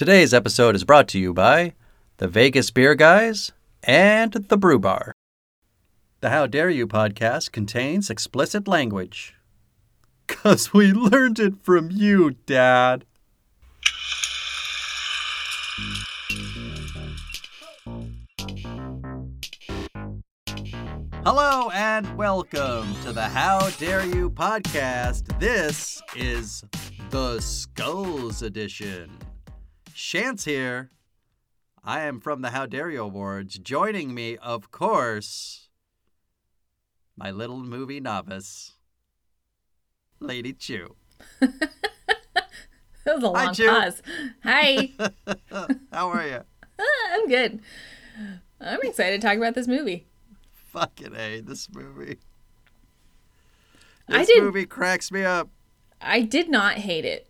Today's 0.00 0.32
episode 0.32 0.74
is 0.74 0.84
brought 0.84 1.08
to 1.08 1.18
you 1.18 1.34
by 1.34 1.74
the 2.16 2.26
Vegas 2.26 2.70
Beer 2.70 2.94
Guys 2.94 3.52
and 3.82 4.32
the 4.32 4.56
Brew 4.56 4.78
Bar. 4.78 5.12
The 6.22 6.30
How 6.30 6.46
Dare 6.46 6.70
You 6.70 6.86
podcast 6.86 7.52
contains 7.52 8.08
explicit 8.08 8.66
language. 8.66 9.34
Because 10.26 10.72
we 10.72 10.90
learned 10.94 11.38
it 11.38 11.62
from 11.62 11.90
you, 11.90 12.30
Dad. 12.46 13.04
Hello 21.26 21.68
and 21.74 22.16
welcome 22.16 22.94
to 23.02 23.12
the 23.12 23.28
How 23.28 23.68
Dare 23.78 24.06
You 24.06 24.30
podcast. 24.30 25.38
This 25.38 26.00
is 26.16 26.64
the 27.10 27.38
Skulls 27.40 28.40
Edition. 28.40 29.10
Shantz 30.00 30.46
here. 30.46 30.90
I 31.84 32.00
am 32.00 32.20
from 32.20 32.40
the 32.40 32.50
How 32.50 32.64
Dare 32.64 32.88
You 32.90 33.02
Awards. 33.02 33.58
Joining 33.58 34.14
me, 34.14 34.38
of 34.38 34.70
course, 34.70 35.68
my 37.18 37.30
little 37.30 37.58
movie 37.58 38.00
novice, 38.00 38.76
Lady 40.18 40.52
Chu. 40.54 40.96
That 43.06 43.14
was 43.14 43.24
a 43.24 43.28
Hi, 43.32 43.44
long 43.46 43.54
pause. 43.82 44.02
Hi. 44.44 44.90
How 45.90 46.10
are 46.10 46.26
you? 46.26 46.40
I'm 47.12 47.28
good. 47.28 47.60
I'm 48.60 48.78
excited 48.82 49.22
to 49.22 49.26
talk 49.26 49.38
about 49.38 49.54
this 49.54 49.66
movie. 49.66 50.06
Fucking 50.66 51.16
A, 51.16 51.40
this 51.40 51.66
movie. 51.72 52.18
I 54.06 54.18
This 54.18 54.28
did- 54.28 54.42
movie 54.42 54.66
cracks 54.66 55.10
me 55.10 55.24
up. 55.24 55.48
I 56.00 56.20
did 56.20 56.50
not 56.50 56.74
hate 56.74 57.06
it. 57.06 57.28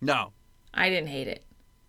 No, 0.00 0.32
I 0.74 0.88
didn't 0.90 1.08
hate 1.08 1.28
it. 1.28 1.42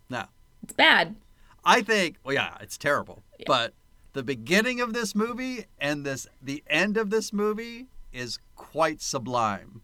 no. 0.09 0.25
It's 0.63 0.73
bad. 0.73 1.15
I 1.63 1.81
think, 1.81 2.17
well, 2.23 2.33
yeah, 2.33 2.57
it's 2.61 2.77
terrible. 2.77 3.21
But 3.45 3.73
the 4.13 4.23
beginning 4.23 4.79
of 4.81 4.93
this 4.93 5.13
movie 5.13 5.65
and 5.79 6.05
this 6.05 6.25
the 6.41 6.63
end 6.67 6.97
of 6.97 7.09
this 7.09 7.33
movie 7.33 7.87
is 8.13 8.39
quite 8.55 9.01
sublime. 9.01 9.81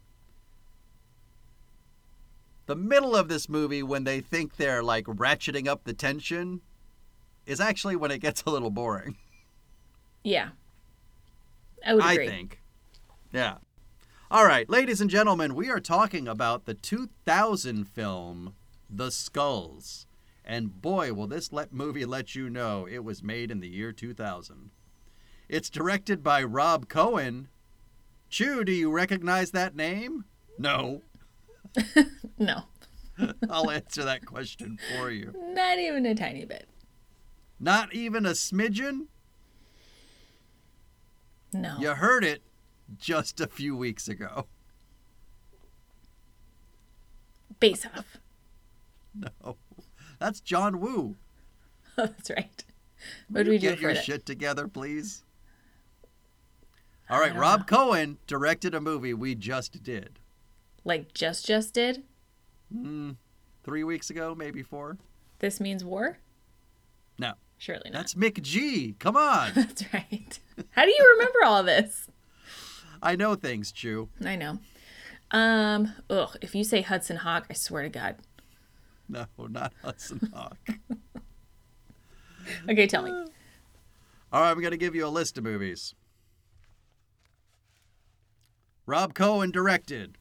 The 2.66 2.76
middle 2.76 3.14
of 3.14 3.28
this 3.28 3.48
movie, 3.48 3.82
when 3.82 4.04
they 4.04 4.20
think 4.20 4.56
they're 4.56 4.82
like 4.82 5.04
ratcheting 5.04 5.68
up 5.68 5.84
the 5.84 5.92
tension, 5.92 6.62
is 7.46 7.60
actually 7.60 7.96
when 7.96 8.10
it 8.10 8.18
gets 8.18 8.42
a 8.42 8.50
little 8.50 8.70
boring. 8.70 9.16
Yeah. 10.24 10.50
I 11.86 11.94
would 11.94 12.04
agree. 12.04 12.26
I 12.26 12.30
think. 12.30 12.60
Yeah. 13.32 13.56
All 14.30 14.46
right, 14.46 14.68
ladies 14.70 15.00
and 15.00 15.10
gentlemen, 15.10 15.54
we 15.54 15.68
are 15.68 15.80
talking 15.80 16.26
about 16.26 16.64
the 16.64 16.74
2000 16.74 17.84
film 17.84 18.54
The 18.92 19.10
Skulls. 19.10 20.06
And 20.44 20.82
boy, 20.82 21.12
will 21.14 21.26
this 21.26 21.52
let 21.52 21.72
movie 21.72 22.04
let 22.04 22.34
you 22.34 22.50
know 22.50 22.86
it 22.86 23.04
was 23.04 23.22
made 23.22 23.50
in 23.50 23.60
the 23.60 23.68
year 23.68 23.92
2000. 23.92 24.70
It's 25.48 25.70
directed 25.70 26.22
by 26.22 26.42
Rob 26.42 26.88
Cohen. 26.88 27.48
Chu, 28.28 28.64
do 28.64 28.72
you 28.72 28.90
recognize 28.90 29.50
that 29.52 29.74
name? 29.74 30.24
No. 30.58 31.02
No. 32.38 32.64
I'll 33.50 33.70
answer 33.70 34.04
that 34.04 34.26
question 34.26 34.78
for 34.96 35.10
you. 35.10 35.32
Not 35.36 35.78
even 35.78 36.04
a 36.06 36.14
tiny 36.14 36.44
bit. 36.44 36.66
Not 37.60 37.94
even 37.94 38.26
a 38.26 38.30
smidgen? 38.30 39.06
No. 41.52 41.76
You 41.78 41.90
heard 41.90 42.24
it 42.24 42.42
just 42.98 43.40
a 43.40 43.46
few 43.46 43.76
weeks 43.76 44.08
ago. 44.08 44.46
Base 47.60 47.86
off. 47.86 48.18
No. 49.44 49.56
That's 50.18 50.40
John 50.40 50.80
Woo. 50.80 51.16
Oh, 51.98 52.06
that's 52.06 52.30
right. 52.30 52.64
What 53.28 53.44
do 53.44 53.50
we 53.50 53.58
do 53.58 53.70
Get 53.70 53.80
your 53.80 53.94
that? 53.94 54.04
shit 54.04 54.24
together, 54.24 54.68
please. 54.68 55.24
All 57.10 57.18
right, 57.20 57.34
Rob 57.34 57.60
know. 57.60 57.66
Cohen 57.66 58.18
directed 58.26 58.74
a 58.74 58.80
movie 58.80 59.12
we 59.12 59.34
just 59.34 59.82
did. 59.82 60.18
Like 60.84 61.12
just 61.12 61.44
just 61.46 61.74
did? 61.74 62.04
Mm, 62.74 63.16
three 63.64 63.84
weeks 63.84 64.08
ago, 64.10 64.34
maybe 64.34 64.62
four. 64.62 64.96
This 65.40 65.60
means 65.60 65.84
war? 65.84 66.18
No, 67.18 67.34
Surely 67.58 67.90
not. 67.90 67.92
that's 67.92 68.14
McG. 68.14 68.98
Come 68.98 69.16
on. 69.16 69.50
That's 69.54 69.84
right. 69.92 70.38
How 70.70 70.84
do 70.84 70.90
you 70.90 71.14
remember 71.18 71.40
all 71.44 71.62
this? 71.62 72.08
I 73.02 73.16
know 73.16 73.34
things, 73.34 73.70
Chu. 73.72 74.08
I 74.24 74.36
know. 74.36 74.58
Um, 75.32 75.92
ugh, 76.08 76.36
if 76.40 76.54
you 76.54 76.64
say 76.64 76.80
Hudson 76.82 77.16
Hawk, 77.18 77.46
I 77.50 77.54
swear 77.54 77.82
to 77.82 77.88
God. 77.88 78.16
No, 79.38 79.46
not 79.48 79.72
Hudson 79.82 80.30
Hawk. 80.34 80.58
Okay, 82.68 82.88
tell 82.88 83.02
me. 83.04 83.10
All 83.10 84.40
right, 84.40 84.50
I'm 84.50 84.58
going 84.58 84.72
to 84.72 84.76
give 84.76 84.96
you 84.96 85.06
a 85.06 85.08
list 85.08 85.38
of 85.38 85.44
movies. 85.44 85.94
Rob 88.84 89.14
Cohen 89.14 89.52
directed 89.52 90.18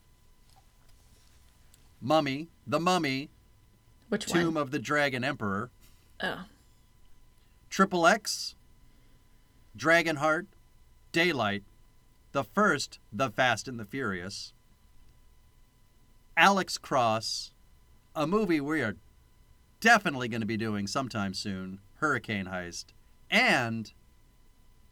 Mummy, 2.00 2.50
The 2.68 2.80
Mummy, 2.80 3.30
Which 4.10 4.28
Tomb 4.28 4.54
one? 4.54 4.62
of 4.62 4.70
the 4.70 4.78
Dragon 4.78 5.24
Emperor, 5.24 5.72
Oh, 6.22 6.44
Triple 7.72 8.06
X, 8.06 8.54
Dragonheart, 9.76 10.46
Daylight, 11.12 11.64
the 12.34 12.44
first 12.44 13.00
The 13.12 13.32
Fast 13.32 13.68
and 13.68 13.80
the 13.80 13.86
Furious, 13.86 14.54
Alex 16.38 16.78
Cross, 16.78 17.52
a 18.16 18.28
movie 18.28 18.62
we 18.62 18.82
are 18.82 18.98
definitely 19.80 20.28
going 20.28 20.42
to 20.42 20.48
be 20.48 20.58
doing 20.58 20.88
sometime 20.88 21.34
soon, 21.34 21.80
Hurricane 21.96 22.46
Heist, 22.46 22.86
and 23.30 23.92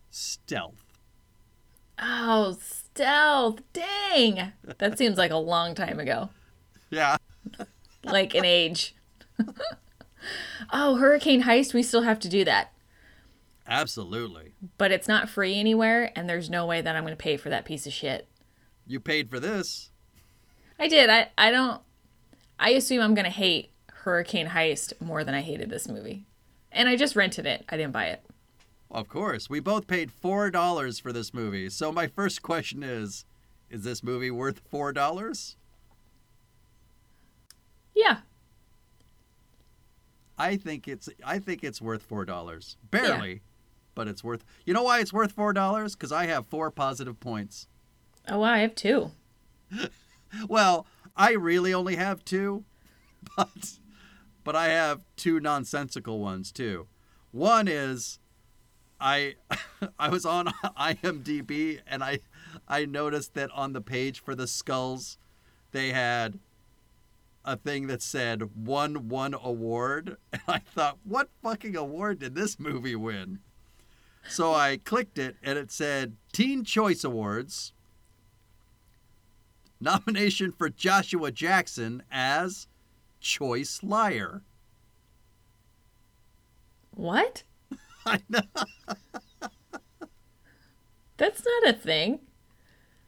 Stealth. 0.09 0.83
oh, 2.01 2.57
stealth. 2.61 3.61
Dang. 3.73 4.53
That 4.79 4.97
seems 4.97 5.17
like 5.17 5.31
a 5.31 5.37
long 5.37 5.75
time 5.75 5.99
ago. 5.99 6.29
Yeah. 6.89 7.17
Like 8.05 8.33
an 8.33 8.45
age. 8.45 8.95
oh, 10.71 10.95
Hurricane 10.95 11.43
Heist, 11.43 11.73
we 11.73 11.83
still 11.83 12.03
have 12.03 12.17
to 12.21 12.29
do 12.29 12.45
that. 12.45 12.71
Absolutely. 13.67 14.53
But 14.77 14.93
it's 14.93 15.07
not 15.09 15.27
free 15.29 15.59
anywhere, 15.59 16.09
and 16.15 16.27
there's 16.29 16.49
no 16.49 16.65
way 16.65 16.79
that 16.79 16.95
I'm 16.95 17.03
going 17.03 17.11
to 17.11 17.21
pay 17.21 17.35
for 17.35 17.49
that 17.49 17.65
piece 17.65 17.85
of 17.85 17.91
shit. 17.91 18.25
You 18.87 19.01
paid 19.01 19.29
for 19.29 19.37
this. 19.37 19.89
I 20.79 20.87
did. 20.87 21.09
I, 21.09 21.27
I 21.37 21.51
don't. 21.51 21.81
I 22.59 22.71
assume 22.71 23.01
I'm 23.01 23.15
going 23.15 23.25
to 23.25 23.31
hate 23.31 23.71
Hurricane 23.87 24.47
Heist 24.47 24.99
more 24.99 25.23
than 25.23 25.33
I 25.33 25.41
hated 25.41 25.69
this 25.69 25.87
movie. 25.87 26.25
And 26.71 26.87
I 26.87 26.95
just 26.95 27.15
rented 27.15 27.45
it, 27.45 27.65
I 27.69 27.77
didn't 27.77 27.93
buy 27.93 28.05
it. 28.05 28.23
Of 28.91 29.07
course. 29.07 29.49
We 29.49 29.59
both 29.59 29.87
paid 29.87 30.11
$4 30.11 31.01
for 31.01 31.13
this 31.13 31.33
movie. 31.33 31.69
So 31.69 31.91
my 31.91 32.07
first 32.07 32.41
question 32.41 32.83
is 32.83 33.25
is 33.69 33.83
this 33.83 34.03
movie 34.03 34.31
worth 34.31 34.67
$4? 34.71 35.55
Yeah. 37.95 38.17
I 40.39 40.55
think 40.55 40.87
it's 40.87 41.09
I 41.23 41.37
think 41.37 41.65
it's 41.65 41.81
worth 41.81 42.01
four 42.01 42.23
dollars. 42.23 42.77
Barely, 42.89 43.41
but 43.93 44.07
it's 44.07 44.23
worth. 44.23 44.45
You 44.65 44.73
know 44.73 44.83
why 44.83 45.01
it's 45.01 45.11
worth 45.11 45.33
four 45.33 45.51
dollars? 45.51 45.95
Because 45.95 46.13
I 46.13 46.27
have 46.27 46.47
four 46.47 46.71
positive 46.71 47.19
points. 47.19 47.67
Oh, 48.29 48.39
wow, 48.39 48.45
I 48.53 48.59
have 48.59 48.73
two. 48.73 49.11
Well, 50.47 50.85
I 51.19 51.33
really 51.33 51.73
only 51.73 51.97
have 51.97 52.23
two, 52.23 52.63
but 53.35 53.73
but 54.45 54.55
I 54.55 54.69
have 54.69 55.01
two 55.17 55.41
nonsensical 55.41 56.19
ones 56.19 56.51
too. 56.53 56.87
One 57.31 57.67
is 57.67 58.19
I 59.01 59.35
I 59.99 60.07
was 60.09 60.25
on 60.25 60.45
IMDb 60.79 61.81
and 61.85 62.01
I 62.03 62.21
I 62.69 62.85
noticed 62.85 63.33
that 63.33 63.51
on 63.51 63.73
the 63.73 63.81
page 63.81 64.21
for 64.21 64.33
the 64.33 64.47
skulls 64.47 65.17
they 65.71 65.91
had 65.91 66.39
a 67.43 67.57
thing 67.57 67.87
that 67.87 68.01
said 68.01 68.55
won 68.55 69.09
one 69.09 69.33
award 69.33 70.15
and 70.31 70.41
I 70.47 70.59
thought 70.59 70.99
what 71.03 71.29
fucking 71.43 71.75
award 71.75 72.19
did 72.19 72.33
this 72.33 72.57
movie 72.57 72.95
win? 72.95 73.39
So 74.29 74.53
I 74.53 74.77
clicked 74.77 75.17
it 75.17 75.35
and 75.43 75.59
it 75.59 75.69
said 75.69 76.15
Teen 76.31 76.63
Choice 76.63 77.03
Awards 77.03 77.73
nomination 79.79 80.51
for 80.51 80.69
Joshua 80.69 81.31
Jackson 81.31 82.03
as 82.11 82.67
Choice 83.19 83.81
Liar. 83.83 84.41
What? 86.91 87.43
I 88.05 88.21
know. 88.29 88.41
That's 91.17 91.43
not 91.45 91.73
a 91.73 91.77
thing. 91.77 92.19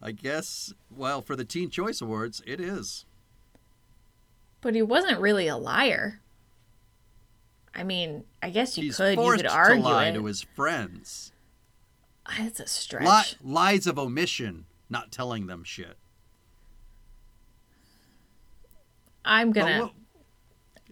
I 0.02 0.12
guess, 0.12 0.74
well, 0.90 1.22
for 1.22 1.36
the 1.36 1.46
Teen 1.46 1.70
Choice 1.70 2.02
Awards, 2.02 2.42
it 2.46 2.60
is. 2.60 3.06
But 4.62 4.76
he 4.76 4.82
wasn't 4.82 5.20
really 5.20 5.48
a 5.48 5.58
liar. 5.58 6.22
I 7.74 7.84
mean, 7.84 8.26
I 8.44 8.50
guess 8.50 8.78
you 8.78 8.86
He's 8.86 8.98
could. 8.98 9.18
You 9.18 9.32
could 9.32 9.44
to 9.48 9.76
lie 9.76 10.08
it. 10.08 10.14
to 10.14 10.26
his 10.26 10.42
friends. 10.42 11.32
Ah, 12.26 12.36
that's 12.40 12.60
a 12.60 12.68
stretch. 12.68 13.38
Li- 13.44 13.52
lies 13.54 13.88
of 13.88 13.98
omission, 13.98 14.66
not 14.90 15.12
telling 15.12 15.48
them 15.48 15.64
shit. 15.64 15.98
I'm 19.26 19.52
gonna. 19.52 19.92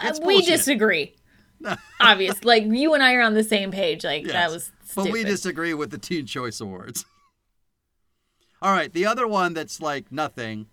It's 0.02 0.20
we 0.20 0.36
bullshit. 0.36 0.58
disagree. 0.58 1.16
Obvious. 2.00 2.44
Like 2.44 2.64
you 2.66 2.94
and 2.94 3.04
I 3.04 3.16
are 3.16 3.22
on 3.22 3.34
the 3.34 3.44
same 3.44 3.72
page. 3.72 4.04
Like 4.04 4.24
that 4.26 4.34
Yes. 4.34 4.52
was 4.54 4.72
But 4.96 5.12
we 5.12 5.24
disagree 5.24 5.74
with 5.74 5.92
the 5.92 5.98
Teen 5.98 6.26
Choice 6.26 6.62
Awards. 6.62 7.06
All 8.62 8.74
right, 8.74 8.92
the 8.92 9.06
other 9.06 9.28
one 9.28 9.54
that's 9.54 9.82
like 9.82 10.12
nothing. 10.12 10.68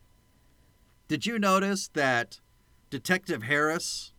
Did 1.09 1.25
you 1.27 1.39
notice 1.39 1.89
that 1.95 2.41
Detective 2.91 3.45
Harris 3.45 4.13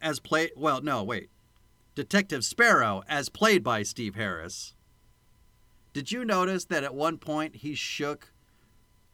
as 0.00 0.18
play 0.20 0.50
well, 0.56 0.80
no, 0.80 1.02
wait. 1.02 1.30
Detective 1.94 2.44
Sparrow 2.44 3.02
as 3.08 3.28
played 3.28 3.62
by 3.62 3.82
Steve 3.82 4.14
Harris. 4.14 4.74
Did 5.92 6.10
you 6.10 6.24
notice 6.24 6.64
that 6.66 6.84
at 6.84 6.94
one 6.94 7.18
point 7.18 7.56
he 7.56 7.74
shook 7.74 8.31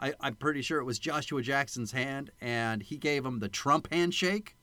I, 0.01 0.15
I'm 0.21 0.37
pretty 0.37 0.63
sure 0.63 0.79
it 0.79 0.85
was 0.85 0.99
Joshua 0.99 1.43
Jackson's 1.43 1.93
hand 1.93 2.31
and 2.41 2.83
he 2.83 2.97
gave 2.97 3.25
him 3.25 3.41
the 3.41 3.49
Trump 3.49 3.93
handshake? 3.93 4.57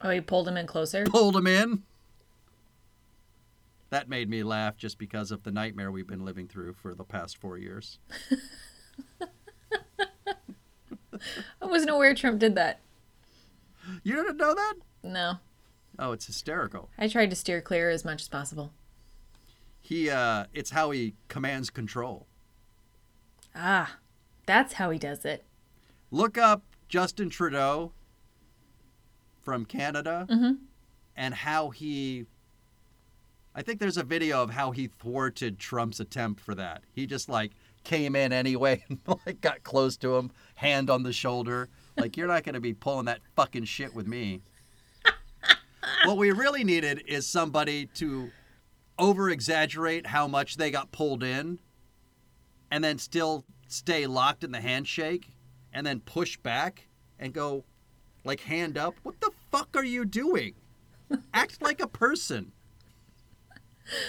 Oh, 0.00 0.10
he 0.10 0.20
pulled 0.20 0.46
him 0.48 0.56
in 0.56 0.66
closer. 0.66 1.04
pulled 1.04 1.36
him 1.36 1.46
in. 1.46 1.82
That 3.90 4.08
made 4.08 4.28
me 4.28 4.42
laugh 4.42 4.76
just 4.76 4.98
because 4.98 5.30
of 5.30 5.44
the 5.44 5.52
nightmare 5.52 5.90
we've 5.92 6.06
been 6.06 6.24
living 6.24 6.48
through 6.48 6.74
for 6.74 6.94
the 6.94 7.04
past 7.04 7.38
four 7.38 7.56
years. 7.58 7.98
I 11.62 11.66
wasn't 11.66 11.90
aware 11.90 12.14
Trump 12.14 12.40
did 12.40 12.54
that. 12.56 12.80
You 14.02 14.16
didn't 14.16 14.36
know 14.36 14.54
that? 14.54 14.74
No. 15.02 15.34
Oh, 15.98 16.12
it's 16.12 16.26
hysterical. 16.26 16.90
I 16.98 17.08
tried 17.08 17.30
to 17.30 17.36
steer 17.36 17.60
clear 17.60 17.88
as 17.90 18.04
much 18.04 18.22
as 18.22 18.28
possible. 18.28 18.72
He, 19.80 20.10
uh, 20.10 20.46
it's 20.52 20.70
how 20.70 20.90
he 20.90 21.14
commands 21.28 21.70
control. 21.70 22.26
Ah, 23.54 23.98
that's 24.46 24.74
how 24.74 24.90
he 24.90 24.98
does 24.98 25.24
it. 25.24 25.44
Look 26.10 26.36
up 26.38 26.62
Justin 26.88 27.30
Trudeau 27.30 27.92
from 29.40 29.64
Canada 29.64 30.26
Mhm. 30.30 30.58
and 31.16 31.34
how 31.34 31.70
he. 31.70 32.26
I 33.54 33.62
think 33.62 33.78
there's 33.78 33.96
a 33.96 34.02
video 34.02 34.42
of 34.42 34.50
how 34.50 34.72
he 34.72 34.88
thwarted 34.88 35.58
Trump's 35.58 36.00
attempt 36.00 36.40
for 36.40 36.54
that. 36.56 36.82
He 36.92 37.06
just 37.06 37.28
like 37.28 37.52
came 37.84 38.16
in 38.16 38.32
anyway 38.32 38.84
and 38.88 38.98
like 39.26 39.40
got 39.40 39.62
close 39.62 39.96
to 39.98 40.16
him, 40.16 40.30
hand 40.56 40.90
on 40.90 41.02
the 41.04 41.12
shoulder. 41.12 41.68
Like 41.96 42.16
you're 42.16 42.26
not 42.26 42.42
going 42.42 42.54
to 42.54 42.60
be 42.60 42.74
pulling 42.74 43.04
that 43.06 43.20
fucking 43.36 43.64
shit 43.64 43.94
with 43.94 44.06
me. 44.08 44.42
what 46.04 46.16
we 46.16 46.32
really 46.32 46.64
needed 46.64 47.02
is 47.06 47.26
somebody 47.26 47.86
to 47.94 48.30
over 48.98 49.30
exaggerate 49.30 50.06
how 50.08 50.26
much 50.26 50.56
they 50.56 50.70
got 50.70 50.90
pulled 50.92 51.22
in 51.22 51.58
and 52.70 52.82
then 52.82 52.98
still 52.98 53.44
stay 53.74 54.06
locked 54.06 54.44
in 54.44 54.52
the 54.52 54.60
handshake 54.60 55.28
and 55.72 55.86
then 55.86 56.00
push 56.00 56.36
back 56.36 56.86
and 57.18 57.32
go 57.32 57.64
like 58.24 58.40
hand 58.40 58.78
up. 58.78 58.94
What 59.02 59.20
the 59.20 59.30
fuck 59.50 59.68
are 59.74 59.84
you 59.84 60.04
doing? 60.04 60.54
Act 61.32 61.60
like 61.60 61.80
a 61.80 61.86
person. 61.86 62.52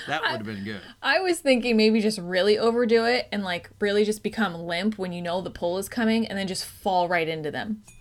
That 0.08 0.22
would 0.22 0.32
have 0.32 0.46
been 0.46 0.64
good. 0.64 0.82
I 1.02 1.20
was 1.20 1.40
thinking 1.40 1.76
maybe 1.76 2.00
just 2.00 2.18
really 2.18 2.58
overdo 2.58 3.04
it 3.06 3.28
and 3.32 3.44
like 3.44 3.70
really 3.82 4.06
just 4.06 4.24
become 4.24 4.54
limp 4.54 4.98
when 4.98 5.12
you 5.12 5.22
know 5.22 5.42
the 5.42 5.52
pull 5.52 5.78
is 5.78 5.90
coming 5.90 6.26
and 6.28 6.38
then 6.38 6.48
just 6.48 6.66
fall 6.66 7.08
right 7.08 7.28
into 7.28 7.52
them. 7.52 7.84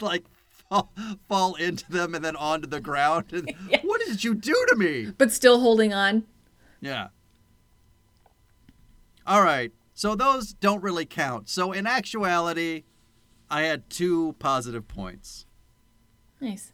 Like 0.00 0.24
fall, 0.68 0.92
fall 1.28 1.54
into 1.54 1.90
them 1.90 2.14
and 2.14 2.24
then 2.24 2.36
onto 2.36 2.66
the 2.66 2.80
ground. 2.80 3.26
Yeah. 3.68 3.80
What 3.82 4.00
did 4.00 4.24
you 4.24 4.34
do 4.34 4.54
to 4.70 4.76
me? 4.76 5.12
But 5.16 5.32
still 5.32 5.60
holding 5.60 5.92
on. 5.94 6.24
Yeah. 6.80 7.08
All 9.26 9.42
right. 9.42 9.72
So 9.94 10.14
those 10.14 10.52
don't 10.54 10.82
really 10.82 11.04
count. 11.04 11.48
So 11.48 11.72
in 11.72 11.86
actuality, 11.86 12.84
I 13.50 13.62
had 13.62 13.88
two 13.90 14.34
positive 14.38 14.88
points. 14.88 15.46
Nice. 16.40 16.72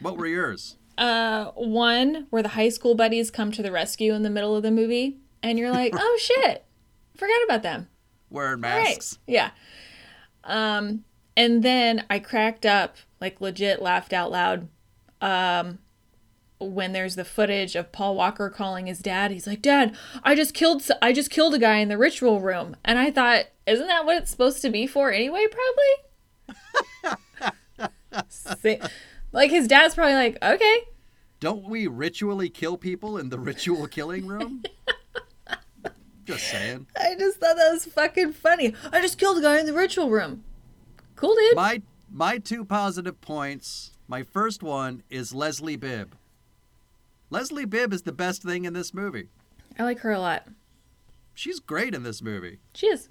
What 0.00 0.16
were 0.16 0.26
yours? 0.26 0.76
Uh, 0.96 1.46
one 1.54 2.26
where 2.30 2.42
the 2.42 2.50
high 2.50 2.70
school 2.70 2.94
buddies 2.94 3.30
come 3.30 3.52
to 3.52 3.62
the 3.62 3.72
rescue 3.72 4.14
in 4.14 4.22
the 4.22 4.30
middle 4.30 4.56
of 4.56 4.62
the 4.62 4.70
movie, 4.70 5.18
and 5.42 5.58
you're 5.58 5.70
like, 5.70 5.92
"Oh 5.94 6.18
shit, 6.20 6.64
forgot 7.14 7.42
about 7.44 7.62
them." 7.62 7.88
Wearing 8.30 8.64
All 8.64 8.70
right. 8.70 8.84
masks. 8.84 9.18
Yeah. 9.26 9.50
Um, 10.44 11.04
and 11.36 11.62
then 11.62 12.04
I 12.08 12.18
cracked 12.18 12.64
up, 12.64 12.96
like 13.20 13.40
legit 13.40 13.82
laughed 13.82 14.12
out 14.12 14.30
loud. 14.30 14.68
Um, 15.20 15.80
when 16.58 16.92
there's 16.92 17.16
the 17.16 17.24
footage 17.24 17.76
of 17.76 17.92
Paul 17.92 18.16
Walker 18.16 18.48
calling 18.50 18.86
his 18.86 19.00
dad, 19.00 19.30
he's 19.30 19.46
like, 19.46 19.62
"Dad, 19.62 19.96
I 20.22 20.34
just 20.34 20.54
killed, 20.54 20.82
I 21.02 21.12
just 21.12 21.30
killed 21.30 21.54
a 21.54 21.58
guy 21.58 21.78
in 21.78 21.88
the 21.88 21.98
ritual 21.98 22.40
room," 22.40 22.76
and 22.84 22.98
I 22.98 23.10
thought, 23.10 23.46
"Isn't 23.66 23.86
that 23.86 24.04
what 24.04 24.16
it's 24.16 24.30
supposed 24.30 24.62
to 24.62 24.70
be 24.70 24.86
for 24.86 25.12
anyway?" 25.12 25.46
Probably. 25.50 25.92
Like 29.32 29.50
his 29.50 29.68
dad's 29.68 29.94
probably 29.94 30.14
like, 30.14 30.38
"Okay." 30.42 30.82
Don't 31.40 31.68
we 31.68 31.86
ritually 31.86 32.48
kill 32.48 32.78
people 32.78 33.18
in 33.18 33.28
the 33.28 33.38
ritual 33.38 33.86
killing 33.86 34.26
room? 34.26 34.62
Just 36.24 36.48
saying. 36.48 36.86
I 36.96 37.14
just 37.16 37.38
thought 37.38 37.56
that 37.56 37.70
was 37.70 37.84
fucking 37.84 38.32
funny. 38.32 38.74
I 38.90 39.00
just 39.00 39.16
killed 39.16 39.38
a 39.38 39.42
guy 39.42 39.60
in 39.60 39.66
the 39.66 39.72
ritual 39.72 40.10
room. 40.10 40.42
Cool, 41.14 41.36
dude. 41.36 41.54
My 41.54 41.82
my 42.10 42.38
two 42.38 42.64
positive 42.64 43.20
points. 43.20 43.92
My 44.08 44.24
first 44.24 44.60
one 44.60 45.04
is 45.08 45.32
Leslie 45.32 45.76
Bibb. 45.76 46.16
Leslie 47.30 47.64
Bibb 47.64 47.92
is 47.92 48.02
the 48.02 48.12
best 48.12 48.42
thing 48.42 48.64
in 48.64 48.72
this 48.72 48.94
movie. 48.94 49.28
I 49.78 49.82
like 49.82 50.00
her 50.00 50.12
a 50.12 50.20
lot. 50.20 50.46
She's 51.34 51.60
great 51.60 51.94
in 51.94 52.02
this 52.02 52.22
movie. 52.22 52.60
She 52.74 52.86
is. 52.86 53.08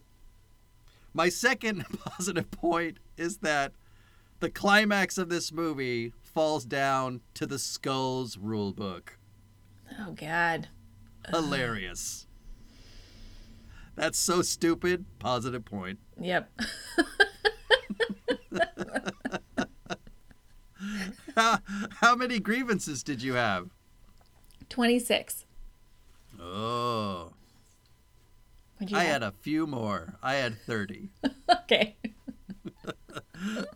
My 1.13 1.29
second 1.29 1.85
positive 2.05 2.49
point 2.51 2.97
is 3.17 3.37
that 3.37 3.73
the 4.39 4.49
climax 4.49 5.17
of 5.17 5.29
this 5.29 5.51
movie 5.51 6.13
falls 6.21 6.65
down 6.65 7.21
to 7.35 7.45
the 7.45 7.59
Skulls 7.59 8.37
rule 8.37 8.73
book. 8.73 9.17
Oh 9.99 10.11
God. 10.11 10.69
Hilarious. 11.29 12.27
That's 13.95 14.19
so 14.19 14.41
stupid. 14.41 15.05
Positive 15.19 15.63
point. 15.63 15.99
Yep. 16.19 16.51
How, 21.35 21.59
how 21.99 22.15
many 22.15 22.39
grievances 22.39 23.03
did 23.03 23.21
you 23.21 23.33
have? 23.33 23.69
26. 24.69 25.45
Oh, 26.41 27.33
I 28.93 29.03
have? 29.03 29.11
had 29.11 29.23
a 29.23 29.31
few 29.31 29.65
more. 29.67 30.15
I 30.21 30.35
had 30.35 30.59
30. 30.61 31.09
Okay. 31.49 31.95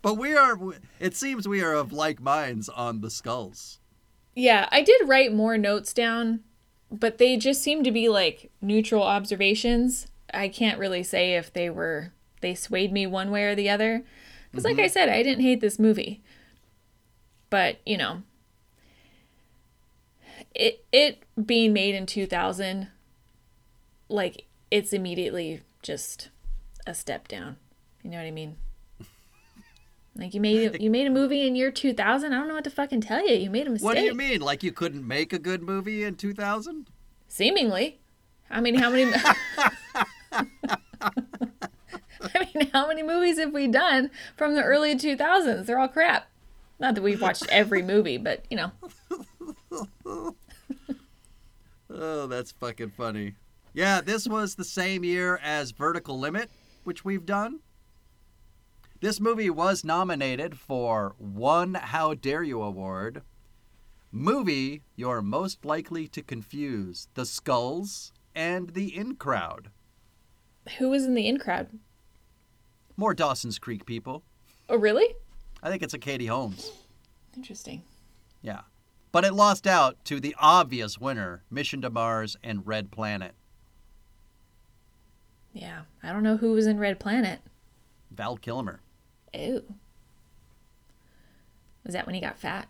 But 0.02 0.16
we 0.16 0.36
are, 0.36 0.58
it 1.00 1.16
seems 1.16 1.48
we 1.48 1.62
are 1.62 1.74
of 1.74 1.94
like 1.94 2.20
minds 2.20 2.68
on 2.68 3.02
the 3.02 3.10
skulls. 3.10 3.80
Yeah, 4.36 4.68
I 4.72 4.82
did 4.82 5.08
write 5.08 5.34
more 5.34 5.58
notes 5.58 5.94
down, 5.94 6.42
but 6.92 7.18
they 7.18 7.38
just 7.38 7.62
seem 7.62 7.84
to 7.84 7.92
be 7.92 8.10
like 8.10 8.52
neutral 8.62 9.04
observations. 9.04 10.08
I 10.34 10.48
can't 10.48 10.80
really 10.80 11.04
say 11.04 11.36
if 11.36 11.54
they 11.54 11.70
were 11.70 12.14
they 12.42 12.56
swayed 12.56 12.92
me 12.92 13.06
one 13.06 13.32
way 13.32 13.44
or 13.46 13.56
the 13.56 13.70
other. 13.70 14.04
Because, 14.52 14.66
like 14.66 14.78
mm-hmm. 14.78 14.86
I 14.86 14.88
said, 14.88 15.10
I 15.10 15.24
didn't 15.24 15.44
hate 15.44 15.62
this 15.62 15.80
movie. 15.80 16.22
But 17.50 17.78
you 17.86 17.98
know, 17.98 18.24
it 20.54 20.86
it 20.92 21.24
being 21.46 21.74
made 21.74 21.96
in 21.96 22.06
two 22.06 22.26
thousand, 22.26 22.90
like 24.08 24.46
it's 24.72 24.94
immediately 24.94 25.62
just 25.82 26.30
a 26.86 26.94
step 26.94 27.28
down. 27.28 27.58
You 28.04 28.12
know 28.12 28.18
what 28.18 28.26
I 28.26 28.32
mean? 28.32 28.58
Like 30.16 30.34
you 30.34 30.42
made 30.42 30.82
you 30.82 30.90
made 30.90 31.08
a 31.08 31.12
movie 31.12 31.48
in 31.48 31.56
year 31.56 31.72
two 31.72 31.94
thousand. 31.94 32.34
I 32.34 32.40
don't 32.40 32.50
know 32.50 32.56
what 32.56 32.66
to 32.66 32.70
fucking 32.70 33.00
tell 33.00 33.26
you. 33.26 33.36
You 33.36 33.50
made 33.50 33.68
a 33.68 33.70
mistake. 33.70 33.86
What 33.86 33.96
do 33.96 34.04
you 34.04 34.14
mean? 34.14 34.42
Like 34.42 34.64
you 34.64 34.74
couldn't 34.74 35.08
make 35.08 35.32
a 35.32 35.40
good 35.40 35.62
movie 35.62 36.04
in 36.04 36.16
2000? 36.16 36.90
Seemingly. 37.30 38.00
I 38.50 38.60
mean, 38.60 38.76
how 38.76 38.90
many? 38.90 39.14
I 40.32 40.46
mean, 42.54 42.70
how 42.74 42.88
many 42.88 43.02
movies 43.04 43.40
have 43.40 43.54
we 43.54 43.68
done 43.68 44.12
from 44.36 44.56
the 44.56 44.64
early 44.64 44.96
2000s? 44.96 45.66
They're 45.66 45.80
all 45.80 45.88
crap. 45.88 46.28
Not 46.80 46.96
that 46.96 47.02
we've 47.02 47.22
watched 47.22 47.46
every 47.50 47.82
movie, 47.82 48.18
but 48.18 48.44
you 48.50 48.58
know. 48.58 48.72
Oh, 51.90 52.28
that's 52.28 52.52
fucking 52.52 52.92
funny. 52.92 53.36
Yeah, 53.74 54.02
this 54.02 54.28
was 54.28 54.56
the 54.56 54.64
same 54.64 55.04
year 55.04 55.40
as 55.44 55.72
Vertical 55.72 56.20
Limit, 56.20 56.50
which 56.84 57.04
we've 57.06 57.26
done. 57.26 57.60
This 59.02 59.20
movie 59.20 59.50
was 59.50 59.84
nominated 59.84 60.58
for 60.58 61.16
one 61.18 61.76
How 61.76 62.14
Dare 62.14 62.44
You 62.44 62.62
Award. 62.62 63.22
Movie 64.12 64.82
you're 64.96 65.22
most 65.22 65.66
likely 65.66 66.08
to 66.10 66.22
confuse 66.22 67.08
The 67.14 67.26
Skulls 67.26 68.12
and 68.36 68.72
The 68.72 68.96
In 68.96 69.16
Crowd. 69.16 69.70
Who 70.78 70.90
was 70.90 71.06
in 71.06 71.14
the 71.16 71.28
in 71.28 71.38
crowd? 71.38 71.68
More 72.98 73.14
Dawson's 73.14 73.58
Creek 73.58 73.86
people. 73.86 74.24
Oh, 74.68 74.78
really? 74.78 75.16
I 75.64 75.70
think 75.70 75.82
it's 75.82 75.94
a 75.94 76.00
Katie 76.00 76.26
Holmes. 76.28 76.72
Interesting. 77.36 77.84
Yeah. 78.42 78.62
But 79.12 79.26
it 79.26 79.34
lost 79.34 79.66
out 79.66 80.04
to 80.06 80.20
the 80.20 80.36
obvious 80.40 81.00
winner, 81.00 81.44
Mission 81.50 81.82
to 81.82 81.90
Mars 81.90 82.38
and 82.44 82.66
Red 82.66 82.92
Planet. 82.92 83.34
Yeah. 85.54 85.82
I 86.04 86.14
don't 86.14 86.24
know 86.24 86.38
who 86.38 86.54
was 86.54 86.68
in 86.68 86.78
Red 86.78 87.00
Planet. 87.00 87.40
Val 88.12 88.38
Kilmer. 88.38 88.82
Ew. 89.34 89.64
Was 91.84 91.94
that 91.94 92.06
when 92.06 92.16
he 92.16 92.22
got 92.22 92.38
fat? 92.38 92.68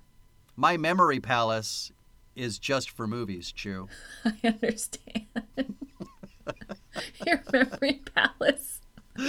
My 0.56 0.78
memory 0.78 1.20
palace 1.20 1.92
is 2.36 2.58
just 2.58 2.90
for 2.90 3.06
movies, 3.08 3.52
Chu. 3.52 3.90
I 4.26 4.36
understand. 4.48 5.26
Your 7.26 7.44
memory 7.52 8.02
palace. 8.16 8.80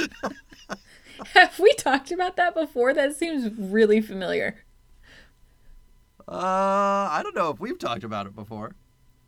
Have 1.35 1.59
we 1.59 1.73
talked 1.75 2.13
about 2.13 2.37
that 2.37 2.55
before? 2.55 2.95
That 2.95 3.17
seems 3.17 3.53
really 3.59 4.01
familiar. 4.01 4.57
Uh, 6.31 7.09
I 7.11 7.21
don't 7.25 7.35
know 7.35 7.51
if 7.51 7.59
we've 7.59 7.79
talked 7.79 8.05
about 8.05 8.27
it 8.27 8.37
before. 8.37 8.73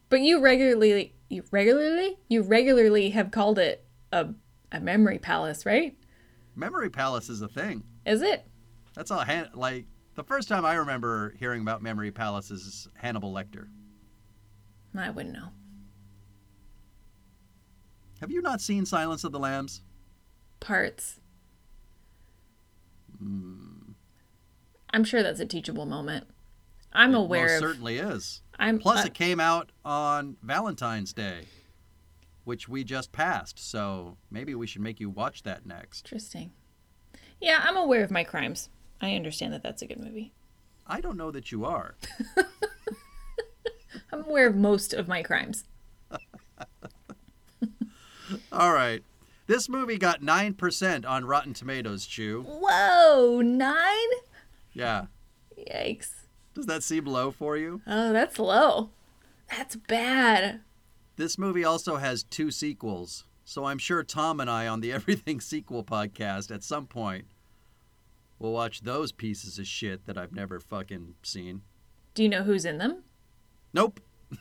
But 0.09 0.21
you 0.21 0.41
regularly, 0.41 1.15
you 1.29 1.43
regularly, 1.51 2.19
you 2.29 2.43
regularly 2.43 3.11
have 3.11 3.31
called 3.31 3.59
it 3.59 3.85
a 4.13 4.29
a 4.71 4.81
memory 4.81 5.19
palace, 5.19 5.67
right? 5.67 5.97
Memory 6.55 6.91
palace 6.91 7.29
is 7.29 7.43
a 7.43 7.49
thing. 7.49 7.83
Is 8.07 8.23
it? 8.23 8.47
That's 8.95 9.11
all. 9.11 9.25
Han- 9.25 9.51
like 9.55 9.87
the 10.15 10.23
first 10.23 10.49
time 10.49 10.65
I 10.65 10.75
remember 10.75 11.35
hearing 11.39 11.63
about 11.63 11.83
memory 11.83 12.11
palaces 12.11 12.63
is 12.63 12.89
Hannibal 12.95 13.33
Lecter. 13.33 13.69
I 14.97 15.11
wouldn't 15.11 15.35
know. 15.35 15.49
Have 18.21 18.31
you 18.31 18.43
not 18.43 18.61
seen 18.61 18.87
Silence 18.87 19.25
of 19.25 19.33
the 19.33 19.39
Lambs? 19.39 19.83
Parts. 20.61 21.19
Hmm. 23.19 23.93
I'm 24.91 25.05
sure 25.05 25.23
that's 25.23 25.41
a 25.41 25.47
teachable 25.47 25.87
moment. 25.87 26.27
I'm 26.93 27.15
It 27.15 27.19
aware 27.19 27.43
most 27.47 27.55
of. 27.55 27.61
certainly 27.61 27.99
is. 27.99 28.43
I'm 28.59 28.79
Plus, 28.79 29.05
uh, 29.05 29.07
it 29.07 29.15
came 29.15 29.41
out 29.41 29.71
on 29.85 30.37
Valentine's 30.43 31.13
Day, 31.13 31.47
which 32.45 32.69
we 32.69 32.85
just 32.85 33.13
passed. 33.13 33.59
So 33.59 34.17
maybe 34.31 34.55
we 34.55 34.67
should 34.67 34.83
make 34.83 35.01
you 35.01 35.09
watch 35.11 35.43
that 35.45 35.65
next. 35.67 36.07
interesting. 36.07 36.53
Yeah, 37.41 37.61
I'm 37.63 37.77
aware 37.77 38.05
of 38.05 38.11
my 38.11 38.25
crimes. 38.25 38.69
I 39.01 39.15
understand 39.15 39.53
that 39.53 39.63
that's 39.63 39.83
a 39.83 39.87
good 39.87 39.99
movie. 40.01 40.33
I 40.87 41.01
don't 41.01 41.17
know 41.17 41.31
that 41.33 41.51
you 41.51 41.65
are. 41.65 41.97
I'm 44.13 44.25
aware 44.25 44.47
of 44.47 44.55
most 44.55 44.93
of 44.93 45.09
my 45.09 45.23
crimes. 45.23 45.65
All 48.53 48.73
right. 48.73 49.03
This 49.47 49.69
movie 49.69 49.99
got 49.99 50.23
9% 50.23 51.07
on 51.07 51.25
Rotten 51.25 51.53
Tomatoes, 51.55 52.07
Chu. 52.07 52.43
Whoa, 52.47 53.41
nine? 53.41 54.09
Yeah. 54.73 55.07
Yikes. 55.59 56.11
Does 56.55 56.67
that 56.67 56.83
seem 56.83 57.07
low 57.07 57.31
for 57.31 57.57
you? 57.57 57.81
Oh, 57.87 58.13
that's 58.13 58.39
low. 58.39 58.91
That's 59.51 59.77
bad. 59.77 60.61
This 61.17 61.39
movie 61.39 61.65
also 61.65 61.97
has 61.97 62.25
two 62.25 62.51
sequels. 62.51 63.25
So 63.45 63.65
I'm 63.65 63.79
sure 63.79 64.03
Tom 64.03 64.41
and 64.41 64.51
I 64.51 64.67
on 64.67 64.81
the 64.81 64.93
Everything 64.93 65.41
Sequel 65.41 65.85
podcast 65.85 66.55
at 66.55 66.63
some 66.63 66.87
point 66.87 67.27
will 68.39 68.53
watch 68.53 68.83
those 68.83 69.13
pieces 69.13 69.59
of 69.59 69.67
shit 69.67 70.07
that 70.07 70.19
I've 70.19 70.35
never 70.35 70.59
fucking 70.59 71.15
seen. 71.23 71.63
Do 72.15 72.23
you 72.23 72.29
know 72.29 72.43
who's 72.43 72.65
in 72.65 72.79
them? 72.79 73.05
Nope. 73.73 74.01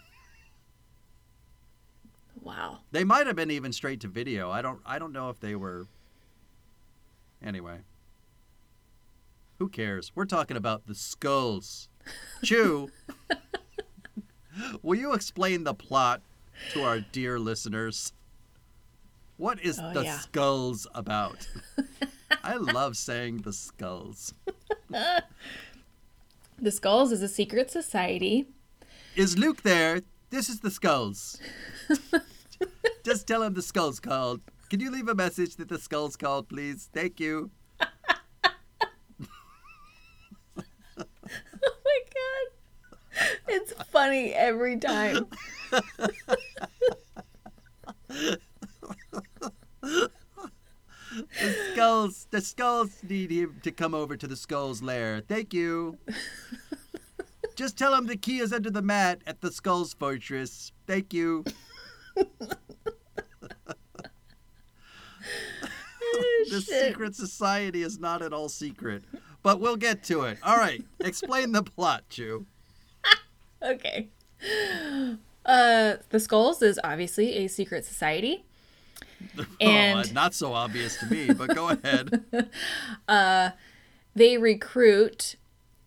Wow. 2.44 2.80
They 2.92 3.04
might 3.04 3.28
have 3.28 3.36
been 3.36 3.52
even 3.52 3.72
straight 3.72 4.00
to 4.02 4.08
video. 4.08 4.50
I 4.50 4.64
don't 4.64 4.80
I 4.84 4.98
don't 4.98 5.14
know 5.14 5.30
if 5.30 5.40
they 5.40 5.56
were 5.56 5.86
Anyway. 7.44 7.80
Who 9.60 9.70
cares? 9.70 10.12
We're 10.16 10.26
talking 10.26 10.58
about 10.58 10.88
the 10.88 10.96
skulls. 10.96 11.88
Chu. 12.44 12.90
Will 14.82 15.00
you 15.00 15.14
explain 15.14 15.64
the 15.64 15.74
plot 15.74 16.22
to 16.74 16.84
our 16.84 17.00
dear 17.00 17.40
listeners? 17.40 18.14
What 19.38 19.60
is 19.62 19.80
Oh, 19.82 19.94
the 19.94 20.04
yeah. 20.04 20.20
skulls 20.20 20.86
about? 20.94 21.48
I 22.44 22.56
love 22.58 22.96
saying 22.98 23.40
the 23.40 23.54
skulls. 23.54 24.34
The 26.64 26.70
Skulls 26.72 27.12
is 27.12 27.24
a 27.24 27.28
secret 27.28 27.72
society. 27.72 28.46
Is 29.16 29.36
Luke 29.36 29.64
there? 29.64 30.02
This 30.30 30.48
is 30.48 30.60
the 30.60 30.70
skulls. 30.70 31.40
Just 33.04 33.26
tell 33.26 33.42
him 33.42 33.56
the 33.56 33.64
skulls 33.64 34.00
called. 34.00 34.42
Can 34.70 34.80
you 34.80 34.92
leave 34.92 35.08
a 35.08 35.16
message 35.16 35.56
that 35.56 35.70
the 35.70 35.80
skulls 35.80 36.16
called, 36.16 36.50
please? 36.50 36.88
Thank 36.94 37.20
you. 37.20 37.50
Oh 40.56 41.04
my 41.84 42.00
god. 42.14 42.48
It's 43.48 43.74
funny 44.02 44.34
every 44.34 44.78
time. 44.78 45.28
The 51.38 51.74
skulls, 51.74 52.28
the 52.32 52.40
skulls 52.40 53.04
need 53.04 53.32
him 53.32 53.60
to 53.64 53.72
come 53.72 53.94
over 53.94 54.16
to 54.16 54.28
the 54.28 54.38
skulls 54.38 54.82
lair. 54.82 55.20
Thank 55.20 55.54
you. 55.54 55.98
Just 57.58 57.78
tell 57.78 57.94
him 57.94 58.08
the 58.08 58.16
key 58.16 58.40
is 58.40 58.54
under 58.54 58.70
the 58.70 58.82
mat 58.82 59.22
at 59.28 59.42
the 59.42 59.52
skulls 59.52 59.94
fortress. 59.94 60.72
Thank 60.88 61.14
you. 61.14 61.44
Oh, 66.14 66.46
the 66.50 66.62
Shit. 66.62 66.88
secret 66.88 67.16
society 67.16 67.84
is 67.84 68.00
not 68.00 68.22
at 68.22 68.32
all 68.32 68.48
secret, 68.48 69.04
but 69.44 69.60
we'll 69.60 69.76
get 69.78 70.04
to 70.06 70.24
it. 70.24 70.38
All 70.44 70.58
right, 70.58 70.84
explain 71.02 71.52
the 71.52 71.64
plot, 71.64 72.04
Chu. 72.10 72.46
Okay. 73.62 74.10
Uh, 75.46 75.96
the 76.10 76.20
Skulls 76.20 76.62
is 76.62 76.80
obviously 76.84 77.34
a 77.38 77.48
secret 77.48 77.86
society. 77.86 78.46
And 79.62 80.00
oh, 80.10 80.14
not 80.14 80.34
so 80.34 80.54
obvious 80.54 80.98
to 80.98 81.06
me, 81.06 81.32
but 81.32 81.54
go 81.54 81.70
ahead. 81.84 82.26
Uh, 83.08 83.52
they 84.16 84.38
recruit 84.38 85.36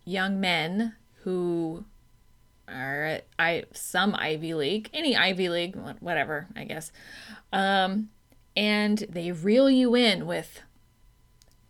young 0.04 0.40
men 0.40 0.95
who 1.25 1.85
are 2.69 3.04
at 3.04 3.26
I 3.38 3.64
some 3.73 4.14
Ivy 4.14 4.54
League, 4.54 4.88
any 4.95 5.16
Ivy 5.16 5.49
League, 5.49 5.76
whatever, 6.00 6.47
I 6.54 6.64
guess. 6.64 6.93
Um, 7.52 8.11
and 8.57 8.99
they 9.09 9.33
reel 9.33 9.69
you 9.69 9.95
in 9.95 10.26
with 10.26 10.61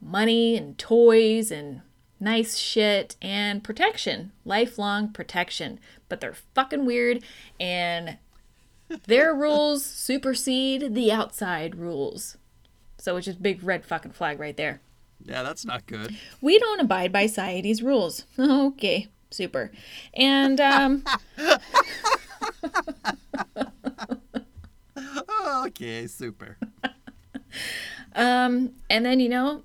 money 0.01 0.57
and 0.57 0.77
toys 0.77 1.51
and 1.51 1.81
nice 2.21 2.57
shit 2.57 3.17
and 3.23 3.63
protection, 3.65 4.33
lifelong 4.45 5.09
protection. 5.13 5.79
But 6.09 6.21
they're 6.21 6.37
fucking 6.55 6.85
weird 6.87 7.23
and 7.61 8.19
their 9.07 9.35
rules 9.35 9.85
supersede 9.85 10.95
the 10.95 11.11
outside 11.13 11.77
rules. 11.77 12.37
So 12.99 13.17
it's 13.17 13.27
just 13.27 13.43
big 13.43 13.63
red 13.63 13.85
fucking 13.85 14.13
flag 14.13 14.39
right 14.41 14.57
there. 14.57 14.81
Yeah, 15.25 15.43
that's 15.43 15.65
not 15.65 15.87
good. 15.87 16.17
We 16.41 16.59
don't 16.59 16.81
abide 16.81 17.13
by 17.13 17.27
society's 17.27 17.83
rules. 17.83 18.25
Okay, 18.39 19.09
super. 19.31 19.71
And 20.15 20.61
um, 20.61 21.05
Okay, 25.67 26.07
super. 26.07 26.57
um, 28.15 28.73
and 28.91 29.05
then 29.05 29.21
you 29.21 29.29
know, 29.29 29.63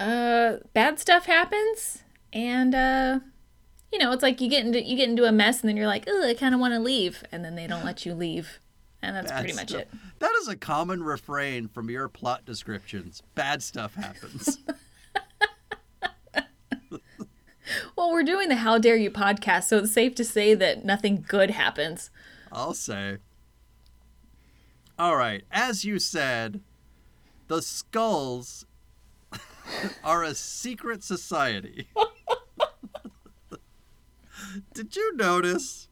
uh, 0.00 0.56
bad 0.72 0.98
stuff 0.98 1.26
happens, 1.26 2.02
and 2.32 2.74
uh, 2.74 3.20
you 3.92 3.98
know, 3.98 4.10
it's 4.12 4.22
like 4.22 4.40
you 4.40 4.48
get 4.48 4.64
into 4.66 4.82
you 4.82 4.96
get 4.96 5.08
into 5.08 5.24
a 5.24 5.32
mess, 5.32 5.60
and 5.60 5.68
then 5.68 5.76
you're 5.76 5.86
like, 5.86 6.04
oh, 6.08 6.26
I 6.26 6.34
kind 6.34 6.54
of 6.54 6.60
want 6.60 6.74
to 6.74 6.80
leave, 6.80 7.22
and 7.30 7.44
then 7.44 7.54
they 7.54 7.66
don't 7.66 7.84
let 7.84 8.04
you 8.06 8.14
leave, 8.14 8.58
and 9.02 9.14
that's 9.14 9.30
pretty 9.30 9.52
much 9.54 9.68
stuff- 9.68 9.82
it. 9.82 9.88
That 10.18 10.32
is 10.40 10.48
a 10.48 10.56
common 10.56 11.02
refrain 11.02 11.68
from 11.68 11.88
your 11.90 12.08
plot 12.08 12.44
descriptions. 12.44 13.22
Bad 13.34 13.62
stuff 13.62 13.94
happens. 13.94 14.58
Well, 17.96 18.10
we're 18.10 18.24
doing 18.24 18.48
the 18.48 18.56
How 18.56 18.78
Dare 18.78 18.96
You 18.96 19.10
podcast, 19.10 19.64
so 19.64 19.78
it's 19.78 19.92
safe 19.92 20.14
to 20.16 20.24
say 20.24 20.54
that 20.54 20.84
nothing 20.84 21.24
good 21.28 21.50
happens. 21.50 22.10
I'll 22.50 22.74
say. 22.74 23.18
All 24.98 25.16
right, 25.16 25.44
as 25.52 25.84
you 25.84 25.98
said, 26.00 26.60
the 27.46 27.62
skulls 27.62 28.66
are 30.04 30.22
a 30.22 30.34
secret 30.34 31.02
society. 31.02 31.88
Did 34.74 34.96
you 34.96 35.16
notice? 35.16 35.88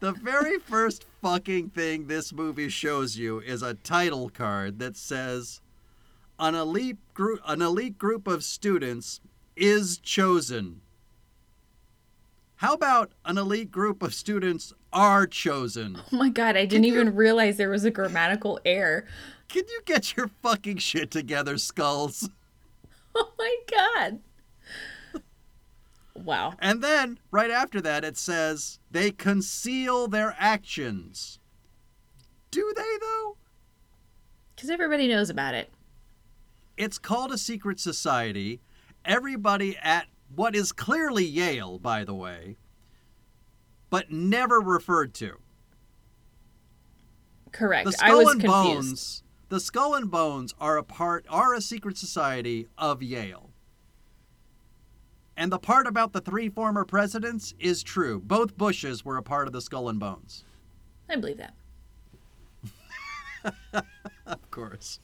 The 0.00 0.12
very 0.12 0.58
first 0.58 1.04
fucking 1.20 1.70
thing 1.70 2.06
this 2.06 2.32
movie 2.32 2.70
shows 2.70 3.18
you 3.18 3.40
is 3.40 3.62
a 3.62 3.74
title 3.74 4.30
card 4.30 4.78
that 4.78 4.96
says 4.96 5.60
an 6.38 6.54
elite 6.54 6.96
group 7.12 7.40
an 7.46 7.60
elite 7.60 7.98
group 7.98 8.26
of 8.26 8.42
students 8.42 9.20
is 9.56 9.98
chosen. 9.98 10.80
How 12.56 12.72
about 12.72 13.12
an 13.24 13.36
elite 13.36 13.70
group 13.70 14.02
of 14.02 14.14
students 14.14 14.72
are 14.92 15.26
chosen? 15.26 15.98
Oh 16.12 16.16
my 16.16 16.30
god, 16.30 16.56
I 16.56 16.64
didn't 16.64 16.86
even 16.86 17.14
realize 17.14 17.58
there 17.58 17.70
was 17.70 17.84
a 17.84 17.90
grammatical 17.90 18.58
error. 18.64 19.04
Can 19.48 19.64
you 19.68 19.80
get 19.84 20.16
your 20.16 20.30
fucking 20.42 20.78
shit 20.78 21.10
together, 21.10 21.58
Skulls? 21.58 22.30
Oh 23.16 23.32
my 23.38 23.56
god. 23.70 24.20
Wow. 26.14 26.54
And 26.58 26.82
then, 26.82 27.18
right 27.30 27.50
after 27.50 27.80
that, 27.80 28.04
it 28.04 28.16
says 28.16 28.78
they 28.90 29.10
conceal 29.10 30.06
their 30.06 30.36
actions. 30.38 31.38
Do 32.50 32.72
they, 32.76 32.98
though? 33.00 33.36
Because 34.54 34.70
everybody 34.70 35.08
knows 35.08 35.30
about 35.30 35.54
it. 35.54 35.70
It's 36.76 36.98
called 36.98 37.32
a 37.32 37.38
secret 37.38 37.80
society. 37.80 38.60
Everybody 39.04 39.76
at 39.82 40.06
what 40.34 40.54
is 40.54 40.72
clearly 40.72 41.24
Yale, 41.24 41.78
by 41.78 42.04
the 42.04 42.14
way, 42.14 42.56
but 43.88 44.10
never 44.10 44.60
referred 44.60 45.14
to. 45.14 45.38
Correct. 47.52 47.90
The 47.90 47.96
I 48.02 48.14
was 48.14 48.32
and 48.32 48.40
confused. 48.40 48.76
Bones. 48.76 49.22
The 49.50 49.58
Skull 49.58 49.94
and 49.96 50.08
Bones 50.08 50.54
are 50.60 50.78
a 50.78 50.84
part 50.84 51.26
are 51.28 51.54
a 51.54 51.60
secret 51.60 51.98
society 51.98 52.68
of 52.78 53.02
Yale. 53.02 53.50
And 55.36 55.50
the 55.50 55.58
part 55.58 55.88
about 55.88 56.12
the 56.12 56.20
three 56.20 56.48
former 56.48 56.84
presidents 56.84 57.52
is 57.58 57.82
true. 57.82 58.20
Both 58.20 58.56
Bushes 58.56 59.04
were 59.04 59.16
a 59.16 59.24
part 59.24 59.48
of 59.48 59.52
the 59.52 59.60
Skull 59.60 59.88
and 59.88 59.98
Bones. 59.98 60.44
I 61.08 61.16
believe 61.16 61.38
that. 61.38 61.54
Of 64.26 64.50
course. 64.52 65.00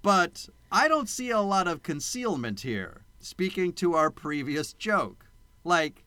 but 0.00 0.48
I 0.70 0.88
don't 0.88 1.08
see 1.08 1.30
a 1.30 1.40
lot 1.40 1.68
of 1.68 1.82
concealment 1.82 2.60
here, 2.60 3.02
speaking 3.20 3.74
to 3.74 3.94
our 3.94 4.10
previous 4.10 4.72
joke. 4.72 5.26
Like, 5.64 6.04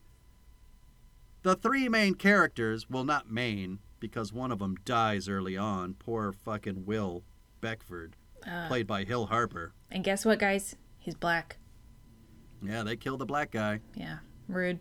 the 1.42 1.54
three 1.54 1.88
main 1.88 2.14
characters, 2.14 2.90
well, 2.90 3.04
not 3.04 3.30
main, 3.30 3.78
because 4.00 4.32
one 4.32 4.52
of 4.52 4.58
them 4.58 4.76
dies 4.84 5.28
early 5.28 5.56
on. 5.56 5.94
Poor 5.94 6.32
fucking 6.32 6.84
Will 6.86 7.22
Beckford, 7.60 8.16
Uh, 8.46 8.68
played 8.68 8.86
by 8.86 9.04
Hill 9.04 9.26
Harper. 9.26 9.72
and 9.90 10.04
guess 10.04 10.24
what, 10.24 10.38
guys? 10.38 10.76
He's 10.98 11.14
black. 11.14 11.56
Yeah, 12.62 12.82
they 12.82 12.96
killed 12.96 13.20
the 13.20 13.26
black 13.26 13.50
guy. 13.50 13.80
Yeah. 13.94 14.18
Rude. 14.48 14.80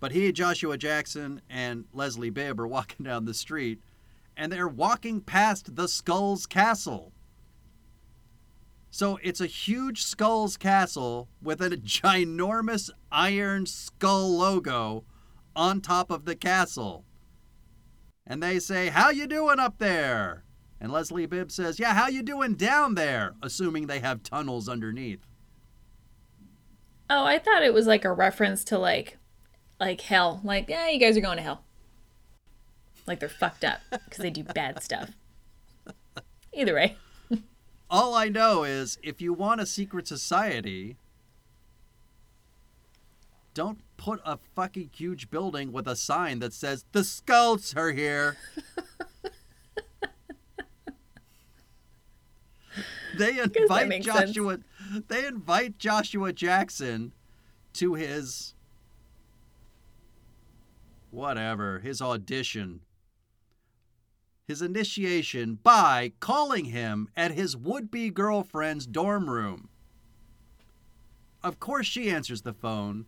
But 0.00 0.12
he, 0.12 0.32
Joshua 0.32 0.76
Jackson, 0.76 1.40
and 1.48 1.84
Leslie 1.92 2.30
Bibb 2.30 2.58
are 2.58 2.66
walking 2.78 3.04
down 3.04 3.24
the 3.24 3.34
street, 3.34 3.80
and 4.36 4.50
they're 4.50 4.66
walking 4.68 5.20
past 5.20 5.76
the 5.76 5.86
Skulls 5.88 6.46
Castle. 6.46 7.12
So 8.90 9.18
it's 9.22 9.40
a 9.40 9.46
huge 9.46 10.02
Skulls 10.02 10.56
Castle 10.56 11.28
with 11.40 11.60
a 11.62 11.70
ginormous 11.70 12.90
iron 13.10 13.64
skull 13.66 14.36
logo 14.36 15.04
on 15.56 15.80
top 15.80 16.10
of 16.10 16.24
the 16.24 16.36
castle. 16.36 17.04
And 18.26 18.42
they 18.42 18.58
say, 18.58 18.88
"How 18.88 19.10
you 19.10 19.26
doing 19.26 19.58
up 19.58 19.78
there?" 19.78 20.44
And 20.80 20.92
Leslie 20.92 21.26
Bibb 21.26 21.50
says, 21.50 21.78
"Yeah, 21.78 21.94
how 21.94 22.08
you 22.08 22.22
doing 22.22 22.54
down 22.54 22.94
there?" 22.94 23.34
Assuming 23.42 23.86
they 23.86 24.00
have 24.00 24.22
tunnels 24.22 24.68
underneath. 24.68 25.26
Oh, 27.10 27.24
I 27.24 27.38
thought 27.38 27.62
it 27.62 27.74
was 27.74 27.86
like 27.86 28.04
a 28.04 28.12
reference 28.12 28.64
to 28.64 28.78
like, 28.78 29.18
like 29.78 30.00
hell. 30.00 30.40
Like, 30.42 30.68
yeah, 30.68 30.88
you 30.88 30.98
guys 30.98 31.16
are 31.16 31.20
going 31.20 31.36
to 31.36 31.42
hell. 31.42 31.62
Like 33.06 33.20
they're 33.20 33.28
fucked 33.28 33.64
up 33.64 33.80
because 33.90 34.18
they 34.18 34.30
do 34.30 34.44
bad 34.44 34.82
stuff. 34.82 35.10
Either 36.52 36.74
way. 36.74 36.96
All 37.90 38.14
I 38.14 38.28
know 38.28 38.64
is 38.64 38.98
if 39.02 39.20
you 39.20 39.32
want 39.32 39.60
a 39.60 39.66
secret 39.66 40.06
society, 40.06 40.96
don't 43.54 43.78
put 44.02 44.20
a 44.24 44.36
fucking 44.56 44.90
huge 44.92 45.30
building 45.30 45.70
with 45.70 45.86
a 45.86 45.94
sign 45.94 46.40
that 46.40 46.52
says 46.52 46.84
the 46.90 47.04
skulls 47.04 47.72
are 47.76 47.92
here. 47.92 48.36
they 53.16 53.38
invite 53.38 53.86
makes 53.86 54.06
sense. 54.06 54.32
Joshua 54.32 54.58
they 55.06 55.24
invite 55.24 55.78
Joshua 55.78 56.32
Jackson 56.32 57.12
to 57.74 57.94
his 57.94 58.54
whatever, 61.12 61.78
his 61.78 62.02
audition 62.02 62.80
his 64.48 64.60
initiation 64.60 65.60
by 65.62 66.12
calling 66.18 66.64
him 66.66 67.08
at 67.16 67.30
his 67.30 67.56
would 67.56 67.88
be 67.88 68.10
girlfriend's 68.10 68.84
dorm 68.84 69.30
room. 69.30 69.68
Of 71.44 71.60
course, 71.60 71.86
she 71.86 72.10
answers 72.10 72.42
the 72.42 72.52
phone. 72.52 73.06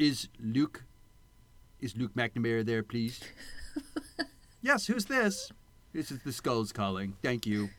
Is 0.00 0.28
Luke. 0.42 0.84
Is 1.78 1.94
Luke 1.94 2.14
McNamara 2.14 2.64
there, 2.64 2.82
please? 2.82 3.20
yes, 4.62 4.86
who's 4.86 5.04
this? 5.04 5.52
This 5.92 6.10
is 6.10 6.20
the 6.24 6.32
Skulls 6.32 6.72
calling. 6.72 7.16
Thank 7.22 7.44
you. 7.46 7.68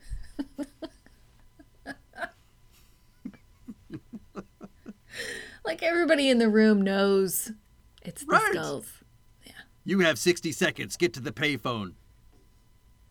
Like 5.64 5.84
everybody 5.84 6.30
in 6.30 6.40
the 6.40 6.50
room 6.50 6.82
knows 6.82 7.52
it's 8.02 8.22
the 8.24 8.32
Right. 8.32 8.52
skulls. 8.54 8.88
You 9.86 10.00
have 10.00 10.18
60 10.18 10.52
seconds. 10.52 10.98
Get 10.98 11.14
to 11.14 11.20
the 11.20 11.32
payphone. 11.32 11.94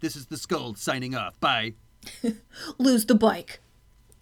This 0.01 0.17
is 0.17 0.27
the 0.27 0.37
Skulls 0.37 0.81
signing 0.81 1.15
off. 1.15 1.39
Bye. 1.41 1.75
Lose 2.79 3.07
the 3.07 3.15
bike. 3.15 3.61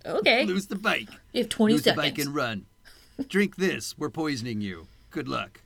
Okay. 0.04 0.44
Lose 0.44 0.66
the 0.66 0.76
bike. 0.76 1.08
you 1.32 1.42
have 1.42 1.48
20 1.48 1.72
Lose 1.74 1.82
the 1.82 1.90
seconds. 1.90 2.02
bike 2.04 2.18
and 2.18 2.34
run. 2.34 2.66
Drink 3.26 3.56
this. 3.56 3.96
We're 3.98 4.10
poisoning 4.10 4.60
you. 4.60 4.86
Good 5.10 5.28
luck. 5.28 5.62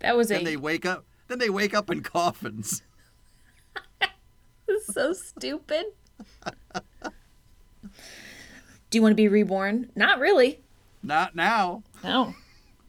that 0.00 0.16
was 0.16 0.30
it. 0.30 0.34
Then 0.34 0.42
a 0.42 0.44
they 0.44 0.56
wake 0.56 0.84
up. 0.84 1.04
Then 1.28 1.38
they 1.38 1.50
wake 1.50 1.74
up 1.74 1.90
in 1.90 2.02
coffins. 2.02 2.82
so 4.92 5.12
stupid. 5.12 5.86
Do 8.90 8.98
you 8.98 9.02
want 9.02 9.12
to 9.12 9.16
be 9.16 9.28
reborn? 9.28 9.90
Not 9.94 10.18
really. 10.18 10.60
Not 11.02 11.34
now. 11.36 11.82
No. 12.02 12.34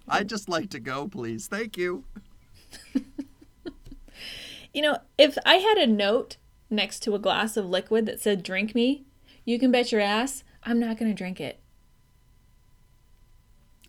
I'd 0.08 0.28
just 0.28 0.50
like 0.50 0.72
to 0.72 0.80
go, 0.80 1.08
please. 1.08 1.48
Thank 1.48 1.78
you. 1.78 2.04
You 4.74 4.82
know, 4.82 5.00
if 5.18 5.38
I 5.46 5.56
had 5.56 5.78
a 5.78 5.88
note 5.88 6.38
next 6.70 7.02
to 7.02 7.14
a 7.14 7.20
glass 7.20 7.58
of 7.58 7.66
liquid 7.66 8.06
that 8.06 8.22
said 8.22 8.42
drink 8.42 8.74
me, 8.74 9.04
you 9.44 9.60
can 9.60 9.72
bet 9.72 9.92
your 9.92 10.02
ass 10.02 10.44
I'm 10.64 10.80
not 10.80 10.98
going 10.98 11.10
to 11.10 11.18
drink 11.18 11.42
it. 11.42 11.60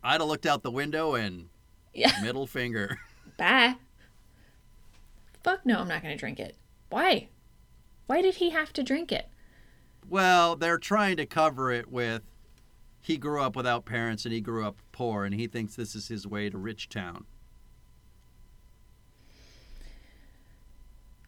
I'd 0.03 0.21
have 0.21 0.29
looked 0.29 0.47
out 0.47 0.63
the 0.63 0.71
window 0.71 1.15
and 1.15 1.49
Yeah. 1.95 2.13
middle 2.23 2.47
finger. 2.47 2.99
Bye. 3.37 3.77
Fuck 5.43 5.65
no, 5.67 5.79
I'm 5.79 5.89
not 5.89 6.03
going 6.03 6.15
to 6.15 6.19
drink 6.21 6.39
it. 6.41 6.57
Why? 6.91 7.29
Why 8.07 8.23
did 8.23 8.37
he 8.37 8.51
have 8.51 8.73
to 8.75 8.83
drink 8.83 9.11
it? 9.13 9.29
Well, 10.09 10.57
they're 10.57 10.79
trying 10.79 11.17
to 11.17 11.27
cover 11.27 11.71
it 11.71 11.91
with 11.91 12.23
he 13.01 13.17
grew 13.17 13.43
up 13.43 13.57
without 13.57 13.85
parents 13.85 14.25
and 14.25 14.33
he 14.33 14.41
grew 14.41 14.65
up 14.65 14.77
poor 14.93 15.25
and 15.25 15.35
he 15.35 15.47
thinks 15.49 15.75
this 15.75 15.95
is 15.97 16.07
his 16.09 16.27
way 16.27 16.49
to 16.51 16.57
rich 16.59 16.89
town. 16.89 17.25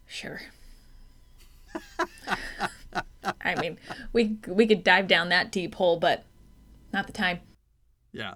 Sure. 0.05 0.41
I 3.41 3.55
mean, 3.55 3.77
we 4.13 4.37
we 4.47 4.65
could 4.67 4.83
dive 4.83 5.07
down 5.07 5.29
that 5.29 5.51
deep 5.51 5.75
hole, 5.75 5.99
but 5.99 6.23
not 6.93 7.07
the 7.07 7.13
time. 7.13 7.39
Yeah. 8.13 8.35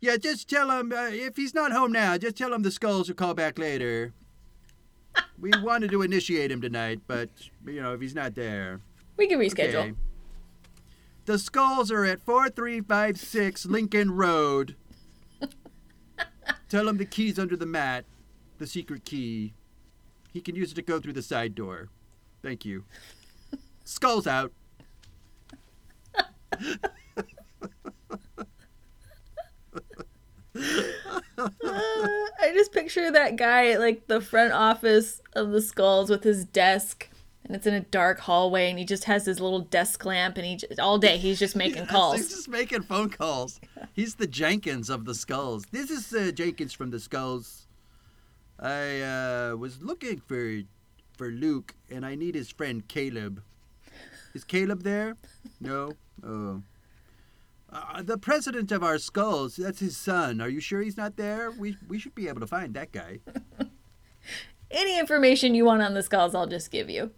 Yeah, 0.00 0.16
just 0.16 0.48
tell 0.48 0.70
him 0.70 0.92
uh, 0.92 1.08
if 1.10 1.36
he's 1.36 1.54
not 1.54 1.72
home 1.72 1.92
now, 1.92 2.18
just 2.18 2.36
tell 2.36 2.52
him 2.52 2.62
the 2.62 2.70
skulls 2.70 3.08
will 3.08 3.14
call 3.14 3.34
back 3.34 3.58
later. 3.58 4.12
we 5.40 5.50
wanted 5.62 5.90
to 5.90 6.02
initiate 6.02 6.50
him 6.50 6.60
tonight, 6.60 7.00
but 7.06 7.30
you 7.64 7.80
know, 7.80 7.94
if 7.94 8.00
he's 8.00 8.14
not 8.14 8.34
there. 8.34 8.80
We 9.16 9.26
can 9.26 9.38
reschedule. 9.38 9.74
Okay. 9.74 9.94
The 11.24 11.38
skulls 11.38 11.90
are 11.90 12.04
at 12.04 12.20
4356 12.20 13.66
Lincoln 13.66 14.12
Road. 14.12 14.76
Tell 16.68 16.88
him 16.88 16.98
the 16.98 17.04
key's 17.04 17.38
under 17.38 17.56
the 17.56 17.66
mat, 17.66 18.04
the 18.58 18.66
secret 18.66 19.04
key. 19.04 19.54
He 20.32 20.40
can 20.40 20.54
use 20.54 20.70
it 20.70 20.74
to 20.76 20.82
go 20.82 21.00
through 21.00 21.14
the 21.14 21.22
side 21.22 21.54
door. 21.54 21.88
Thank 22.42 22.64
you. 22.64 22.84
Skulls 23.84 24.26
out. 24.26 24.52
I 31.38 32.50
just 32.52 32.72
picture 32.72 33.10
that 33.10 33.36
guy 33.36 33.68
at 33.68 33.80
like 33.80 34.06
the 34.06 34.20
front 34.20 34.52
office 34.52 35.20
of 35.34 35.50
the 35.50 35.60
skulls 35.60 36.10
with 36.10 36.24
his 36.24 36.44
desk 36.44 37.08
and 37.44 37.54
it's 37.54 37.66
in 37.66 37.74
a 37.74 37.80
dark 37.80 38.18
hallway 38.20 38.70
and 38.70 38.78
he 38.78 38.84
just 38.84 39.04
has 39.04 39.24
his 39.24 39.40
little 39.40 39.60
desk 39.60 40.04
lamp 40.04 40.36
and 40.36 40.46
he 40.46 40.56
just, 40.56 40.80
all 40.80 40.98
day 40.98 41.16
he's 41.16 41.38
just 41.38 41.54
making 41.64 41.82
Yes, 41.82 41.90
calls. 41.90 42.16
He's 42.16 42.30
just 42.30 42.48
making 42.48 42.82
phone 42.82 43.10
calls. 43.10 43.60
He's 43.92 44.16
the 44.16 44.26
Jenkins 44.26 44.90
of 44.90 45.04
the 45.04 45.14
Skulls. 45.14 45.64
This 45.70 45.90
is 45.90 46.12
uh, 46.12 46.32
Jenkins 46.32 46.72
from 46.72 46.90
the 46.90 46.98
Skulls. 46.98 47.66
I 48.58 49.00
uh, 49.02 49.56
was 49.56 49.82
looking 49.82 50.20
for 50.20 50.62
for 51.16 51.28
Luke, 51.28 51.74
and 51.90 52.04
I 52.04 52.14
need 52.14 52.34
his 52.34 52.50
friend 52.50 52.86
Caleb. 52.88 53.42
Is 54.34 54.44
Caleb 54.44 54.82
there? 54.82 55.16
No. 55.60 55.92
Oh. 56.24 56.62
Uh, 57.72 58.00
the 58.02 58.16
president 58.18 58.70
of 58.72 58.82
our 58.82 58.96
Skulls. 58.98 59.56
That's 59.56 59.80
his 59.80 59.96
son. 59.96 60.40
Are 60.40 60.48
you 60.48 60.60
sure 60.60 60.80
he's 60.82 60.96
not 60.96 61.16
there? 61.16 61.50
We 61.50 61.76
we 61.88 61.98
should 61.98 62.14
be 62.14 62.28
able 62.28 62.40
to 62.40 62.46
find 62.46 62.74
that 62.74 62.92
guy. 62.92 63.20
Any 64.70 64.98
information 64.98 65.54
you 65.54 65.64
want 65.64 65.82
on 65.82 65.94
the 65.94 66.02
skulls, 66.02 66.34
I'll 66.34 66.46
just 66.48 66.70
give 66.72 66.90
you. 66.90 67.12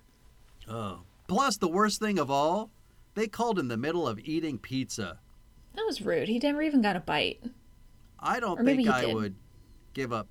Oh. 0.69 1.01
Plus, 1.29 1.57
the 1.57 1.69
worst 1.69 1.99
thing 2.01 2.19
of 2.19 2.31
all, 2.31 2.71
they 3.15 3.27
called 3.27 3.59
in 3.59 3.69
the 3.69 3.77
middle 3.77 4.07
of 4.07 4.19
eating 4.19 4.59
pizza. 4.59 5.19
That 5.75 5.85
was 5.87 6.03
rude. 6.03 6.29
He 6.29 6.39
never 6.39 6.61
even 6.63 6.83
got 6.83 6.97
a 6.97 7.01
bite. 7.01 7.43
I 8.19 8.39
don't 8.41 8.61
Or 8.61 8.65
think 8.65 8.87
I 8.89 9.07
did. 9.07 9.15
would 9.15 9.35
give 9.95 10.13
up 10.13 10.29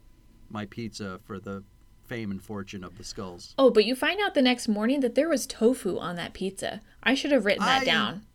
my 0.50 0.66
pizza 0.66 1.20
for 1.26 1.40
the 1.40 1.64
fame 2.06 2.30
and 2.32 2.42
fortune 2.42 2.84
of 2.84 2.98
the 2.98 3.04
skulls. 3.04 3.56
Oh, 3.58 3.70
but 3.72 3.86
you 3.86 3.96
find 3.96 4.20
out 4.22 4.34
the 4.36 4.42
next 4.42 4.68
morning 4.68 5.00
that 5.02 5.16
there 5.16 5.28
was 5.30 5.48
tofu 5.48 5.98
on 5.98 6.16
that 6.18 6.34
pizza. 6.34 6.82
I 7.02 7.16
should 7.16 7.32
have 7.32 7.46
written 7.46 7.66
that 7.66 7.82
I- 7.82 7.86
down 7.86 8.26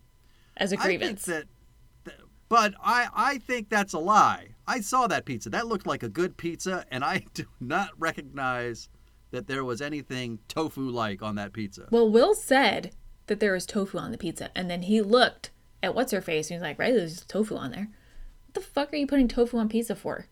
as 0.56 0.72
a 0.72 0.76
think 0.76 0.82
grievance. 1.00 1.24
that, 1.26 1.32
that- 1.32 1.48
but 2.52 2.74
I 2.84 3.08
I 3.14 3.38
think 3.38 3.70
that's 3.70 3.94
a 3.94 3.98
lie. 3.98 4.48
I 4.66 4.82
saw 4.82 5.06
that 5.06 5.24
pizza. 5.24 5.48
That 5.48 5.68
looked 5.68 5.86
like 5.86 6.02
a 6.02 6.08
good 6.10 6.36
pizza, 6.36 6.84
and 6.90 7.02
I 7.02 7.24
do 7.34 7.46
not 7.60 7.88
recognize 7.98 8.90
that 9.30 9.46
there 9.46 9.64
was 9.64 9.80
anything 9.80 10.38
tofu 10.48 10.82
like 10.82 11.22
on 11.22 11.36
that 11.36 11.54
pizza. 11.54 11.88
Well, 11.90 12.10
Will 12.10 12.34
said 12.34 12.94
that 13.26 13.40
there 13.40 13.54
was 13.54 13.64
tofu 13.64 13.96
on 13.96 14.12
the 14.12 14.18
pizza, 14.18 14.50
and 14.54 14.70
then 14.70 14.82
he 14.82 15.00
looked 15.00 15.50
at 15.82 15.94
what's 15.94 16.12
her 16.12 16.20
face 16.20 16.50
and 16.50 16.56
he 16.56 16.58
was 16.58 16.68
like, 16.68 16.78
"Right, 16.78 16.92
there's 16.92 17.24
tofu 17.24 17.56
on 17.56 17.70
there. 17.70 17.88
What 18.44 18.52
the 18.52 18.60
fuck 18.60 18.92
are 18.92 18.96
you 18.96 19.06
putting 19.06 19.28
tofu 19.28 19.56
on 19.56 19.70
pizza 19.70 19.96
for?" 19.96 20.26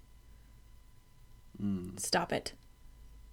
Hmm. 1.59 1.97
Stop 1.97 2.35
it. 2.35 2.53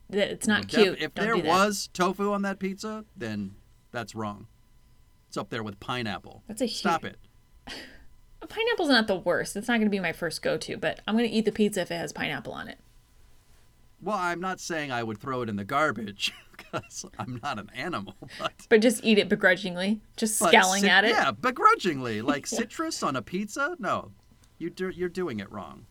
It's 0.10 0.48
not 0.48 0.70
Def- 0.70 0.82
cute. 0.82 1.00
If 1.02 1.14
Don't 1.14 1.26
there 1.26 1.38
was 1.38 1.90
tofu 1.92 2.32
on 2.32 2.44
that 2.44 2.58
pizza, 2.58 3.04
then 3.18 3.56
that's 3.92 4.16
wrong. 4.16 4.48
It's 5.28 5.36
up 5.36 5.50
there 5.50 5.62
with 5.62 5.78
pineapple. 5.82 6.44
That's 6.48 6.62
a 6.62 6.66
huge, 6.66 6.80
Stop 6.80 7.04
it. 7.04 7.18
Pineapple's 8.46 8.90
not 8.90 9.08
the 9.08 9.16
worst. 9.16 9.56
It's 9.56 9.68
not 9.68 9.76
going 9.78 9.88
to 9.88 9.90
be 9.90 10.00
my 10.00 10.14
first 10.14 10.42
go-to, 10.42 10.78
but 10.78 11.00
I'm 11.08 11.18
going 11.18 11.28
to 11.28 11.34
eat 11.36 11.46
the 11.46 11.52
pizza 11.52 11.82
if 11.82 11.92
it 11.92 11.96
has 11.96 12.14
pineapple 12.14 12.54
on 12.54 12.68
it. 12.68 12.78
Well, 14.02 14.18
I'm 14.18 14.40
not 14.40 14.60
saying 14.60 14.92
I 14.92 15.02
would 15.02 15.18
throw 15.18 15.42
it 15.42 15.50
in 15.50 15.56
the 15.56 15.64
garbage 15.64 16.32
because 16.58 17.06
I'm 17.18 17.40
not 17.42 17.58
an 17.58 17.72
animal, 17.74 18.16
but, 18.40 18.54
But 18.70 18.82
just 18.82 19.04
eat 19.04 19.18
it 19.18 19.28
begrudgingly, 19.28 20.02
just 20.18 20.38
scowling 20.38 20.82
cit- 20.82 20.92
at 20.92 21.04
it. 21.06 21.10
Yeah, 21.12 21.32
begrudgingly, 21.32 22.22
like 22.22 22.46
citrus 22.46 23.02
on 23.02 23.16
a 23.16 23.22
pizza. 23.24 23.76
No, 23.80 24.12
you 24.60 24.70
do, 24.70 24.90
you're 24.90 25.10
doing 25.10 25.40
it 25.40 25.52
wrong. 25.52 25.86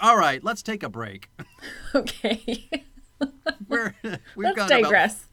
All 0.00 0.16
right, 0.16 0.42
let's 0.42 0.62
take 0.62 0.82
a 0.82 0.88
break. 0.88 1.30
Okay. 1.94 2.68
We're 3.68 3.94
we've 4.02 4.18
Let's 4.36 4.56
got 4.56 4.70
about 4.70 4.82
digress. 4.82 5.26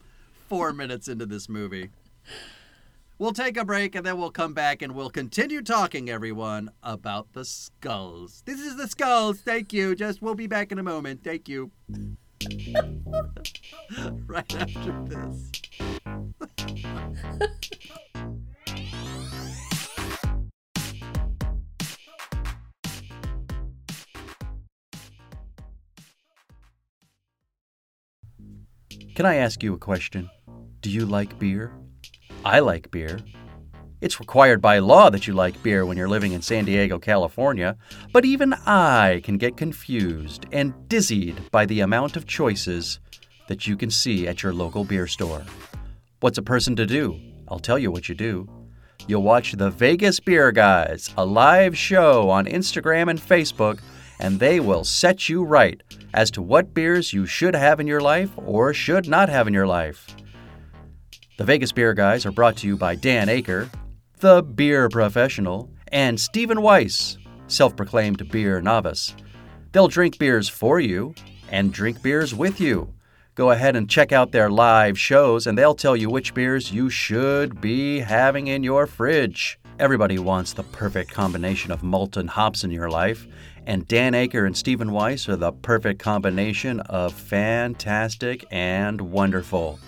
four 0.47 0.71
minutes 0.71 1.07
into 1.07 1.25
this 1.25 1.49
movie. 1.49 1.89
We'll 3.21 3.33
take 3.33 3.55
a 3.55 3.63
break 3.63 3.93
and 3.93 4.03
then 4.03 4.17
we'll 4.17 4.31
come 4.31 4.55
back 4.55 4.81
and 4.81 4.95
we'll 4.95 5.11
continue 5.11 5.61
talking, 5.61 6.09
everyone, 6.09 6.71
about 6.81 7.33
the 7.33 7.45
skulls. 7.45 8.41
This 8.47 8.59
is 8.59 8.77
the 8.77 8.87
skulls. 8.87 9.41
Thank 9.41 9.71
you. 9.71 9.93
Just 9.93 10.23
we'll 10.23 10.33
be 10.33 10.47
back 10.47 10.71
in 10.71 10.79
a 10.79 10.83
moment. 10.83 11.23
Thank 11.23 11.47
you. 11.47 11.69
right 14.25 14.55
after 14.55 15.05
this. 15.05 15.51
Can 29.13 29.27
I 29.27 29.35
ask 29.35 29.61
you 29.61 29.75
a 29.75 29.77
question? 29.77 30.27
Do 30.81 30.89
you 30.89 31.05
like 31.05 31.37
beer? 31.37 31.71
I 32.43 32.59
like 32.59 32.89
beer. 32.89 33.19
It's 34.01 34.19
required 34.19 34.61
by 34.61 34.79
law 34.79 35.11
that 35.11 35.27
you 35.27 35.33
like 35.33 35.61
beer 35.61 35.85
when 35.85 35.95
you're 35.95 36.09
living 36.09 36.31
in 36.31 36.41
San 36.41 36.65
Diego, 36.65 36.97
California, 36.97 37.77
but 38.11 38.25
even 38.25 38.53
I 38.65 39.21
can 39.23 39.37
get 39.37 39.57
confused 39.57 40.47
and 40.51 40.73
dizzied 40.89 41.51
by 41.51 41.67
the 41.67 41.81
amount 41.81 42.17
of 42.17 42.25
choices 42.25 42.99
that 43.47 43.67
you 43.67 43.77
can 43.77 43.91
see 43.91 44.27
at 44.27 44.41
your 44.41 44.53
local 44.53 44.83
beer 44.83 45.05
store. 45.05 45.43
What's 46.19 46.39
a 46.39 46.43
person 46.43 46.75
to 46.77 46.87
do? 46.87 47.19
I'll 47.47 47.59
tell 47.59 47.77
you 47.77 47.91
what 47.91 48.09
you 48.09 48.15
do. 48.15 48.49
You'll 49.07 49.21
watch 49.21 49.51
the 49.51 49.69
Vegas 49.69 50.19
Beer 50.19 50.51
Guys, 50.51 51.13
a 51.17 51.25
live 51.25 51.77
show 51.77 52.27
on 52.31 52.45
Instagram 52.47 53.07
and 53.07 53.19
Facebook, 53.19 53.81
and 54.19 54.39
they 54.39 54.59
will 54.59 54.83
set 54.83 55.29
you 55.29 55.43
right 55.43 55.79
as 56.15 56.31
to 56.31 56.41
what 56.41 56.73
beers 56.73 57.13
you 57.13 57.27
should 57.27 57.55
have 57.55 57.79
in 57.79 57.85
your 57.85 58.01
life 58.01 58.31
or 58.35 58.73
should 58.73 59.07
not 59.07 59.29
have 59.29 59.47
in 59.47 59.53
your 59.53 59.67
life. 59.67 60.07
The 61.37 61.45
Vegas 61.45 61.71
Beer 61.71 61.93
Guys 61.93 62.25
are 62.25 62.31
brought 62.31 62.57
to 62.57 62.67
you 62.67 62.75
by 62.75 62.95
Dan 62.95 63.27
Aker, 63.27 63.69
the 64.19 64.43
beer 64.43 64.89
professional, 64.89 65.71
and 65.87 66.19
Stephen 66.19 66.61
Weiss, 66.61 67.17
self 67.47 67.75
proclaimed 67.75 68.29
beer 68.29 68.61
novice. 68.61 69.15
They'll 69.71 69.87
drink 69.87 70.19
beers 70.19 70.49
for 70.49 70.79
you 70.79 71.15
and 71.49 71.73
drink 71.73 72.01
beers 72.03 72.35
with 72.35 72.59
you. 72.59 72.93
Go 73.35 73.51
ahead 73.51 73.77
and 73.77 73.89
check 73.89 74.11
out 74.11 74.33
their 74.33 74.49
live 74.49 74.99
shows, 74.99 75.47
and 75.47 75.57
they'll 75.57 75.73
tell 75.73 75.95
you 75.95 76.09
which 76.09 76.33
beers 76.33 76.71
you 76.73 76.89
should 76.89 77.61
be 77.61 77.99
having 77.99 78.47
in 78.47 78.61
your 78.61 78.85
fridge. 78.85 79.57
Everybody 79.79 80.19
wants 80.19 80.51
the 80.51 80.63
perfect 80.63 81.11
combination 81.11 81.71
of 81.71 81.81
malt 81.81 82.17
and 82.17 82.29
hops 82.29 82.65
in 82.65 82.71
your 82.71 82.89
life, 82.89 83.25
and 83.65 83.87
Dan 83.87 84.13
Aker 84.13 84.45
and 84.45 84.55
Stephen 84.55 84.91
Weiss 84.91 85.29
are 85.29 85.37
the 85.37 85.53
perfect 85.53 85.99
combination 85.99 86.81
of 86.81 87.13
fantastic 87.13 88.45
and 88.51 88.99
wonderful. 88.99 89.79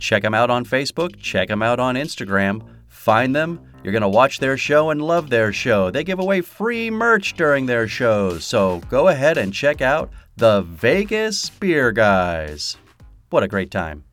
Check 0.00 0.22
them 0.22 0.34
out 0.34 0.50
on 0.50 0.64
Facebook, 0.64 1.20
check 1.20 1.48
them 1.48 1.62
out 1.62 1.78
on 1.78 1.94
Instagram. 1.94 2.66
Find 2.88 3.36
them. 3.36 3.60
You're 3.84 3.92
going 3.92 4.02
to 4.02 4.08
watch 4.08 4.40
their 4.40 4.56
show 4.56 4.90
and 4.90 5.00
love 5.00 5.30
their 5.30 5.52
show. 5.52 5.90
They 5.90 6.04
give 6.04 6.18
away 6.18 6.40
free 6.40 6.90
merch 6.90 7.34
during 7.34 7.66
their 7.66 7.86
shows. 7.86 8.44
So 8.44 8.80
go 8.88 9.08
ahead 9.08 9.38
and 9.38 9.54
check 9.54 9.80
out 9.80 10.10
the 10.36 10.62
Vegas 10.62 11.48
Beer 11.50 11.92
Guys. 11.92 12.76
What 13.30 13.42
a 13.42 13.48
great 13.48 13.70
time. 13.70 14.04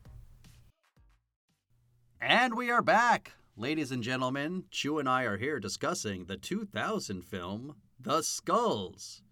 And 2.20 2.54
we 2.54 2.70
are 2.70 2.82
back. 2.82 3.32
Ladies 3.56 3.90
and 3.90 4.02
gentlemen, 4.02 4.64
Chu 4.70 4.98
and 4.98 5.08
I 5.08 5.24
are 5.24 5.36
here 5.36 5.58
discussing 5.58 6.26
the 6.26 6.36
2000 6.36 7.22
film, 7.22 7.76
The 7.98 8.22
Skulls. 8.22 9.22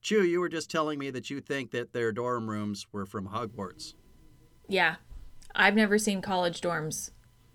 Chu, 0.00 0.24
you 0.24 0.40
were 0.40 0.48
just 0.48 0.70
telling 0.70 0.98
me 0.98 1.10
that 1.10 1.30
you 1.30 1.40
think 1.40 1.72
that 1.72 1.92
their 1.92 2.12
dorm 2.12 2.48
rooms 2.48 2.86
were 2.92 3.06
from 3.06 3.28
Hogwarts. 3.28 3.94
Yeah. 4.68 4.96
I've 5.54 5.74
never 5.74 5.98
seen 5.98 6.22
college 6.22 6.60
dorms 6.60 7.10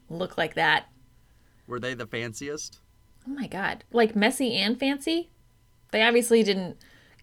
look 0.10 0.38
like 0.38 0.54
that. 0.56 0.86
Were 1.68 1.80
they 1.80 1.94
the 1.94 2.06
fanciest? 2.08 2.80
Oh 3.28 3.32
my 3.32 3.48
god. 3.48 3.84
Like 3.92 4.16
messy 4.16 4.56
and 4.56 4.80
fancy? 4.80 5.30
They 5.92 6.04
obviously 6.04 6.44
didn't 6.44 6.78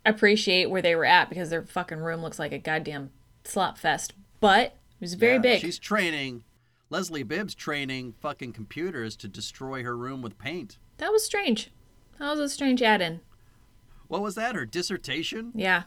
appreciate 0.04 0.70
where 0.70 0.82
they 0.82 0.96
were 0.96 1.04
at 1.04 1.28
because 1.28 1.50
their 1.50 1.62
fucking 1.62 1.98
room 1.98 2.22
looks 2.22 2.38
like 2.38 2.52
a 2.52 2.58
goddamn 2.58 3.10
slop 3.44 3.78
fest. 3.78 4.14
But 4.40 4.66
it 4.98 5.00
was 5.00 5.14
very 5.14 5.34
Yeah, 5.34 5.38
big. 5.40 5.60
She's 5.60 5.78
training. 5.78 6.42
Leslie 6.90 7.22
Bibbs 7.22 7.54
training 7.54 8.14
fucking 8.20 8.52
computers 8.52 9.16
to 9.16 9.28
destroy 9.28 9.82
her 9.82 9.96
room 9.96 10.20
with 10.22 10.38
paint. 10.38 10.78
That 10.98 11.12
was 11.12 11.24
strange. 11.24 11.70
That 12.18 12.30
was 12.30 12.40
a 12.40 12.48
strange 12.48 12.82
add 12.82 13.00
in. 13.00 13.20
What 14.08 14.20
was 14.22 14.34
that? 14.34 14.54
Her 14.54 14.66
dissertation? 14.66 15.52
Yeah. 15.54 15.84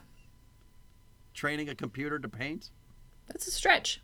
Training 1.34 1.70
a 1.70 1.76
computer 1.76 2.18
to 2.18 2.30
paint? 2.30 2.72
That's 3.28 3.46
a 3.48 3.52
stretch. 3.52 4.02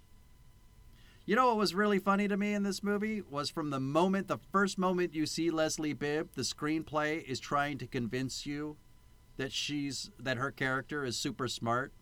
You 1.31 1.37
know 1.37 1.47
what 1.47 1.55
was 1.55 1.73
really 1.73 1.99
funny 1.99 2.27
to 2.27 2.35
me 2.35 2.53
in 2.53 2.63
this 2.63 2.83
movie 2.83 3.21
was 3.21 3.49
from 3.49 3.69
the 3.69 3.79
moment, 3.79 4.27
the 4.27 4.39
first 4.51 4.77
moment 4.77 5.15
you 5.15 5.25
see 5.25 5.49
Leslie 5.49 5.93
Bibb, 5.93 6.31
the 6.35 6.41
screenplay 6.41 7.23
is 7.23 7.39
trying 7.39 7.77
to 7.77 7.87
convince 7.87 8.45
you 8.45 8.75
that 9.37 9.53
she's 9.53 10.11
that 10.19 10.35
her 10.35 10.51
character 10.51 11.05
is 11.05 11.15
super 11.15 11.47
smart. 11.47 11.93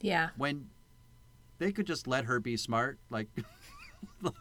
Yeah. 0.00 0.30
When 0.36 0.70
they 1.58 1.70
could 1.70 1.86
just 1.86 2.08
let 2.08 2.24
her 2.24 2.40
be 2.40 2.56
smart, 2.56 2.98
like 3.08 3.28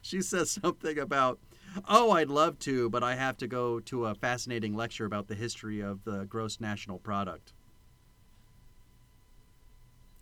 she 0.00 0.22
says 0.22 0.50
something 0.50 0.98
about, 0.98 1.40
"Oh, 1.86 2.12
I'd 2.12 2.30
love 2.30 2.58
to, 2.60 2.88
but 2.88 3.02
I 3.02 3.14
have 3.14 3.36
to 3.36 3.46
go 3.46 3.78
to 3.80 4.06
a 4.06 4.14
fascinating 4.14 4.72
lecture 4.72 5.04
about 5.04 5.28
the 5.28 5.34
history 5.34 5.80
of 5.80 6.02
the 6.04 6.24
gross 6.24 6.60
national 6.60 6.98
product." 6.98 7.52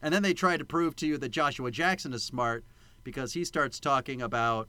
And 0.07 0.15
then 0.15 0.23
they 0.23 0.35
try 0.35 0.57
to 0.57 0.65
prove 0.65 0.95
to 0.97 1.07
you 1.09 1.19
that 1.19 1.31
Joshua 1.31 1.73
Jackson 1.73 2.13
is 2.13 2.23
smart 2.23 2.65
because 3.03 3.33
he 3.33 3.45
starts 3.45 3.81
talking 3.81 4.23
about, 4.23 4.69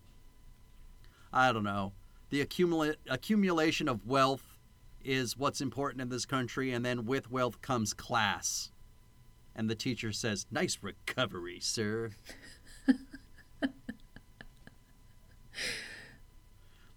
I 1.32 1.54
don't 1.54 1.64
know, 1.64 1.94
the 2.32 2.44
accumula- 2.44 2.96
accumulation 3.08 3.88
of 3.88 4.08
wealth 4.08 4.58
is 5.06 5.38
what's 5.38 5.62
important 5.62 6.02
in 6.02 6.10
this 6.10 6.26
country, 6.26 6.72
and 6.72 6.84
then 6.84 7.06
with 7.06 7.30
wealth 7.30 7.62
comes 7.62 7.94
class. 7.94 8.72
And 9.56 9.70
the 9.70 9.76
teacher 9.76 10.12
says, 10.12 10.48
Nice 10.50 10.80
recovery, 10.82 11.60
sir. 11.60 12.10
the 12.88 13.04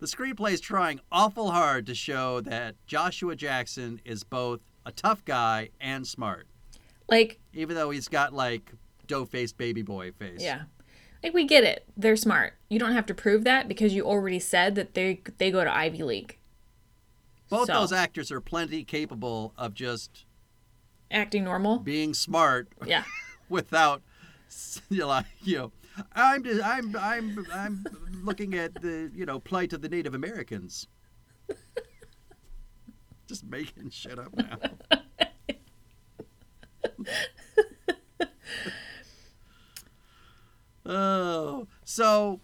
screenplay 0.05 0.53
is 0.53 0.62
trying 0.62 1.00
awful 1.12 1.50
hard 1.50 1.85
to 1.85 1.94
show 1.94 2.40
that 2.40 2.76
Joshua 2.87 3.37
Jackson 3.37 4.00
is 4.03 4.24
both 4.24 4.61
a 4.87 4.92
tough 4.92 5.26
guy 5.26 5.68
and 5.79 6.07
smart 6.07 6.46
Like, 7.11 7.38
even 7.53 7.75
though 7.77 7.90
he's 7.90 8.09
got 8.09 8.33
like 8.33 8.73
dough 9.07 9.25
faced 9.25 9.57
baby 9.59 9.83
boy 9.83 10.12
face. 10.12 10.40
yeah. 10.40 10.62
Like 11.23 11.35
we 11.35 11.44
get 11.44 11.64
it. 11.64 11.85
They're 11.96 12.16
smart. 12.16 12.55
You 12.70 12.79
don't 12.79 12.92
have 12.92 13.05
to 13.07 13.14
prove 13.14 13.44
that 13.44 13.68
because 13.68 13.92
you 13.92 14.05
already 14.07 14.38
said 14.38 14.75
that 14.77 14.94
they 14.94 15.20
they 15.38 15.51
go 15.51 15.62
to 15.64 15.75
Ivy 15.75 16.03
League. 16.03 16.38
Both 17.51 17.66
So- 17.66 17.75
those 17.75 17.92
actors 17.92 18.31
are 18.33 18.40
plenty 18.40 18.85
capable 18.85 19.53
of 19.59 19.75
just 19.75 20.25
Acting 21.11 21.44
normal. 21.44 21.79
being 21.81 22.14
smart 22.14 22.68
Yeah. 22.87 23.03
without, 23.51 24.01
you 24.88 24.99
know, 25.01 25.23
you 25.42 25.59
know, 25.59 25.73
I'm 26.14 26.44
just, 26.44 26.64
I'm 26.64 26.96
I'm 26.96 27.46
I'm 27.53 27.85
looking 28.23 28.55
at 28.55 28.81
the 28.81 29.11
you 29.12 29.27
know 29.27 29.40
plight 29.40 29.73
of 29.73 29.83
the 29.83 29.88
Native 29.88 30.14
Americans. 30.14 30.87
just 33.27 33.44
making 33.44 33.90
shit 33.90 34.18
up 34.18 34.35
now. 34.37 34.57
oh, 40.87 41.66
so 41.85 42.40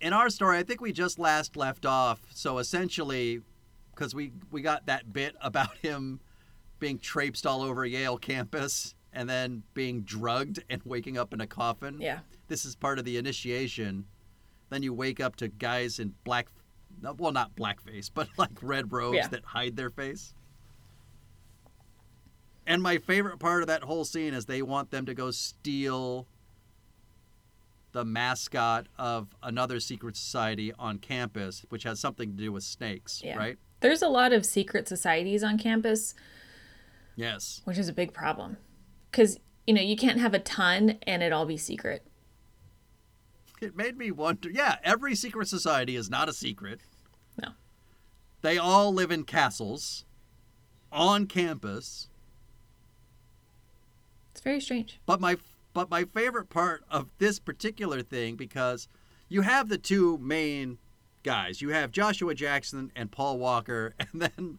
in 0.00 0.12
our 0.12 0.30
story, 0.30 0.58
I 0.58 0.62
think 0.62 0.80
we 0.80 0.92
just 0.92 1.18
last 1.18 1.56
left 1.56 1.86
off. 1.86 2.20
So 2.34 2.58
essentially, 2.58 3.40
because 3.94 4.14
we 4.14 4.32
we 4.50 4.62
got 4.62 4.86
that 4.86 5.12
bit 5.12 5.34
about 5.40 5.76
him 5.82 6.20
being 6.78 6.98
traipsed 6.98 7.46
all 7.46 7.62
over 7.62 7.86
Yale 7.86 8.18
campus 8.18 8.94
and 9.12 9.28
then 9.28 9.62
being 9.74 10.02
drugged 10.02 10.62
and 10.70 10.80
waking 10.84 11.18
up 11.18 11.32
in 11.32 11.40
a 11.40 11.46
coffin. 11.46 12.00
Yeah. 12.00 12.20
This 12.48 12.64
is 12.64 12.74
part 12.74 12.98
of 12.98 13.04
the 13.04 13.18
initiation. 13.18 14.06
Then 14.70 14.82
you 14.82 14.94
wake 14.94 15.20
up 15.20 15.36
to 15.36 15.48
guys 15.48 15.98
in 15.98 16.14
black, 16.24 16.48
no, 17.00 17.12
well, 17.12 17.30
not 17.30 17.54
blackface, 17.54 18.10
but 18.12 18.28
like 18.38 18.50
red 18.62 18.90
robes 18.90 19.16
Yeah. 19.16 19.28
that 19.28 19.44
hide 19.44 19.76
their 19.76 19.90
face. 19.90 20.34
And 22.66 22.82
my 22.82 22.98
favorite 22.98 23.38
part 23.38 23.62
of 23.62 23.66
that 23.68 23.82
whole 23.82 24.04
scene 24.04 24.34
is 24.34 24.46
they 24.46 24.62
want 24.62 24.90
them 24.90 25.06
to 25.06 25.14
go 25.14 25.30
steal 25.30 26.26
the 27.92 28.04
mascot 28.04 28.86
of 28.98 29.28
another 29.42 29.78
secret 29.80 30.16
society 30.16 30.72
on 30.78 30.98
campus, 30.98 31.66
which 31.68 31.82
has 31.82 32.00
something 32.00 32.30
to 32.30 32.36
do 32.36 32.52
with 32.52 32.62
snakes, 32.64 33.20
Yeah. 33.22 33.36
right? 33.36 33.58
There's 33.80 34.00
a 34.00 34.08
lot 34.08 34.32
of 34.32 34.46
secret 34.46 34.88
societies 34.88 35.42
on 35.42 35.58
campus, 35.58 36.14
Yes. 37.16 37.60
which 37.64 37.76
is 37.78 37.88
a 37.88 37.92
big 37.92 38.14
problem. 38.14 38.56
Because, 39.10 39.38
you 39.66 39.74
know, 39.74 39.82
you 39.82 39.96
can't 39.96 40.20
have 40.20 40.32
a 40.32 40.38
ton 40.38 40.98
and 41.02 41.22
it 41.22 41.32
all 41.32 41.44
be 41.44 41.58
secret. 41.58 42.06
It 43.60 43.76
made 43.76 43.98
me 43.98 44.10
wonder. 44.10 44.50
Yeah, 44.50 44.78
every 44.82 45.14
secret 45.14 45.48
society 45.48 45.94
is 45.94 46.08
not 46.08 46.28
a 46.28 46.32
secret. 46.32 46.80
No. 47.40 47.50
They 48.40 48.56
all 48.56 48.92
live 48.94 49.10
in 49.10 49.24
castles 49.24 50.04
on 50.90 51.26
campus. 51.26 52.08
It's 54.32 54.40
very 54.40 54.60
strange. 54.60 55.00
But 55.06 55.20
my 55.20 55.36
but 55.72 55.90
my 55.90 56.04
favorite 56.04 56.50
part 56.50 56.84
of 56.90 57.08
this 57.18 57.38
particular 57.38 58.02
thing 58.02 58.36
because 58.36 58.88
you 59.28 59.42
have 59.42 59.68
the 59.68 59.78
two 59.78 60.18
main 60.18 60.78
guys. 61.22 61.62
You 61.62 61.70
have 61.70 61.92
Joshua 61.92 62.34
Jackson 62.34 62.92
and 62.94 63.10
Paul 63.10 63.38
Walker 63.38 63.94
and 63.98 64.20
then 64.20 64.58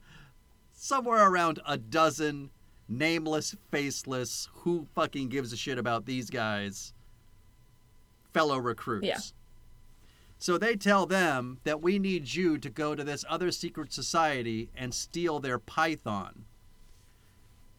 somewhere 0.71 1.29
around 1.29 1.59
a 1.67 1.77
dozen 1.77 2.49
nameless, 2.87 3.55
faceless, 3.71 4.49
who 4.53 4.87
fucking 4.95 5.29
gives 5.29 5.53
a 5.53 5.57
shit 5.57 5.77
about 5.77 6.05
these 6.05 6.29
guys 6.29 6.93
fellow 8.33 8.57
recruits. 8.57 9.07
Yeah. 9.07 9.19
So 10.39 10.57
they 10.57 10.75
tell 10.75 11.05
them 11.05 11.59
that 11.63 11.81
we 11.81 11.99
need 11.99 12.33
you 12.33 12.57
to 12.57 12.69
go 12.69 12.95
to 12.95 13.03
this 13.03 13.23
other 13.29 13.51
secret 13.51 13.93
society 13.93 14.69
and 14.75 14.93
steal 14.93 15.39
their 15.39 15.57
python. 15.57 16.45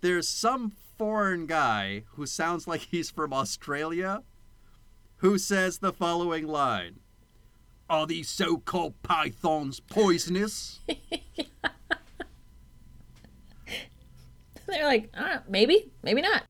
There's 0.01 0.29
some 0.29 0.73
foreign 0.97 1.47
guy 1.47 2.05
who 2.13 2.27
sounds 2.27 2.67
like 2.67 2.81
he's 2.83 3.11
from 3.11 3.33
Australia 3.33 4.23
who 5.25 5.39
says 5.39 5.79
the 5.79 5.93
following 5.93 6.47
line 6.47 7.01
Are 7.89 8.07
these 8.07 8.29
so 8.29 8.59
called 8.59 9.03
pythons 9.03 9.81
poisonous? 9.81 10.81
They're 14.67 14.85
like, 14.85 15.11
uh, 15.15 15.39
maybe, 15.49 15.93
maybe 16.03 16.21
not. 16.23 16.45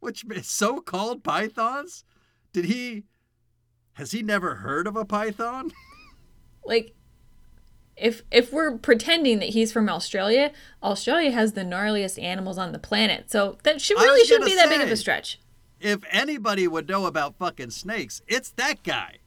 Which 0.00 0.24
so 0.42 0.80
called 0.80 1.22
pythons? 1.24 2.04
Did 2.52 2.66
he. 2.66 3.04
Has 3.94 4.10
he 4.10 4.22
never 4.22 4.56
heard 4.56 4.86
of 4.86 4.96
a 4.96 5.04
python? 5.04 5.72
Like, 6.64 6.94
if 7.96 8.22
if 8.30 8.52
we're 8.52 8.76
pretending 8.76 9.38
that 9.38 9.50
he's 9.50 9.72
from 9.72 9.88
Australia, 9.88 10.52
Australia 10.82 11.30
has 11.30 11.52
the 11.54 11.62
gnarliest 11.62 12.22
animals 12.22 12.58
on 12.58 12.72
the 12.72 12.78
planet. 12.78 13.30
So 13.30 13.58
that 13.62 13.80
should 13.80 13.96
really 13.96 14.24
shouldn't 14.26 14.46
be 14.46 14.54
that 14.54 14.68
big 14.68 14.80
of 14.80 14.90
a 14.90 14.96
stretch. 14.96 15.40
If 15.80 16.00
anybody 16.10 16.68
would 16.68 16.88
know 16.88 17.06
about 17.06 17.36
fucking 17.36 17.70
snakes, 17.70 18.22
it's 18.26 18.50
that 18.52 18.82
guy. 18.82 19.18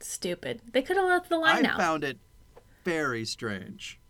Stupid. 0.00 0.62
They 0.72 0.82
could 0.82 0.96
have 0.96 1.06
left 1.06 1.28
the 1.28 1.38
line 1.38 1.66
I 1.66 1.70
out. 1.70 1.78
found 1.78 2.04
it 2.04 2.18
very 2.84 3.24
strange. 3.24 4.00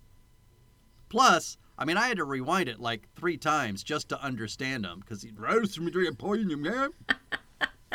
Plus, 1.09 1.59
I 1.77 1.85
mean, 1.85 1.96
I 1.96 2.07
had 2.07 2.18
to 2.18 2.25
rewind 2.25 2.68
it 2.68 2.79
like 2.79 3.09
three 3.16 3.37
times 3.37 3.83
just 3.83 4.09
to 4.11 4.23
understand 4.23 4.85
him 4.85 5.01
because 5.01 5.23
he 5.23 5.33
rose 5.33 5.75
from 5.75 5.87
the 5.87 6.14
point 6.16 6.51
in 6.51 6.62
man. 6.62 6.90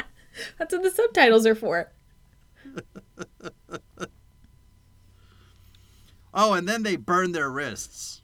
That's 0.57 0.73
what 0.73 0.83
the 0.83 0.91
subtitles 0.91 1.45
are 1.45 1.55
for. 1.55 1.91
Oh, 6.35 6.51
and 6.53 6.67
then 6.67 6.83
they 6.83 6.97
burn 6.97 7.31
their 7.31 7.49
wrists. 7.49 8.21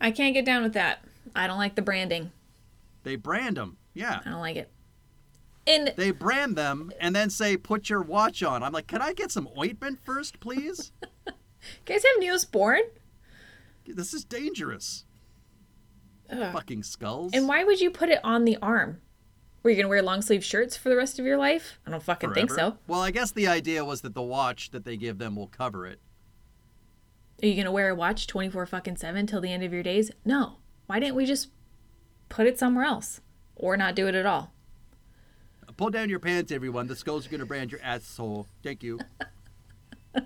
I 0.00 0.10
can't 0.10 0.34
get 0.34 0.44
down 0.44 0.62
with 0.62 0.74
that. 0.74 1.02
I 1.34 1.46
don't 1.46 1.58
like 1.58 1.74
the 1.74 1.82
branding. 1.82 2.30
They 3.04 3.16
brand 3.16 3.56
them. 3.56 3.78
Yeah. 3.94 4.20
I 4.24 4.28
don't 4.30 4.40
like 4.40 4.56
it. 4.56 4.70
And 5.66 5.94
They 5.96 6.10
brand 6.10 6.56
them 6.56 6.92
and 7.00 7.16
then 7.16 7.30
say, 7.30 7.56
put 7.56 7.88
your 7.88 8.02
watch 8.02 8.42
on. 8.42 8.62
I'm 8.62 8.72
like, 8.72 8.86
can 8.86 9.00
I 9.00 9.14
get 9.14 9.30
some 9.30 9.48
ointment 9.58 10.00
first, 10.04 10.40
please? 10.40 10.92
guys 11.86 12.04
have 12.04 12.22
Neosporin? 12.22 12.82
this 13.86 14.14
is 14.14 14.24
dangerous. 14.24 15.04
Ugh. 16.30 16.52
Fucking 16.52 16.82
skulls. 16.82 17.32
And 17.34 17.48
why 17.48 17.64
would 17.64 17.80
you 17.80 17.90
put 17.90 18.08
it 18.08 18.20
on 18.22 18.44
the 18.44 18.56
arm? 18.62 19.00
Were 19.62 19.70
you 19.70 19.76
gonna 19.76 19.88
wear 19.88 20.02
long 20.02 20.22
sleeve 20.22 20.44
shirts 20.44 20.76
for 20.76 20.88
the 20.88 20.96
rest 20.96 21.18
of 21.18 21.26
your 21.26 21.36
life? 21.36 21.78
I 21.86 21.90
don't 21.90 22.02
fucking 22.02 22.32
think 22.32 22.50
so. 22.50 22.78
Well, 22.86 23.00
I 23.00 23.10
guess 23.10 23.30
the 23.30 23.46
idea 23.46 23.84
was 23.84 24.00
that 24.00 24.14
the 24.14 24.22
watch 24.22 24.70
that 24.70 24.84
they 24.84 24.96
give 24.96 25.18
them 25.18 25.36
will 25.36 25.48
cover 25.48 25.86
it. 25.86 26.00
Are 27.42 27.46
you 27.46 27.56
gonna 27.56 27.72
wear 27.72 27.90
a 27.90 27.94
watch 27.94 28.26
twenty 28.26 28.48
four 28.48 28.64
fucking 28.66 28.96
seven 28.96 29.26
till 29.26 29.40
the 29.40 29.52
end 29.52 29.62
of 29.62 29.72
your 29.72 29.82
days? 29.82 30.10
No. 30.24 30.56
Why 30.86 30.98
didn't 30.98 31.16
we 31.16 31.26
just 31.26 31.50
put 32.28 32.46
it 32.46 32.58
somewhere 32.58 32.84
else, 32.84 33.20
or 33.54 33.76
not 33.76 33.94
do 33.94 34.06
it 34.08 34.14
at 34.14 34.26
all? 34.26 34.52
Pull 35.76 35.88
down 35.88 36.10
your 36.10 36.18
pants, 36.18 36.52
everyone. 36.52 36.88
The 36.88 36.94
skulls 36.94 37.26
are 37.26 37.30
going 37.30 37.40
to 37.40 37.46
brand 37.46 37.72
your 37.72 37.80
asshole. 37.82 38.46
Thank 38.62 38.82
you. 38.82 39.00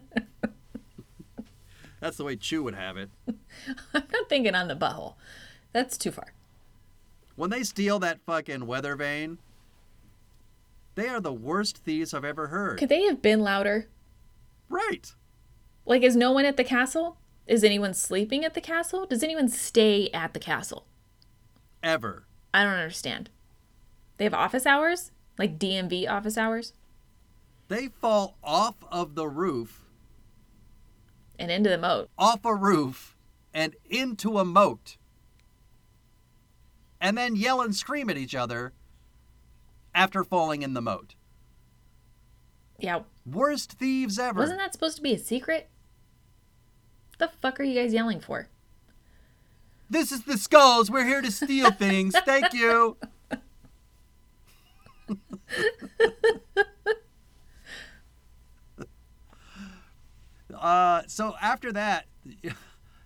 That's 2.01 2.17
the 2.17 2.25
way 2.25 2.35
Chu 2.35 2.65
would 2.65 2.75
have 2.75 2.97
it. 2.97 3.09
I'm 3.29 4.03
not 4.13 4.29
thinking 4.29 4.57
on 4.57 4.67
the 4.67 4.75
butthole. 4.75 5.15
That's 5.73 5.97
too 5.97 6.11
far. 6.11 6.34
When 7.37 7.51
they 7.51 7.63
steal 7.65 7.99
that 8.01 8.21
fucking 8.25 8.67
weather 8.67 8.95
vane, 8.97 9.39
they 10.95 11.09
are 11.09 11.21
the 11.21 11.33
worst 11.33 11.79
thieves 11.79 12.15
I've 12.15 12.25
ever 12.25 12.49
heard. 12.49 12.79
Could 12.79 12.89
they 12.89 13.03
have 13.05 13.21
been 13.21 13.41
louder? 13.41 13.89
Right. 14.69 15.13
Like, 15.85 16.03
is 16.03 16.17
no 16.17 16.33
one 16.33 16.45
at 16.45 16.57
the 16.57 16.65
castle? 16.65 17.17
Is 17.47 17.65
anyone 17.65 17.93
sleeping 17.93 18.45
at 18.45 18.55
the 18.55 18.61
castle? 18.61 19.05
Does 19.07 19.23
anyone 19.23 19.49
stay 19.49 20.09
at 20.15 20.33
the 20.33 20.41
castle? 20.41 20.87
Ever. 21.83 22.25
I 22.55 22.63
don't 22.63 22.73
understand. 22.75 23.31
They 24.17 24.25
have 24.25 24.33
office 24.35 24.65
hours? 24.67 25.11
Like 25.39 25.59
DMV 25.59 26.09
office 26.09 26.39
hours? 26.39 26.73
They 27.69 27.89
fall 27.89 28.37
off 28.43 28.77
of 28.91 29.15
the 29.17 29.27
roof, 29.27 29.81
And 31.39 31.51
into 31.51 31.69
the 31.71 31.79
moat. 31.79 32.09
off 32.17 32.45
a 32.45 32.55
roof, 32.55 33.17
and 33.53 33.75
into 33.85 34.39
a 34.39 34.45
moat. 34.45 34.97
And 37.05 37.17
then 37.19 37.37
yell 37.37 37.61
and 37.61 37.77
scream 37.77 38.09
at 38.09 38.17
each 38.17 38.35
other 38.35 38.73
after 39.95 40.25
falling 40.25 40.63
in 40.63 40.73
the 40.73 40.81
moat. 40.81 41.17
Yeah. 42.79 43.01
Worst 43.31 43.73
thieves 43.73 44.19
ever. 44.19 44.41
Wasn't 44.41 44.59
that 44.59 44.73
supposed 44.73 44.97
to 44.97 45.03
be 45.03 45.13
a 45.13 45.19
secret? 45.19 45.69
The 47.19 47.29
fuck 47.43 47.61
are 47.61 47.63
you 47.63 47.79
guys 47.79 47.93
yelling 47.93 48.21
for? 48.21 48.49
This 49.91 50.13
is 50.13 50.25
the 50.25 50.39
skulls. 50.39 50.91
We're 50.91 51.05
here 51.05 51.21
to 51.21 51.31
steal 51.31 51.71
things. 51.79 52.15
Thank 52.25 52.55
you. 52.55 52.97
uh, 60.59 61.03
so 61.07 61.35
after 61.39 61.71
that, 61.73 62.07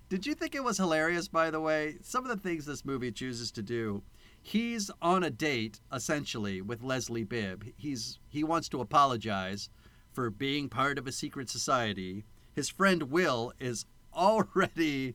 did 0.09 0.27
you 0.27 0.35
think 0.35 0.55
it 0.55 0.65
was 0.65 0.79
hilarious? 0.79 1.29
By 1.29 1.51
the 1.51 1.61
way, 1.61 1.97
some 2.03 2.25
of 2.25 2.31
the 2.31 2.49
things 2.49 2.65
this 2.65 2.85
movie 2.85 3.13
chooses 3.13 3.51
to 3.53 3.63
do. 3.63 4.03
He's 4.41 4.91
on 5.03 5.23
a 5.23 5.31
date 5.31 5.81
essentially 5.93 6.61
with 6.61 6.83
Leslie 6.83 7.25
Bibb. 7.25 7.65
He's 7.77 8.19
he 8.29 8.43
wants 8.43 8.69
to 8.71 8.81
apologize 8.81 9.69
for 10.13 10.31
being 10.31 10.69
part 10.69 10.99
of 10.99 11.07
a 11.07 11.13
secret 11.13 11.51
society. 11.51 12.25
His 12.55 12.69
friend 12.69 13.05
Will 13.05 13.53
is 13.61 13.85
already 14.15 15.15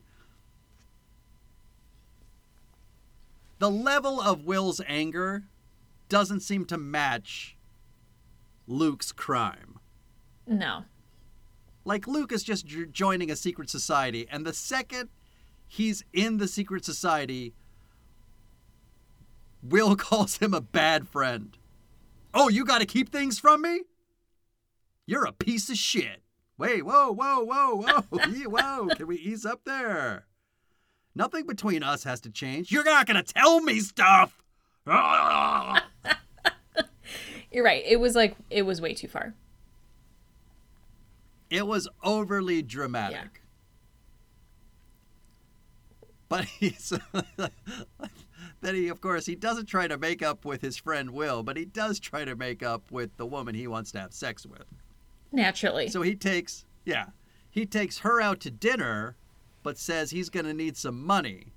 the 3.58 3.70
level 3.70 4.20
of 4.20 4.44
Will's 4.44 4.80
anger 4.86 5.44
doesn't 6.08 6.40
seem 6.40 6.64
to 6.66 6.78
match 6.78 7.56
Luke's 8.66 9.10
crime. 9.10 9.78
No. 10.46 10.84
Like 11.84 12.06
Luke 12.06 12.32
is 12.32 12.42
just 12.42 12.66
joining 12.66 13.30
a 13.30 13.36
secret 13.36 13.68
society, 13.68 14.26
and 14.30 14.46
the 14.46 14.54
second 14.54 15.10
he's 15.66 16.04
in 16.12 16.38
the 16.38 16.48
secret 16.48 16.84
society, 16.84 17.54
Will 19.62 19.96
calls 19.96 20.38
him 20.38 20.54
a 20.54 20.60
bad 20.60 21.08
friend. 21.08 21.56
Oh, 22.32 22.48
you 22.48 22.64
got 22.64 22.80
to 22.80 22.86
keep 22.86 23.10
things 23.10 23.38
from 23.38 23.62
me? 23.62 23.82
You're 25.06 25.24
a 25.24 25.32
piece 25.32 25.68
of 25.70 25.76
shit. 25.76 26.22
Wait, 26.56 26.84
whoa, 26.84 27.12
whoa, 27.12 27.44
whoa, 27.44 27.76
whoa, 27.76 28.04
whoa! 28.10 28.88
Can 28.94 29.06
we 29.06 29.16
ease 29.16 29.44
up 29.44 29.64
there? 29.64 30.26
Nothing 31.14 31.46
between 31.46 31.82
us 31.82 32.04
has 32.04 32.20
to 32.22 32.30
change. 32.30 32.72
You're 32.72 32.84
not 32.84 33.06
going 33.06 33.22
to 33.22 33.34
tell 33.34 33.60
me 33.60 33.80
stuff. 33.80 34.42
You're 37.52 37.64
right. 37.64 37.82
It 37.86 38.00
was 38.00 38.14
like 38.16 38.36
it 38.50 38.62
was 38.62 38.80
way 38.80 38.94
too 38.94 39.08
far. 39.08 39.34
It 41.54 41.68
was 41.68 41.86
overly 42.02 42.62
dramatic. 42.62 43.40
But 46.28 46.46
he's 46.46 46.92
then 48.60 48.74
he 48.74 48.88
of 48.88 49.00
course 49.00 49.26
he 49.26 49.36
doesn't 49.36 49.66
try 49.66 49.86
to 49.86 49.96
make 49.96 50.20
up 50.20 50.44
with 50.44 50.62
his 50.62 50.76
friend 50.76 51.10
Will, 51.10 51.44
but 51.44 51.56
he 51.56 51.64
does 51.64 52.00
try 52.00 52.24
to 52.24 52.34
make 52.34 52.64
up 52.64 52.90
with 52.90 53.16
the 53.18 53.24
woman 53.24 53.54
he 53.54 53.68
wants 53.68 53.92
to 53.92 54.00
have 54.00 54.12
sex 54.12 54.44
with. 54.44 54.64
Naturally. 55.30 55.86
So 55.86 56.02
he 56.02 56.16
takes 56.16 56.64
yeah, 56.84 57.10
he 57.48 57.66
takes 57.66 57.98
her 57.98 58.20
out 58.20 58.40
to 58.40 58.50
dinner, 58.50 59.14
but 59.62 59.78
says 59.78 60.10
he's 60.10 60.30
going 60.30 60.46
to 60.46 60.54
need 60.54 60.76
some 60.76 61.06
money. 61.06 61.52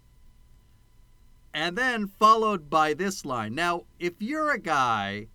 And 1.56 1.76
then 1.76 2.06
followed 2.06 2.70
by 2.70 2.94
this 2.94 3.26
line. 3.26 3.56
Now, 3.56 3.86
if 3.98 4.14
you're 4.20 4.52
a 4.52 4.60
guy 4.60 5.26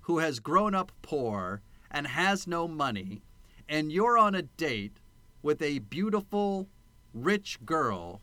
who 0.00 0.18
has 0.18 0.40
grown 0.40 0.74
up 0.74 0.90
poor 1.00 1.62
and 1.92 2.08
has 2.08 2.48
no 2.48 2.66
money, 2.66 3.22
and 3.70 3.90
you're 3.92 4.18
on 4.18 4.34
a 4.34 4.42
date 4.42 4.98
with 5.42 5.62
a 5.62 5.78
beautiful, 5.78 6.68
rich 7.14 7.58
girl, 7.64 8.20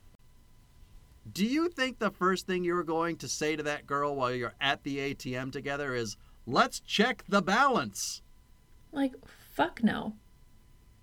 do 1.31 1.45
you 1.45 1.69
think 1.69 1.97
the 1.97 2.12
first 2.12 2.45
thing 2.45 2.63
you're 2.63 2.83
going 2.83 3.15
to 3.17 3.27
say 3.27 3.55
to 3.55 3.63
that 3.63 3.88
girl 3.88 4.15
while 4.15 4.33
you're 4.33 4.53
at 4.62 4.83
the 4.83 4.97
ATM 4.97 5.51
together 5.51 5.95
is, 5.95 6.17
let's 6.45 6.79
check 6.81 7.23
the 7.27 7.41
balance? 7.41 8.21
like 8.91 9.13
fuck 9.53 9.81
no. 9.83 10.13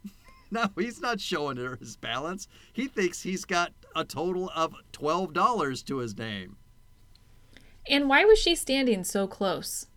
No, 0.50 0.68
he's 0.78 1.00
not 1.00 1.20
showing 1.20 1.56
her 1.56 1.74
his 1.76 1.96
balance. 1.96 2.46
He 2.72 2.86
thinks 2.86 3.22
he's 3.22 3.44
got 3.44 3.72
a 3.96 4.04
total 4.04 4.52
of 4.54 4.72
$12 4.92 5.84
to 5.86 5.96
his 5.96 6.16
name. 6.16 6.56
And 7.88 8.08
why 8.08 8.24
was 8.24 8.38
she 8.38 8.54
standing 8.54 9.02
so 9.02 9.26
close 9.26 9.88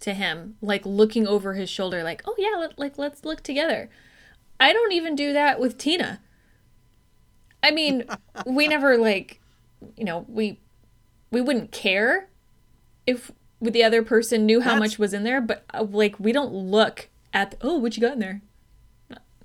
to 0.00 0.14
him, 0.14 0.56
like 0.60 0.84
looking 0.84 1.26
over 1.26 1.54
his 1.54 1.68
shoulder, 1.70 2.02
like, 2.02 2.22
"Oh 2.26 2.34
yeah, 2.38 2.56
let, 2.58 2.78
like 2.78 2.98
let's 2.98 3.24
look 3.24 3.42
together." 3.42 3.90
I 4.58 4.72
don't 4.72 4.92
even 4.92 5.14
do 5.14 5.32
that 5.32 5.58
with 5.60 5.78
Tina. 5.78 6.20
I 7.62 7.70
mean, 7.70 8.04
we 8.46 8.68
never 8.68 8.96
like, 8.98 9.40
you 9.96 10.04
know, 10.04 10.24
we 10.28 10.60
we 11.30 11.40
wouldn't 11.40 11.72
care 11.72 12.28
if 13.06 13.30
the 13.60 13.84
other 13.84 14.02
person 14.02 14.46
knew 14.46 14.60
how 14.60 14.70
That's- 14.74 14.92
much 14.92 14.98
was 14.98 15.12
in 15.12 15.24
there, 15.24 15.40
but 15.40 15.64
uh, 15.72 15.84
like 15.84 16.18
we 16.18 16.32
don't 16.32 16.52
look 16.52 17.08
at, 17.32 17.52
the, 17.52 17.58
"Oh, 17.60 17.78
what 17.78 17.96
you 17.96 18.00
got 18.00 18.14
in 18.14 18.18
there?" 18.18 18.42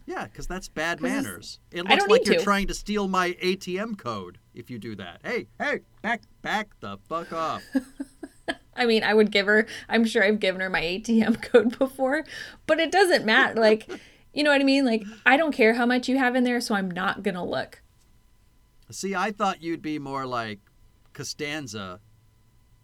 Yeah, 0.08 0.26
because 0.26 0.46
that's 0.46 0.68
bad 0.68 1.02
manners. 1.02 1.60
It 1.72 1.84
looks 1.84 2.08
like 2.08 2.28
you're 2.28 2.36
to. 2.36 2.44
trying 2.44 2.68
to 2.68 2.76
steal 2.76 3.08
my 3.08 3.32
ATM 3.42 3.98
code 3.98 4.38
if 4.54 4.70
you 4.70 4.78
do 4.78 4.96
that. 4.98 5.22
Hey, 5.24 5.48
hey, 5.60 5.80
back, 6.04 6.22
back 6.44 6.80
the 6.80 7.00
fuck 7.10 7.34
off. 7.34 7.64
I 8.76 8.86
mean, 8.86 9.04
I 9.04 9.14
would 9.14 9.32
give 9.32 9.46
her, 9.46 9.66
I'm 9.88 10.06
sure 10.06 10.24
I've 10.24 10.40
given 10.40 10.62
her 10.62 10.70
my 10.70 10.82
ATM 10.82 11.42
code 11.52 11.78
before, 11.78 12.24
but 12.68 12.80
it 12.80 12.92
doesn't 12.92 13.26
matter. 13.26 13.60
Like, 13.60 13.90
you 14.34 14.44
know 14.44 14.52
what 14.52 14.62
I 14.62 14.66
mean? 14.66 14.86
Like, 14.86 15.04
I 15.26 15.38
don't 15.38 15.54
care 15.54 15.74
how 15.74 15.86
much 15.86 16.10
you 16.10 16.18
have 16.18 16.36
in 16.36 16.44
there, 16.44 16.60
so 16.60 16.76
I'm 16.76 16.92
not 16.92 17.24
going 17.24 17.36
to 17.36 17.44
look. 17.44 17.82
See, 18.92 19.16
I 19.16 19.32
thought 19.32 19.64
you'd 19.64 19.82
be 19.82 19.98
more 19.98 20.26
like 20.26 20.60
Costanza 21.14 22.00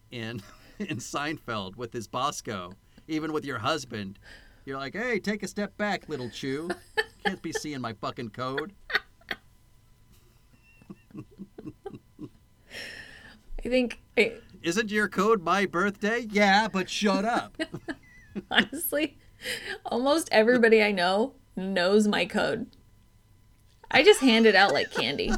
in 0.10 0.41
in 0.80 0.97
Seinfeld 0.97 1.75
with 1.75 1.93
his 1.93 2.08
Bosco. 2.08 2.73
Even 3.08 3.34
with 3.34 3.45
your 3.45 3.60
husband, 3.60 4.17
you're 4.65 4.77
like, 4.77 4.95
hey, 4.95 5.19
take 5.19 5.43
a 5.43 5.47
step 5.47 5.75
back, 5.77 6.08
little 6.08 6.30
Chu. 6.30 6.69
Can't 7.25 7.41
be 7.41 7.51
seeing 7.51 7.82
my 7.82 7.93
fucking 7.93 8.30
code. 8.30 8.73
I 13.63 13.69
think, 13.69 13.99
I, 14.17 14.34
Isn't 14.62 14.91
your 14.91 15.08
code 15.08 15.41
my 15.41 15.65
birthday? 15.65 16.28
Yeah, 16.30 16.67
but 16.67 16.89
shut 16.89 17.26
up. 17.26 17.58
honestly, 18.52 19.17
almost 19.86 20.30
everybody 20.32 20.84
I 20.84 20.91
know 20.91 21.34
knows 21.56 22.08
my 22.08 22.26
code. 22.26 22.67
I 23.89 24.04
just 24.04 24.21
hand 24.21 24.45
it 24.45 24.56
out 24.56 24.74
like 24.74 24.91
candy. 24.91 25.32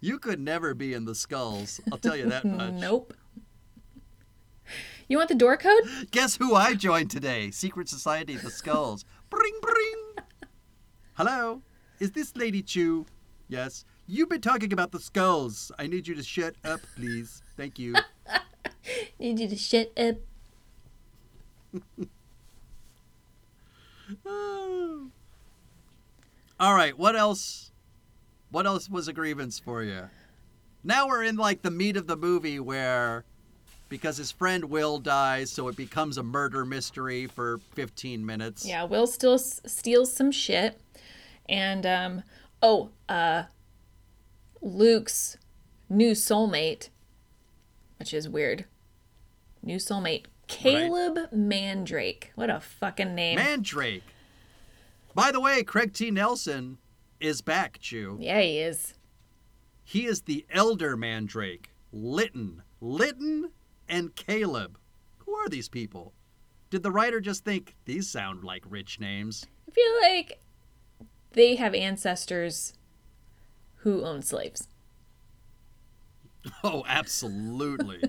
You 0.00 0.18
could 0.18 0.38
never 0.40 0.72
be 0.74 0.94
in 0.94 1.04
the 1.04 1.14
skulls. 1.14 1.80
I'll 1.90 1.98
tell 1.98 2.16
you 2.16 2.28
that 2.28 2.44
much. 2.44 2.74
Nope. 2.74 3.12
You 5.08 5.18
want 5.18 5.28
the 5.28 5.34
door 5.34 5.56
code? 5.56 6.10
Guess 6.10 6.36
who 6.36 6.54
I 6.54 6.74
joined 6.74 7.10
today? 7.10 7.50
Secret 7.50 7.88
Society 7.88 8.34
of 8.34 8.42
the 8.42 8.50
Skulls. 8.50 9.04
Bring, 9.30 9.52
bring. 9.62 10.26
Hello, 11.14 11.62
is 12.00 12.10
this 12.10 12.36
Lady 12.36 12.60
Chu? 12.60 13.06
Yes. 13.48 13.84
You've 14.08 14.28
been 14.28 14.40
talking 14.40 14.72
about 14.72 14.92
the 14.92 15.00
skulls. 15.00 15.72
I 15.78 15.86
need 15.86 16.06
you 16.06 16.14
to 16.14 16.22
shut 16.22 16.54
up, 16.64 16.80
please. 16.96 17.42
Thank 17.56 17.78
you. 17.78 17.94
Need 19.18 19.40
you 19.40 19.48
to 19.48 19.56
shut 19.56 19.90
up. 19.98 20.16
All 26.58 26.74
right, 26.74 26.96
what 26.96 27.16
else? 27.16 27.72
What 28.50 28.66
else 28.66 28.88
was 28.88 29.08
a 29.08 29.12
grievance 29.12 29.58
for 29.58 29.82
you? 29.82 30.08
Now 30.84 31.08
we're 31.08 31.24
in 31.24 31.36
like 31.36 31.62
the 31.62 31.70
meat 31.70 31.96
of 31.96 32.06
the 32.06 32.16
movie 32.16 32.60
where 32.60 33.24
because 33.88 34.16
his 34.16 34.30
friend 34.30 34.66
Will 34.66 34.98
dies, 34.98 35.50
so 35.50 35.68
it 35.68 35.76
becomes 35.76 36.16
a 36.18 36.22
murder 36.22 36.64
mystery 36.64 37.26
for 37.26 37.58
15 37.74 38.24
minutes. 38.24 38.64
Yeah, 38.64 38.84
Will 38.84 39.06
still 39.06 39.34
s- 39.34 39.60
steals 39.66 40.12
some 40.12 40.30
shit. 40.32 40.80
And, 41.48 41.86
um, 41.86 42.22
oh, 42.62 42.90
uh, 43.08 43.44
Luke's 44.66 45.38
new 45.88 46.10
soulmate, 46.10 46.88
which 48.00 48.12
is 48.12 48.28
weird. 48.28 48.64
New 49.62 49.76
soulmate, 49.76 50.26
Caleb 50.48 51.32
Mandrake. 51.32 52.32
What 52.34 52.50
a 52.50 52.58
fucking 52.58 53.14
name. 53.14 53.36
Mandrake. 53.36 54.02
By 55.14 55.30
the 55.30 55.40
way, 55.40 55.62
Craig 55.62 55.92
T. 55.92 56.10
Nelson 56.10 56.78
is 57.20 57.42
back, 57.42 57.78
Chu. 57.78 58.18
Yeah, 58.20 58.40
he 58.40 58.58
is. 58.58 58.94
He 59.84 60.04
is 60.04 60.22
the 60.22 60.44
elder 60.50 60.96
Mandrake. 60.96 61.70
Lytton. 61.92 62.62
Lytton 62.80 63.52
and 63.88 64.16
Caleb. 64.16 64.78
Who 65.18 65.32
are 65.34 65.48
these 65.48 65.68
people? 65.68 66.12
Did 66.70 66.82
the 66.82 66.90
writer 66.90 67.20
just 67.20 67.44
think 67.44 67.76
these 67.84 68.10
sound 68.10 68.42
like 68.42 68.64
rich 68.68 68.98
names? 68.98 69.46
I 69.68 69.70
feel 69.70 69.92
like 70.02 70.42
they 71.34 71.54
have 71.54 71.72
ancestors 71.72 72.72
who 73.86 74.04
own 74.04 74.20
slaves. 74.20 74.66
Oh, 76.64 76.82
absolutely. 76.88 78.00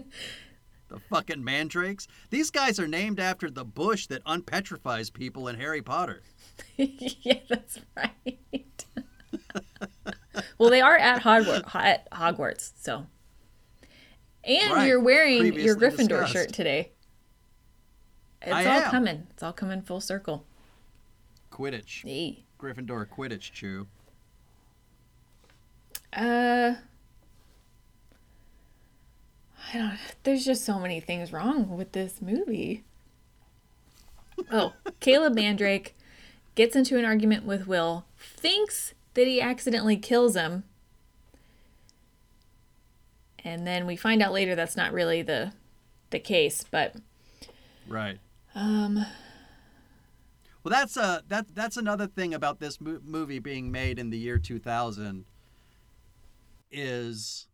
the 0.90 0.98
fucking 0.98 1.44
mandrakes. 1.44 2.08
These 2.32 2.50
guys 2.50 2.80
are 2.80 2.88
named 2.88 3.20
after 3.20 3.52
the 3.52 3.64
bush 3.64 4.08
that 4.08 4.24
unpetrifies 4.26 5.14
people 5.14 5.48
in 5.48 5.56
Harry 5.56 5.84
Potter. 5.84 6.24
yeah, 6.78 7.42
that's 7.48 7.78
right. 7.96 8.86
well, 10.58 10.72
they 10.72 10.82
are 10.82 10.98
at 10.98 11.22
Hogwarts, 11.22 11.76
at 11.76 12.10
Hogwarts 12.10 12.72
so. 12.82 13.06
And 14.44 14.74
Right, 14.74 14.88
you're 14.88 15.00
wearing 15.00 15.54
your 15.54 15.76
Gryffindor 15.76 16.08
discussed. 16.08 16.34
shirt 16.34 16.54
today. 16.54 16.92
It's 18.42 18.52
I 18.52 18.66
all 18.66 18.82
am. 18.82 18.90
coming. 18.90 19.28
It's 19.30 19.44
all 19.44 19.54
coming 19.54 19.84
full 19.84 20.02
circle. 20.02 20.48
Quidditch. 21.52 22.02
Hey. 22.04 22.46
Gryffindor 22.60 23.06
Quidditch, 23.08 23.52
Chu. 23.52 23.86
Uh 26.14 26.76
I 29.74 29.78
don't 29.78 29.98
there's 30.24 30.46
just 30.46 30.64
so 30.64 30.80
many 30.80 31.00
things 31.00 31.34
wrong 31.34 31.76
with 31.76 31.92
this 31.92 32.22
movie. 32.22 32.84
Oh, 34.52 34.74
Caleb 35.00 35.36
Mandrake 35.36 35.94
gets 36.56 36.76
into 36.76 36.98
an 36.98 37.06
argument 37.06 37.46
with 37.46 37.68
Will, 37.68 38.06
thinks 38.18 38.94
that 39.14 39.28
he 39.28 39.42
accidentally 39.42 39.98
kills 39.98 40.36
him. 40.36 40.64
And 43.44 43.66
then 43.66 43.86
we 43.86 43.96
find 43.96 44.22
out 44.22 44.34
later 44.34 44.56
that's 44.56 44.76
not 44.78 44.94
really 44.94 45.22
the 45.22 45.54
the 46.10 46.20
case, 46.20 46.64
but 46.70 46.96
Right. 47.88 48.20
um 48.56 48.96
Well, 50.64 50.72
that's 50.72 50.96
uh 50.98 51.22
that 51.28 51.54
that's 51.54 51.78
another 51.78 52.08
thing 52.08 52.34
about 52.34 52.60
this 52.60 52.80
mo- 52.80 53.02
movie 53.04 53.40
being 53.40 53.72
made 53.72 54.00
in 54.00 54.10
the 54.10 54.18
year 54.18 54.38
2000 54.40 55.26
is 56.72 57.48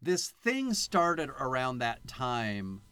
this 0.00 0.28
thing 0.28 0.74
started 0.74 1.30
around 1.40 1.78
that 1.78 2.06
time 2.06 2.82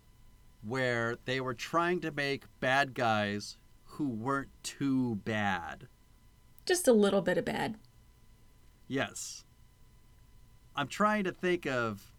where 0.63 1.17
they 1.25 1.41
were 1.41 1.55
trying 1.55 2.01
to 2.01 2.11
make 2.11 2.45
bad 2.61 2.95
guys 2.95 3.57
who 3.85 4.09
weren't 4.09 4.51
too 4.63 5.17
bad. 5.25 5.89
just 6.67 6.89
a 6.89 6.93
little 6.93 7.23
bit 7.23 7.39
of 7.39 7.45
bad. 7.45 7.77
Yes. 8.89 9.45
I'm 10.75 10.89
trying 10.89 11.25
to 11.25 11.33
think 11.33 11.67
of 11.67 12.13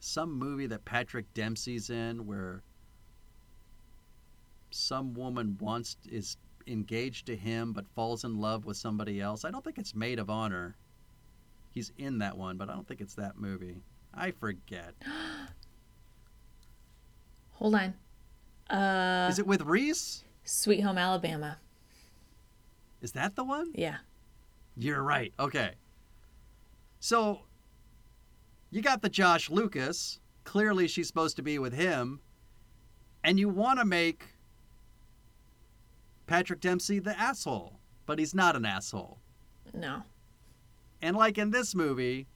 some 0.00 0.32
movie 0.32 0.66
that 0.66 0.84
Patrick 0.84 1.32
Dempsey's 1.34 1.90
in 1.90 2.26
where 2.26 2.62
some 4.70 5.14
woman 5.14 5.56
wants 5.60 5.96
is 6.10 6.36
engaged 6.66 7.26
to 7.26 7.36
him 7.36 7.72
but 7.72 7.86
falls 7.94 8.24
in 8.24 8.38
love 8.38 8.64
with 8.64 8.76
somebody 8.76 9.20
else. 9.20 9.44
I 9.44 9.50
don't 9.50 9.64
think 9.64 9.78
it's 9.78 9.94
Made 9.94 10.18
of 10.18 10.30
Honor. 10.30 10.76
He's 11.70 11.92
in 11.98 12.18
that 12.18 12.36
one, 12.36 12.56
but 12.56 12.70
I 12.70 12.74
don't 12.74 12.86
think 12.86 13.00
it's 13.00 13.14
that 13.14 13.38
movie. 13.38 13.82
I 14.14 14.30
forget. 14.30 14.94
Hold 17.52 17.74
on. 17.74 17.94
Uh, 18.70 19.28
Is 19.30 19.38
it 19.38 19.46
with 19.46 19.62
Reese? 19.62 20.24
Sweet 20.44 20.80
Home 20.80 20.98
Alabama. 20.98 21.58
Is 23.00 23.12
that 23.12 23.36
the 23.36 23.44
one? 23.44 23.72
Yeah. 23.74 23.98
You're 24.76 25.02
right. 25.02 25.32
Okay. 25.38 25.72
So 27.00 27.42
you 28.70 28.82
got 28.82 29.02
the 29.02 29.08
Josh 29.08 29.50
Lucas. 29.50 30.20
Clearly 30.44 30.88
she's 30.88 31.06
supposed 31.08 31.36
to 31.36 31.42
be 31.42 31.58
with 31.58 31.72
him. 31.72 32.20
And 33.24 33.38
you 33.38 33.48
want 33.48 33.78
to 33.78 33.84
make 33.84 34.35
Patrick 36.26 36.60
Dempsey 36.60 36.98
the 36.98 37.18
asshole, 37.18 37.78
but 38.04 38.18
he's 38.18 38.34
not 38.34 38.56
an 38.56 38.64
asshole. 38.64 39.18
No. 39.72 40.02
And 41.02 41.16
like 41.16 41.38
in 41.38 41.50
this 41.50 41.74
movie, 41.74 42.26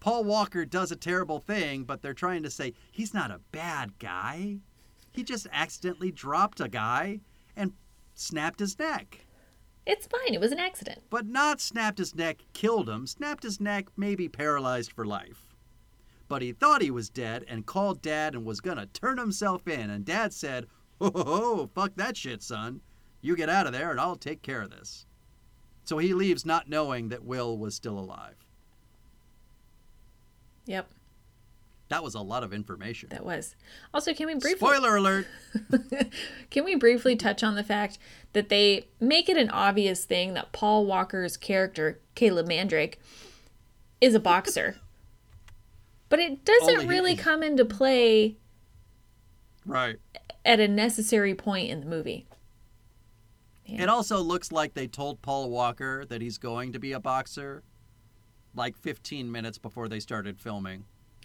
Paul 0.00 0.24
Walker 0.24 0.64
does 0.64 0.90
a 0.90 0.96
terrible 0.96 1.38
thing, 1.38 1.84
but 1.84 2.02
they're 2.02 2.14
trying 2.14 2.42
to 2.42 2.50
say 2.50 2.74
he's 2.90 3.14
not 3.14 3.30
a 3.30 3.40
bad 3.52 3.98
guy. 3.98 4.58
He 5.12 5.22
just 5.22 5.46
accidentally 5.52 6.10
dropped 6.10 6.60
a 6.60 6.68
guy 6.68 7.20
and 7.54 7.72
snapped 8.14 8.60
his 8.60 8.78
neck. 8.78 9.26
It's 9.84 10.06
fine. 10.06 10.34
It 10.34 10.40
was 10.40 10.52
an 10.52 10.60
accident. 10.60 11.00
But 11.10 11.26
not 11.26 11.60
snapped 11.60 11.98
his 11.98 12.14
neck, 12.14 12.38
killed 12.52 12.88
him, 12.88 13.06
snapped 13.06 13.42
his 13.42 13.60
neck, 13.60 13.88
maybe 13.96 14.28
paralyzed 14.28 14.92
for 14.92 15.04
life. 15.04 15.54
But 16.28 16.40
he 16.42 16.52
thought 16.52 16.82
he 16.82 16.90
was 16.90 17.10
dead 17.10 17.44
and 17.48 17.66
called 17.66 18.00
Dad 18.00 18.34
and 18.34 18.44
was 18.44 18.60
gonna 18.60 18.86
turn 18.86 19.18
himself 19.18 19.68
in. 19.68 19.90
And 19.90 20.04
Dad 20.04 20.32
said, 20.32 20.66
Ho 21.00 21.10
ho 21.14 21.24
ho, 21.24 21.70
fuck 21.74 21.94
that 21.96 22.16
shit, 22.16 22.42
son. 22.42 22.80
You 23.22 23.36
get 23.36 23.48
out 23.48 23.66
of 23.66 23.72
there 23.72 23.90
and 23.90 23.98
I'll 24.00 24.16
take 24.16 24.42
care 24.42 24.60
of 24.60 24.70
this. 24.70 25.06
So 25.84 25.98
he 25.98 26.12
leaves 26.12 26.44
not 26.44 26.68
knowing 26.68 27.08
that 27.08 27.24
Will 27.24 27.56
was 27.56 27.74
still 27.74 27.98
alive. 27.98 28.34
Yep. 30.66 30.88
That 31.88 32.02
was 32.02 32.14
a 32.14 32.20
lot 32.20 32.42
of 32.42 32.54
information. 32.54 33.10
That 33.10 33.24
was. 33.24 33.54
Also, 33.92 34.14
can 34.14 34.26
we 34.26 34.34
briefly 34.34 34.56
Spoiler 34.58 34.96
alert! 34.96 35.26
can 36.50 36.64
we 36.64 36.74
briefly 36.74 37.16
touch 37.16 37.42
on 37.42 37.54
the 37.54 37.64
fact 37.64 37.98
that 38.32 38.48
they 38.48 38.86
make 38.98 39.28
it 39.28 39.36
an 39.36 39.50
obvious 39.50 40.04
thing 40.04 40.32
that 40.34 40.52
Paul 40.52 40.86
Walker's 40.86 41.36
character, 41.36 41.98
Caleb 42.14 42.46
Mandrake, 42.48 42.98
is 44.00 44.14
a 44.14 44.20
boxer. 44.20 44.76
but 46.08 46.18
it 46.18 46.44
doesn't 46.44 46.74
Only 46.80 46.86
really 46.86 47.16
come 47.16 47.42
into 47.42 47.64
play 47.64 48.36
Right. 49.66 49.96
at 50.44 50.60
a 50.60 50.68
necessary 50.68 51.34
point 51.34 51.70
in 51.70 51.80
the 51.80 51.86
movie. 51.86 52.26
It 53.64 53.88
also 53.88 54.18
looks 54.20 54.52
like 54.52 54.74
they 54.74 54.86
told 54.86 55.22
Paul 55.22 55.48
Walker 55.50 56.04
that 56.06 56.20
he's 56.20 56.36
going 56.38 56.72
to 56.72 56.78
be 56.78 56.92
a 56.92 57.00
boxer 57.00 57.62
like 58.54 58.76
15 58.76 59.30
minutes 59.30 59.58
before 59.58 59.88
they 59.88 60.00
started 60.00 60.38
filming. 60.38 60.84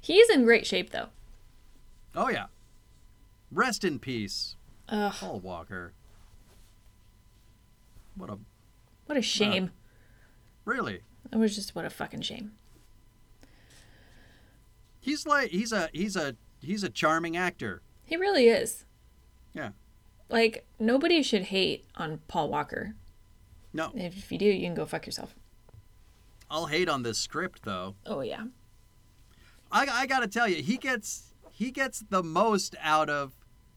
He's 0.00 0.28
in 0.28 0.44
great 0.44 0.66
shape 0.66 0.90
though. 0.90 1.08
Oh, 2.14 2.28
yeah. 2.28 2.46
Rest 3.50 3.84
in 3.84 3.98
peace, 3.98 4.56
Ugh, 4.88 5.12
Paul 5.12 5.40
Walker. 5.40 5.92
What 8.16 8.30
a. 8.30 8.38
what 9.06 9.16
a 9.16 9.22
shame. 9.22 9.70
Really? 10.64 11.00
It 11.32 11.36
was 11.36 11.54
just 11.54 11.74
what 11.74 11.84
a 11.84 11.90
fucking 11.90 12.20
shame. 12.22 12.52
He's 15.00 15.26
like 15.26 15.50
he's 15.50 15.72
a 15.72 15.88
he's 15.92 16.16
a 16.16 16.36
he's 16.60 16.82
a 16.82 16.88
charming 16.88 17.36
actor. 17.36 17.82
He 18.04 18.16
really 18.16 18.48
is. 18.48 18.84
Yeah. 19.52 19.70
Like 20.28 20.66
nobody 20.78 21.22
should 21.22 21.42
hate 21.44 21.86
on 21.96 22.20
Paul 22.28 22.48
Walker. 22.48 22.94
No, 23.72 23.90
If 23.94 24.30
you 24.30 24.38
do, 24.38 24.44
you 24.44 24.66
can 24.66 24.74
go 24.74 24.86
fuck 24.86 25.04
yourself. 25.04 25.34
I'll 26.50 26.66
hate 26.66 26.88
on 26.88 27.02
this 27.02 27.18
script 27.18 27.62
though. 27.64 27.96
Oh 28.06 28.20
yeah. 28.20 28.44
I 29.72 29.86
I 29.86 30.06
got 30.06 30.20
to 30.20 30.28
tell 30.28 30.48
you, 30.48 30.62
he 30.62 30.76
gets 30.76 31.34
he 31.50 31.70
gets 31.70 32.04
the 32.08 32.22
most 32.22 32.76
out 32.80 33.10
of 33.10 33.32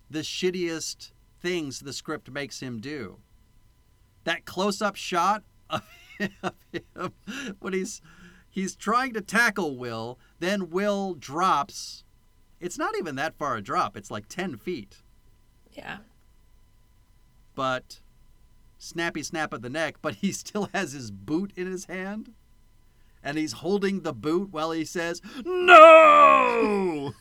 the 0.09 0.19
shittiest 0.19 1.11
things 1.41 1.79
the 1.79 1.93
script 1.93 2.29
makes 2.31 2.59
him 2.59 2.79
do. 2.79 3.17
That 4.23 4.45
close-up 4.45 4.95
shot 4.95 5.43
of 5.69 5.83
him 6.71 7.13
when 7.59 7.73
he's 7.73 8.01
he's 8.49 8.75
trying 8.75 9.13
to 9.13 9.21
tackle 9.21 9.77
Will, 9.77 10.19
then 10.39 10.69
Will 10.69 11.13
drops. 11.13 12.03
It's 12.59 12.77
not 12.77 12.97
even 12.97 13.15
that 13.15 13.37
far 13.37 13.55
a 13.55 13.61
drop. 13.61 13.95
It's 13.95 14.09
like 14.09 14.27
10 14.27 14.57
feet. 14.57 14.97
Yeah. 15.73 15.97
But 17.57 18.01
snappy 18.77 19.23
snap 19.23 19.51
of 19.51 19.63
the 19.63 19.69
neck, 19.69 19.95
but 19.99 20.15
he 20.15 20.31
still 20.31 20.69
has 20.73 20.93
his 20.93 21.09
boot 21.09 21.51
in 21.55 21.65
his 21.65 21.85
hand. 21.85 22.33
And 23.23 23.35
he's 23.35 23.53
holding 23.53 24.01
the 24.01 24.13
boot 24.13 24.51
while 24.51 24.71
he 24.71 24.85
says, 24.85 25.23
No! 25.43 27.13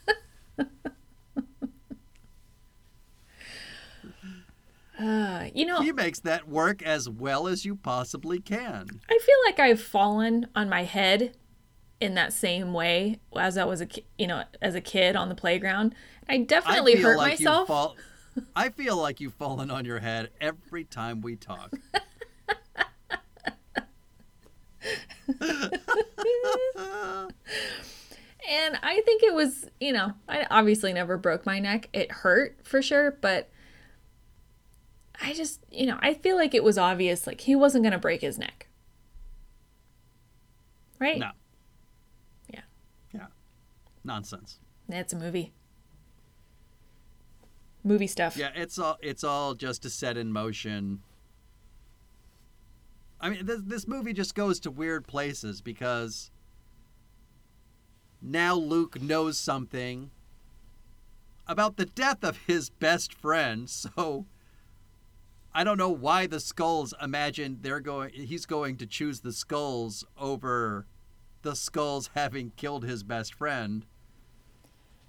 Uh, 5.01 5.47
you 5.55 5.64
know, 5.64 5.80
he 5.80 5.91
makes 5.91 6.20
that 6.20 6.47
work 6.47 6.82
as 6.82 7.09
well 7.09 7.49
as 7.49 7.64
you 7.64 7.74
possibly 7.74 8.39
can. 8.39 9.01
I 9.09 9.18
feel 9.18 9.37
like 9.47 9.59
I've 9.59 9.80
fallen 9.80 10.49
on 10.55 10.68
my 10.68 10.84
head 10.84 11.34
in 11.99 12.14
that 12.14 12.34
same 12.34 12.74
way 12.74 13.20
as 13.34 13.57
I 13.57 13.64
was 13.64 13.80
a 13.80 13.89
you 14.18 14.26
know 14.26 14.45
as 14.61 14.74
a 14.74 14.82
kid 14.82 15.16
on 15.16 15.30
the 15.30 15.34
playground. 15.34 15.95
I 16.28 16.39
definitely 16.39 16.99
I 16.99 17.01
hurt 17.01 17.16
like 17.16 17.41
myself. 17.41 17.68
Fall, 17.68 17.97
I 18.57 18.68
feel 18.70 18.97
like 18.97 19.20
you've 19.20 19.34
fallen 19.34 19.70
on 19.70 19.84
your 19.84 19.99
head 19.99 20.30
every 20.41 20.84
time 20.84 21.20
we 21.20 21.37
talk. 21.37 21.72
And 28.49 28.78
I 28.82 29.01
think 29.01 29.22
it 29.22 29.34
was, 29.34 29.66
you 29.80 29.93
know, 29.93 30.12
I 30.28 30.47
obviously 30.51 30.93
never 30.93 31.16
broke 31.16 31.45
my 31.45 31.59
neck. 31.59 31.89
It 31.93 32.12
hurt 32.12 32.59
for 32.62 32.80
sure, 32.80 33.18
but 33.20 33.51
I 35.20 35.32
just, 35.32 35.61
you 35.70 35.87
know, 35.87 35.99
I 36.01 36.14
feel 36.14 36.37
like 36.37 36.55
it 36.55 36.62
was 36.62 36.78
obvious 36.78 37.26
like 37.26 37.41
he 37.41 37.57
wasn't 37.57 37.82
going 37.82 37.93
to 37.93 37.99
break 37.99 38.20
his 38.20 38.39
neck. 38.39 38.68
Right? 41.01 41.18
No. 41.18 41.30
Yeah. 42.53 42.61
Yeah. 43.12 43.26
Nonsense. 44.05 44.59
That's 44.89 45.12
a 45.12 45.16
movie. 45.16 45.53
Movie 47.87 48.09
stuff. 48.09 48.37
Yeah, 48.37 48.51
it's 48.57 48.80
all 48.80 48.99
it's 49.01 49.22
all 49.22 49.55
just 49.55 49.82
to 49.82 49.91
set 49.91 50.16
in 50.16 50.32
motion. 50.32 51.03
I 53.20 53.30
mean, 53.30 53.47
this 53.47 53.61
this 53.64 53.87
movie 53.87 54.12
just 54.12 54.34
goes 54.34 54.59
to 54.61 54.72
weird 54.72 55.07
places 55.07 55.61
because 55.61 56.32
now 58.20 58.57
Luke 58.57 59.01
knows 59.01 59.39
something 59.39 60.11
about 61.47 61.76
the 61.76 61.87
death 61.87 62.24
of 62.24 62.39
his 62.49 62.70
best 62.70 63.14
friend. 63.14 63.70
So 63.97 64.26
I 65.55 65.62
don't 65.62 65.78
know 65.78 65.91
why 65.91 66.26
the 66.26 66.41
skulls 66.41 66.93
imagine 67.01 67.59
they're 67.62 67.78
going 67.78 68.11
he's 68.12 68.47
going 68.47 68.78
to 68.78 68.87
choose 68.87 69.20
the 69.20 69.32
skulls 69.32 70.05
over 70.18 70.87
the 71.43 71.55
skulls 71.55 72.11
having 72.16 72.51
killed 72.57 72.84
his 72.84 73.05
best 73.05 73.32
friend. 73.32 73.87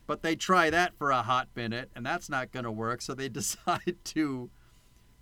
But 0.07 0.21
they 0.21 0.35
try 0.35 0.69
that 0.69 0.97
for 0.97 1.11
a 1.11 1.21
hot 1.21 1.49
minute, 1.55 1.91
and 1.95 2.05
that's 2.05 2.29
not 2.29 2.51
going 2.51 2.63
to 2.63 2.71
work. 2.71 3.01
So 3.01 3.13
they 3.13 3.29
decide 3.29 3.97
to 4.05 4.49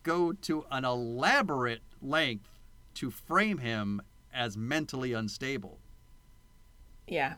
go 0.03 0.31
to 0.31 0.65
an 0.71 0.86
elaborate 0.86 1.81
length 2.01 2.49
to 2.93 3.09
frame 3.09 3.57
him 3.57 4.01
as 4.33 4.55
mentally 4.55 5.13
unstable. 5.13 5.79
Yeah. 7.07 7.36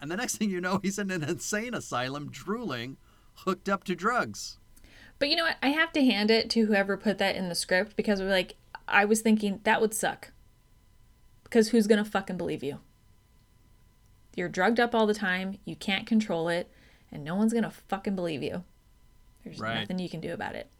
And 0.00 0.10
the 0.10 0.16
next 0.16 0.36
thing 0.36 0.50
you 0.50 0.60
know, 0.60 0.80
he's 0.82 0.98
in 0.98 1.10
an 1.10 1.22
insane 1.22 1.74
asylum, 1.74 2.30
drooling, 2.30 2.96
hooked 3.34 3.68
up 3.68 3.84
to 3.84 3.94
drugs. 3.94 4.58
But 5.18 5.28
you 5.28 5.36
know 5.36 5.44
what? 5.44 5.56
I 5.62 5.68
have 5.68 5.92
to 5.92 6.04
hand 6.04 6.30
it 6.30 6.48
to 6.50 6.66
whoever 6.66 6.96
put 6.96 7.18
that 7.18 7.36
in 7.36 7.48
the 7.48 7.54
script 7.54 7.96
because 7.96 8.20
we're 8.20 8.30
like, 8.30 8.56
I 8.86 9.04
was 9.04 9.20
thinking 9.20 9.60
that 9.64 9.80
would 9.80 9.94
suck. 9.94 10.32
Because 11.44 11.70
who's 11.70 11.86
going 11.86 12.02
to 12.02 12.08
fucking 12.08 12.36
believe 12.36 12.62
you? 12.62 12.78
You're 14.38 14.48
drugged 14.48 14.78
up 14.78 14.94
all 14.94 15.04
the 15.08 15.14
time, 15.14 15.58
you 15.64 15.74
can't 15.74 16.06
control 16.06 16.48
it, 16.48 16.70
and 17.10 17.24
no 17.24 17.34
one's 17.34 17.52
going 17.52 17.64
to 17.64 17.70
fucking 17.70 18.14
believe 18.14 18.40
you. 18.40 18.62
There's 19.42 19.58
Right. 19.58 19.80
nothing 19.80 19.98
you 19.98 20.08
can 20.08 20.20
do 20.20 20.32
about 20.32 20.54
it. 20.54 20.70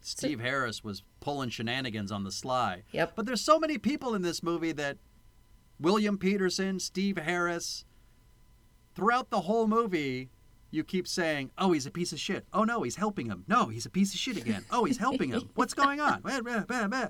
Steve 0.00 0.40
Harris 0.40 0.82
was 0.82 1.04
pulling 1.20 1.48
shenanigans 1.48 2.10
on 2.10 2.24
the 2.24 2.32
sly. 2.32 2.82
Yep. 2.90 3.12
But 3.14 3.26
there's 3.26 3.40
so 3.40 3.60
many 3.60 3.78
people 3.78 4.16
in 4.16 4.22
this 4.22 4.42
movie 4.42 4.72
that 4.72 4.98
William 5.78 6.18
Petersen, 6.18 6.80
Steve 6.80 7.18
Harris, 7.18 7.84
throughout 8.96 9.30
the 9.30 9.42
whole 9.42 9.68
movie, 9.68 10.30
you 10.72 10.82
keep 10.82 11.06
saying, 11.06 11.52
"Oh, 11.56 11.70
he's 11.70 11.86
a 11.86 11.92
piece 11.92 12.12
of 12.12 12.18
shit. 12.18 12.46
Oh 12.52 12.64
no, 12.64 12.82
he's 12.82 12.96
helping 12.96 13.26
him. 13.26 13.44
No, 13.46 13.66
he's 13.66 13.86
a 13.86 13.90
piece 13.90 14.12
of 14.12 14.18
shit 14.18 14.36
again. 14.36 14.64
Oh, 14.72 14.84
he's 14.86 14.98
helping 14.98 15.30
him. 15.30 15.50
What's 15.54 15.72
going 15.74 16.00
on?" 16.00 16.20
Blah, 16.22 16.40
blah, 16.40 16.64
blah, 16.64 16.88
blah. 16.88 17.08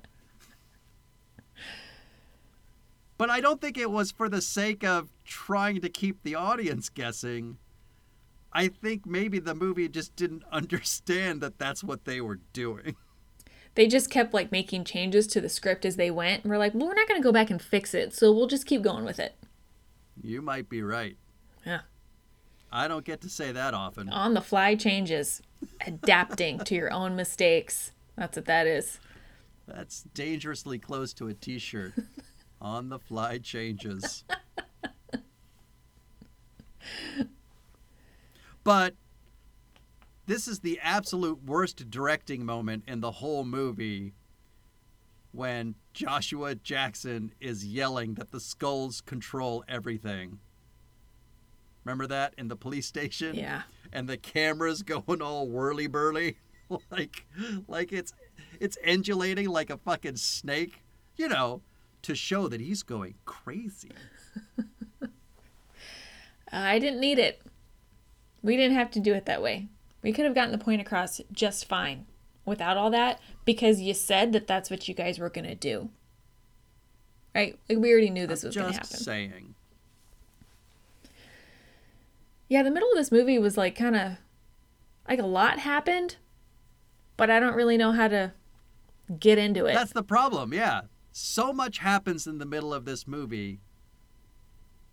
But 3.18 3.30
I 3.30 3.40
don't 3.40 3.60
think 3.60 3.76
it 3.76 3.90
was 3.90 4.12
for 4.12 4.28
the 4.28 4.40
sake 4.40 4.84
of 4.84 5.10
trying 5.24 5.80
to 5.80 5.88
keep 5.88 6.22
the 6.22 6.36
audience 6.36 6.88
guessing. 6.88 7.58
I 8.52 8.68
think 8.68 9.04
maybe 9.04 9.40
the 9.40 9.56
movie 9.56 9.88
just 9.88 10.14
didn't 10.16 10.44
understand 10.52 11.40
that 11.40 11.58
that's 11.58 11.84
what 11.84 12.04
they 12.04 12.20
were 12.20 12.40
doing. 12.52 12.96
They 13.74 13.86
just 13.86 14.10
kept 14.10 14.34
like 14.34 14.50
making 14.50 14.84
changes 14.84 15.26
to 15.28 15.40
the 15.40 15.48
script 15.48 15.84
as 15.84 15.96
they 15.96 16.10
went. 16.10 16.42
And 16.42 16.50
we're 16.50 16.58
like, 16.58 16.74
well, 16.74 16.88
we're 16.88 16.94
not 16.94 17.06
going 17.06 17.20
to 17.20 17.24
go 17.24 17.32
back 17.32 17.50
and 17.50 17.60
fix 17.60 17.94
it. 17.94 18.14
So 18.14 18.32
we'll 18.32 18.46
just 18.46 18.66
keep 18.66 18.82
going 18.82 19.04
with 19.04 19.20
it. 19.20 19.36
You 20.20 20.42
might 20.42 20.68
be 20.68 20.82
right. 20.82 21.16
Yeah. 21.64 21.80
I 22.72 22.88
don't 22.88 23.04
get 23.04 23.20
to 23.22 23.28
say 23.28 23.52
that 23.52 23.74
often. 23.74 24.08
On 24.08 24.34
the 24.34 24.40
fly 24.40 24.74
changes, 24.74 25.42
adapting 25.86 26.58
to 26.60 26.74
your 26.74 26.92
own 26.92 27.14
mistakes. 27.14 27.92
That's 28.16 28.36
what 28.36 28.46
that 28.46 28.66
is. 28.66 28.98
That's 29.66 30.02
dangerously 30.14 30.78
close 30.78 31.12
to 31.14 31.28
a 31.28 31.34
t 31.34 31.58
shirt. 31.58 31.92
On 32.60 32.88
the 32.88 32.98
fly 32.98 33.38
changes. 33.38 34.24
but 38.64 38.94
this 40.26 40.46
is 40.48 40.60
the 40.60 40.78
absolute 40.82 41.44
worst 41.44 41.88
directing 41.88 42.44
moment 42.44 42.84
in 42.86 43.00
the 43.00 43.12
whole 43.12 43.44
movie 43.44 44.12
when 45.32 45.74
Joshua 45.92 46.54
Jackson 46.54 47.32
is 47.40 47.64
yelling 47.64 48.14
that 48.14 48.30
the 48.30 48.40
skulls 48.40 49.00
control 49.00 49.64
everything. 49.68 50.38
Remember 51.84 52.06
that 52.08 52.34
in 52.36 52.48
the 52.48 52.56
police 52.56 52.86
station? 52.86 53.34
Yeah. 53.34 53.62
And 53.92 54.08
the 54.08 54.16
camera's 54.16 54.82
going 54.82 55.22
all 55.22 55.48
whirly 55.48 55.86
burly, 55.86 56.38
like 56.90 57.26
like 57.66 57.92
it's 57.92 58.12
it's 58.60 58.76
undulating 58.86 59.48
like 59.48 59.70
a 59.70 59.78
fucking 59.78 60.16
snake, 60.16 60.82
you 61.16 61.28
know, 61.28 61.62
to 62.02 62.14
show 62.14 62.48
that 62.48 62.60
he's 62.60 62.82
going 62.82 63.14
crazy. 63.24 63.90
I 66.52 66.78
didn't 66.78 67.00
need 67.00 67.18
it. 67.18 67.42
We 68.42 68.56
didn't 68.56 68.76
have 68.76 68.90
to 68.92 69.00
do 69.00 69.14
it 69.14 69.26
that 69.26 69.42
way. 69.42 69.68
We 70.02 70.12
could 70.12 70.24
have 70.24 70.34
gotten 70.34 70.52
the 70.52 70.58
point 70.58 70.80
across 70.80 71.20
just 71.32 71.66
fine 71.66 72.06
without 72.44 72.76
all 72.76 72.90
that 72.90 73.20
because 73.44 73.80
you 73.80 73.92
said 73.94 74.32
that 74.32 74.46
that's 74.46 74.70
what 74.70 74.88
you 74.88 74.94
guys 74.94 75.18
were 75.18 75.28
going 75.28 75.46
to 75.46 75.54
do. 75.54 75.90
Right? 77.34 77.58
Like 77.68 77.78
we 77.78 77.90
already 77.92 78.10
knew 78.10 78.26
this 78.26 78.42
was 78.42 78.56
going 78.56 78.72
to 78.72 78.78
Just 78.78 78.92
happen. 78.92 79.04
saying. 79.04 79.54
Yeah, 82.48 82.62
the 82.62 82.70
middle 82.70 82.88
of 82.90 82.96
this 82.96 83.12
movie 83.12 83.38
was 83.38 83.56
like 83.58 83.76
kind 83.76 83.96
of 83.96 84.12
like 85.06 85.18
a 85.18 85.26
lot 85.26 85.58
happened, 85.58 86.16
but 87.16 87.30
I 87.30 87.40
don't 87.40 87.54
really 87.54 87.76
know 87.76 87.92
how 87.92 88.08
to 88.08 88.32
get 89.18 89.36
into 89.38 89.66
it. 89.66 89.74
That's 89.74 89.92
the 89.92 90.02
problem, 90.02 90.54
yeah. 90.54 90.82
So 91.20 91.52
much 91.52 91.78
happens 91.78 92.28
in 92.28 92.38
the 92.38 92.46
middle 92.46 92.72
of 92.72 92.84
this 92.84 93.08
movie 93.08 93.58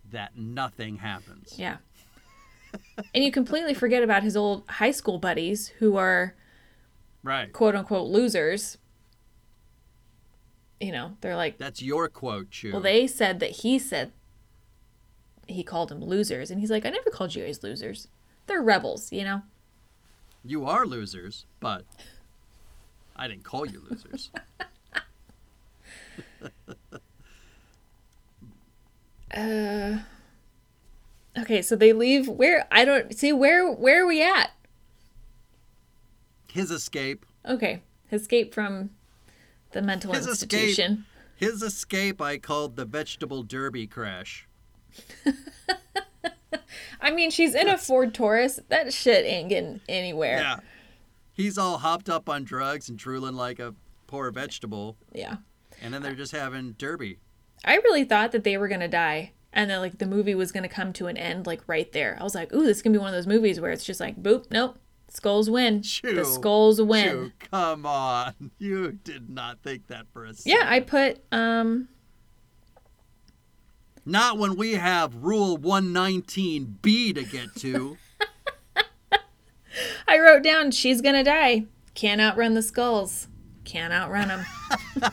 that 0.09 0.35
nothing 0.35 0.97
happens. 0.97 1.53
Yeah. 1.55 1.77
and 3.13 3.23
you 3.23 3.31
completely 3.31 3.75
forget 3.75 4.01
about 4.01 4.23
his 4.23 4.35
old 4.35 4.67
high 4.67 4.89
school 4.89 5.19
buddies 5.19 5.67
who 5.79 5.97
are 5.97 6.33
Right. 7.21 7.53
quote 7.53 7.75
unquote 7.75 8.07
losers. 8.09 8.79
You 10.79 10.91
know, 10.91 11.15
they're 11.21 11.35
like, 11.35 11.59
That's 11.59 11.83
your 11.83 12.09
quote, 12.09 12.49
Chu. 12.49 12.71
well, 12.71 12.81
they 12.81 13.05
said 13.05 13.39
that 13.39 13.51
he 13.51 13.77
said 13.77 14.11
he 15.47 15.63
called 15.63 15.89
them 15.89 16.03
losers. 16.03 16.49
And 16.49 16.59
he's 16.59 16.71
like, 16.71 16.87
I 16.87 16.89
never 16.89 17.11
called 17.11 17.35
you 17.35 17.45
guys 17.45 17.61
losers. 17.61 18.07
They're 18.47 18.63
rebels, 18.63 19.11
you 19.11 19.23
know? 19.23 19.43
You 20.43 20.65
are 20.65 20.87
losers, 20.87 21.45
but 21.59 21.83
I 23.15 23.27
didn't 23.27 23.43
call 23.43 23.67
you 23.67 23.83
losers. 23.87 24.31
Uh, 29.35 29.99
okay, 31.37 31.61
so 31.61 31.75
they 31.75 31.91
leave 31.93 32.27
where 32.27 32.67
I 32.71 32.85
don't 32.85 33.17
see 33.17 33.33
where 33.33 33.69
where 33.71 34.03
are 34.03 34.07
we 34.07 34.21
at? 34.21 34.51
His 36.51 36.71
escape. 36.71 37.25
Okay, 37.45 37.81
his 38.07 38.21
escape 38.21 38.53
from 38.53 38.91
the 39.71 39.81
mental 39.81 40.13
His 40.13 40.27
institution. 40.27 41.05
escape. 41.37 41.51
His 41.51 41.61
escape 41.61 42.21
I 42.21 42.37
called 42.37 42.77
the 42.77 42.85
vegetable 42.85 43.43
derby 43.43 43.87
crash. 43.87 44.47
I 47.01 47.11
mean, 47.11 47.29
she's 47.29 47.53
in 47.53 47.67
a 47.67 47.77
Ford 47.77 48.13
Taurus. 48.13 48.59
That 48.69 48.93
shit 48.93 49.25
ain't 49.25 49.49
getting 49.49 49.81
anywhere. 49.89 50.37
Yeah. 50.37 50.59
He's 51.33 51.57
all 51.57 51.79
hopped 51.79 52.09
up 52.09 52.29
on 52.29 52.45
drugs 52.45 52.87
and 52.87 52.97
drooling 52.97 53.35
like 53.35 53.59
a 53.59 53.75
poor 54.07 54.31
vegetable, 54.31 54.95
yeah. 55.11 55.35
And 55.81 55.93
then 55.93 56.01
they're 56.01 56.13
just 56.15 56.31
having 56.31 56.73
derby. 56.73 57.19
I 57.63 57.75
really 57.77 58.03
thought 58.03 58.31
that 58.31 58.43
they 58.43 58.57
were 58.57 58.67
gonna 58.67 58.87
die, 58.87 59.33
and 59.53 59.69
then 59.69 59.79
like 59.79 59.97
the 59.97 60.05
movie 60.05 60.35
was 60.35 60.51
gonna 60.51 60.69
come 60.69 60.93
to 60.93 61.07
an 61.07 61.17
end 61.17 61.47
like 61.47 61.61
right 61.67 61.91
there. 61.91 62.17
I 62.19 62.23
was 62.23 62.35
like, 62.35 62.53
ooh, 62.53 62.63
this 62.63 62.77
is 62.77 62.83
gonna 62.83 62.93
be 62.93 62.99
one 62.99 63.09
of 63.09 63.13
those 63.15 63.27
movies 63.27 63.59
where 63.59 63.71
it's 63.71 63.85
just 63.85 63.99
like, 63.99 64.21
boop, 64.21 64.45
nope, 64.51 64.77
skulls 65.09 65.49
win. 65.49 65.81
Chu. 65.81 66.13
The 66.13 66.25
skulls 66.25 66.81
win. 66.81 67.33
Chu, 67.39 67.47
come 67.51 67.85
on. 67.85 68.51
You 68.57 68.91
did 68.91 69.29
not 69.29 69.61
think 69.63 69.87
that 69.87 70.05
for 70.13 70.25
a 70.25 70.33
second. 70.33 70.51
Yeah, 70.59 70.67
I 70.69 70.79
put 70.79 71.21
um 71.31 71.87
Not 74.05 74.37
when 74.37 74.55
we 74.55 74.73
have 74.73 75.15
Rule 75.15 75.57
119B 75.57 77.15
to 77.15 77.23
get 77.23 77.55
to. 77.57 77.97
I 80.07 80.19
wrote 80.19 80.43
down 80.43 80.71
she's 80.71 81.01
gonna 81.01 81.23
die. 81.23 81.65
Can't 81.95 82.21
outrun 82.21 82.53
the 82.53 82.61
skulls. 82.61 83.27
Can't 83.65 83.91
outrun 83.91 84.29
them. 84.29 84.45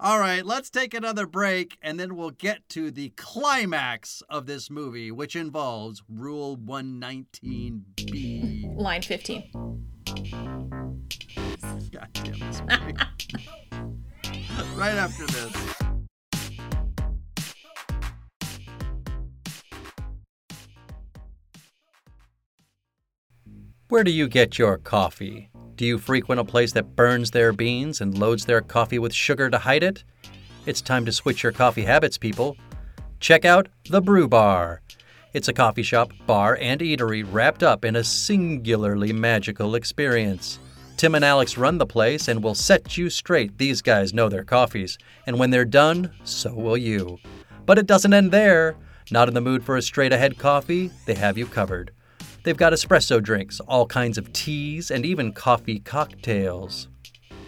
All 0.00 0.20
right, 0.20 0.46
let's 0.46 0.70
take 0.70 0.94
another 0.94 1.26
break 1.26 1.76
and 1.82 1.98
then 1.98 2.14
we'll 2.14 2.30
get 2.30 2.68
to 2.70 2.92
the 2.92 3.08
climax 3.16 4.22
of 4.30 4.46
this 4.46 4.70
movie, 4.70 5.10
which 5.10 5.34
involves 5.34 6.04
Rule 6.08 6.56
119B. 6.56 8.76
Line 8.76 9.02
15. 9.02 9.50
God 11.90 12.08
damn 12.12 12.38
this 12.38 12.62
movie. 12.62 12.92
right 14.76 14.94
after 14.94 15.26
this. 15.26 15.87
Where 23.90 24.04
do 24.04 24.10
you 24.10 24.28
get 24.28 24.58
your 24.58 24.76
coffee? 24.76 25.48
Do 25.76 25.86
you 25.86 25.96
frequent 25.96 26.42
a 26.42 26.44
place 26.44 26.72
that 26.72 26.94
burns 26.94 27.30
their 27.30 27.54
beans 27.54 28.02
and 28.02 28.18
loads 28.18 28.44
their 28.44 28.60
coffee 28.60 28.98
with 28.98 29.14
sugar 29.14 29.48
to 29.48 29.56
hide 29.56 29.82
it? 29.82 30.04
It's 30.66 30.82
time 30.82 31.06
to 31.06 31.12
switch 31.12 31.42
your 31.42 31.52
coffee 31.52 31.84
habits, 31.84 32.18
people. 32.18 32.58
Check 33.18 33.46
out 33.46 33.68
The 33.88 34.02
Brew 34.02 34.28
Bar. 34.28 34.82
It's 35.32 35.48
a 35.48 35.54
coffee 35.54 35.82
shop, 35.82 36.12
bar, 36.26 36.58
and 36.60 36.82
eatery 36.82 37.26
wrapped 37.26 37.62
up 37.62 37.82
in 37.82 37.96
a 37.96 38.04
singularly 38.04 39.14
magical 39.14 39.74
experience. 39.74 40.58
Tim 40.98 41.14
and 41.14 41.24
Alex 41.24 41.56
run 41.56 41.78
the 41.78 41.86
place 41.86 42.28
and 42.28 42.42
will 42.42 42.54
set 42.54 42.98
you 42.98 43.08
straight. 43.08 43.56
These 43.56 43.80
guys 43.80 44.12
know 44.12 44.28
their 44.28 44.44
coffees, 44.44 44.98
and 45.24 45.38
when 45.38 45.48
they're 45.48 45.64
done, 45.64 46.12
so 46.24 46.52
will 46.54 46.76
you. 46.76 47.18
But 47.64 47.78
it 47.78 47.86
doesn't 47.86 48.12
end 48.12 48.32
there. 48.32 48.76
Not 49.10 49.28
in 49.28 49.34
the 49.34 49.40
mood 49.40 49.64
for 49.64 49.78
a 49.78 49.82
straight 49.82 50.12
ahead 50.12 50.36
coffee? 50.36 50.90
They 51.06 51.14
have 51.14 51.38
you 51.38 51.46
covered. 51.46 51.92
They've 52.44 52.56
got 52.56 52.72
espresso 52.72 53.22
drinks, 53.22 53.60
all 53.60 53.86
kinds 53.86 54.16
of 54.16 54.32
teas, 54.32 54.90
and 54.90 55.04
even 55.04 55.32
coffee 55.32 55.80
cocktails. 55.80 56.88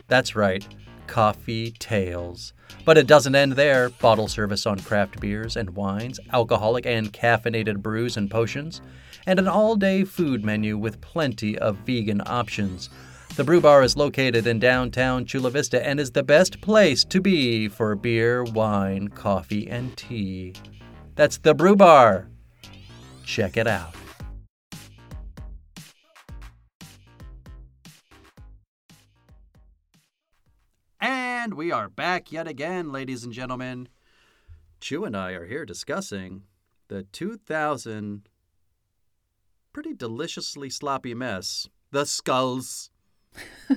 That's 0.08 0.34
right, 0.34 0.66
coffee 1.06 1.70
tails. 1.72 2.52
But 2.84 2.98
it 2.98 3.06
doesn't 3.06 3.34
end 3.34 3.52
there. 3.52 3.90
Bottle 3.90 4.28
service 4.28 4.66
on 4.66 4.78
craft 4.80 5.20
beers 5.20 5.56
and 5.56 5.70
wines, 5.70 6.18
alcoholic 6.32 6.86
and 6.86 7.12
caffeinated 7.12 7.82
brews 7.82 8.16
and 8.16 8.30
potions, 8.30 8.80
and 9.26 9.38
an 9.38 9.48
all 9.48 9.76
day 9.76 10.04
food 10.04 10.44
menu 10.44 10.76
with 10.76 11.00
plenty 11.00 11.56
of 11.58 11.76
vegan 11.78 12.22
options. 12.26 12.90
The 13.36 13.44
Brew 13.44 13.60
Bar 13.60 13.84
is 13.84 13.96
located 13.96 14.46
in 14.46 14.58
downtown 14.58 15.24
Chula 15.24 15.50
Vista 15.50 15.86
and 15.86 16.00
is 16.00 16.10
the 16.10 16.22
best 16.22 16.60
place 16.60 17.04
to 17.04 17.20
be 17.20 17.68
for 17.68 17.94
beer, 17.94 18.42
wine, 18.42 19.08
coffee, 19.08 19.68
and 19.68 19.96
tea. 19.96 20.54
That's 21.14 21.38
the 21.38 21.54
Brew 21.54 21.76
Bar. 21.76 22.28
Check 23.24 23.56
it 23.56 23.68
out. 23.68 23.94
And 31.42 31.54
we 31.54 31.72
are 31.72 31.88
back 31.88 32.30
yet 32.30 32.46
again, 32.46 32.92
ladies 32.92 33.24
and 33.24 33.32
gentlemen. 33.32 33.88
Chu 34.78 35.06
and 35.06 35.16
I 35.16 35.30
are 35.30 35.46
here 35.46 35.64
discussing 35.64 36.42
the 36.88 37.04
2000 37.04 38.28
pretty 39.72 39.94
deliciously 39.94 40.68
sloppy 40.68 41.14
mess, 41.14 41.66
The 41.92 42.04
Skulls. 42.04 42.90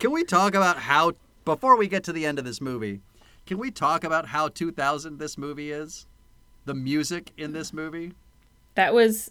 can 0.00 0.10
we 0.10 0.24
talk 0.24 0.56
about 0.56 0.78
how, 0.78 1.12
before 1.44 1.76
we 1.76 1.86
get 1.86 2.02
to 2.02 2.12
the 2.12 2.26
end 2.26 2.40
of 2.40 2.44
this 2.44 2.60
movie, 2.60 3.00
can 3.46 3.58
we 3.58 3.70
talk 3.70 4.02
about 4.02 4.26
how 4.26 4.48
2000 4.48 5.20
this 5.20 5.38
movie 5.38 5.70
is? 5.70 6.08
The 6.64 6.74
music 6.74 7.30
in 7.36 7.52
this 7.52 7.72
movie? 7.72 8.14
That 8.74 8.92
was 8.92 9.30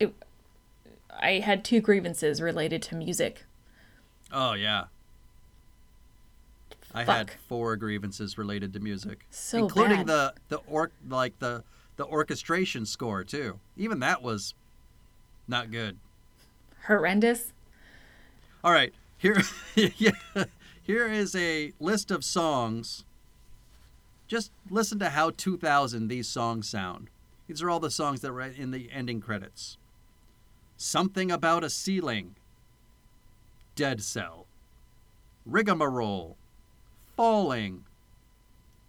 it, 0.00 0.14
I 1.10 1.40
had 1.40 1.62
two 1.62 1.82
grievances 1.82 2.40
related 2.40 2.80
to 2.84 2.94
music. 2.94 3.44
Oh, 4.32 4.54
yeah. 4.54 4.84
I 6.94 7.04
had 7.04 7.30
four 7.48 7.76
grievances 7.76 8.38
related 8.38 8.72
to 8.72 8.80
music, 8.80 9.26
So 9.30 9.58
including 9.58 10.04
bad. 10.04 10.06
the 10.06 10.34
the 10.48 10.56
or 10.66 10.90
like 11.06 11.38
the 11.40 11.62
the 11.96 12.06
orchestration 12.06 12.86
score 12.86 13.22
too. 13.22 13.58
Even 13.76 14.00
that 14.00 14.22
was 14.22 14.54
not 15.46 15.70
good. 15.70 15.98
Horrendous. 16.86 17.52
All 18.64 18.72
right, 18.72 18.94
here 19.18 19.42
yeah, 19.74 20.12
here 20.82 21.06
is 21.06 21.34
a 21.36 21.72
list 21.80 22.10
of 22.10 22.24
songs. 22.24 23.04
Just 24.26 24.50
listen 24.70 24.98
to 25.00 25.10
how 25.10 25.30
2000 25.30 26.08
these 26.08 26.26
songs 26.28 26.66
sound. 26.68 27.08
These 27.46 27.62
are 27.62 27.68
all 27.68 27.78
the 27.80 27.90
songs 27.90 28.22
that 28.22 28.32
were 28.32 28.40
in 28.40 28.70
the 28.70 28.90
ending 28.90 29.20
credits. 29.20 29.76
Something 30.78 31.30
about 31.30 31.62
a 31.62 31.70
ceiling. 31.70 32.36
Dead 33.76 34.02
Cell. 34.02 34.46
Rigmarole. 35.44 36.36
Falling. 37.16 37.84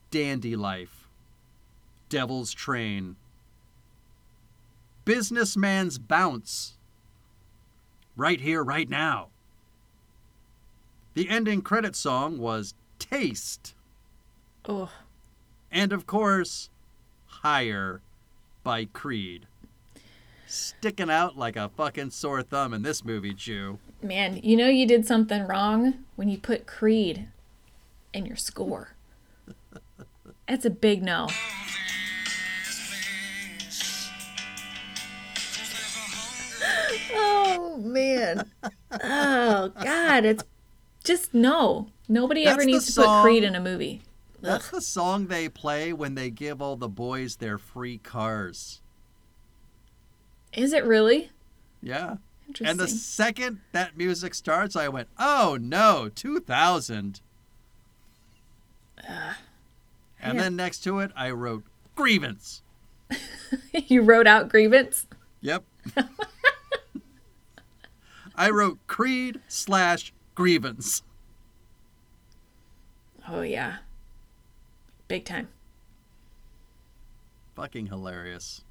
Dandy 0.09 0.55
Life. 0.55 1.07
Devil's 2.09 2.53
Train. 2.53 3.17
Businessman's 5.05 5.99
Bounce. 5.99 6.77
Right 8.15 8.41
here, 8.41 8.63
right 8.63 8.89
now. 8.89 9.27
The 11.13 11.29
ending 11.29 11.61
credit 11.61 11.95
song 11.95 12.37
was 12.37 12.73
Taste. 12.97 13.75
Oh, 14.67 14.89
And 15.71 15.91
of 15.93 16.07
course, 16.07 16.69
Higher 17.25 18.01
by 18.63 18.85
Creed. 18.85 19.47
Sticking 20.47 21.09
out 21.09 21.37
like 21.37 21.57
a 21.57 21.67
fucking 21.67 22.11
sore 22.11 22.41
thumb 22.41 22.73
in 22.73 22.81
this 22.81 23.03
movie, 23.03 23.33
Chu. 23.33 23.79
man, 24.01 24.39
you 24.41 24.55
know 24.55 24.69
you 24.69 24.87
did 24.87 25.05
something 25.05 25.45
wrong 25.45 26.05
when 26.15 26.29
you 26.29 26.37
put 26.37 26.65
Creed 26.65 27.27
in 28.13 28.25
your 28.25 28.37
score. 28.37 28.95
That's 30.47 30.65
a 30.65 30.69
big 30.69 31.03
no. 31.03 31.27
Oh 37.13 37.77
man. 37.77 38.49
Oh 39.03 39.71
god, 39.83 40.23
it's 40.23 40.43
just 41.03 41.33
no. 41.33 41.89
Nobody 42.07 42.45
That's 42.45 42.55
ever 42.55 42.65
needs 42.65 42.95
to 42.95 43.01
put 43.01 43.21
Creed 43.21 43.43
in 43.43 43.53
a 43.53 43.59
movie. 43.59 44.01
That's 44.41 44.69
the 44.69 44.81
song 44.81 45.27
they 45.27 45.49
play 45.49 45.91
when 45.91 46.15
they 46.15 46.29
give 46.29 46.61
all 46.61 46.77
the 46.77 46.87
boys 46.87 47.35
their 47.35 47.57
free 47.57 47.97
cars. 47.97 48.81
Is 50.57 50.73
it 50.73 50.83
really? 50.83 51.29
Yeah. 51.81 52.17
Interesting. 52.47 52.67
And 52.67 52.79
the 52.79 52.87
second 52.87 53.59
that 53.73 53.95
music 53.95 54.33
starts, 54.33 54.75
I 54.75 54.87
went, 54.89 55.07
oh 55.19 55.57
no, 55.61 56.09
2000. 56.13 57.21
and 59.07 59.35
Yeah. 60.19 60.33
then 60.33 60.55
next 60.55 60.79
to 60.79 60.99
it, 60.99 61.11
I 61.15 61.29
wrote 61.31 61.63
grievance. 61.95 62.63
you 63.73 64.01
wrote 64.01 64.25
out 64.27 64.49
grievance. 64.49 65.05
Yep. 65.41 65.63
I 68.35 68.49
wrote 68.49 68.79
Creed 68.87 69.39
slash 69.47 70.11
grievance. 70.35 71.03
Oh 73.27 73.41
yeah. 73.41 73.77
Big 75.07 75.25
time. 75.25 75.49
Fucking 77.55 77.87
hilarious. 77.87 78.63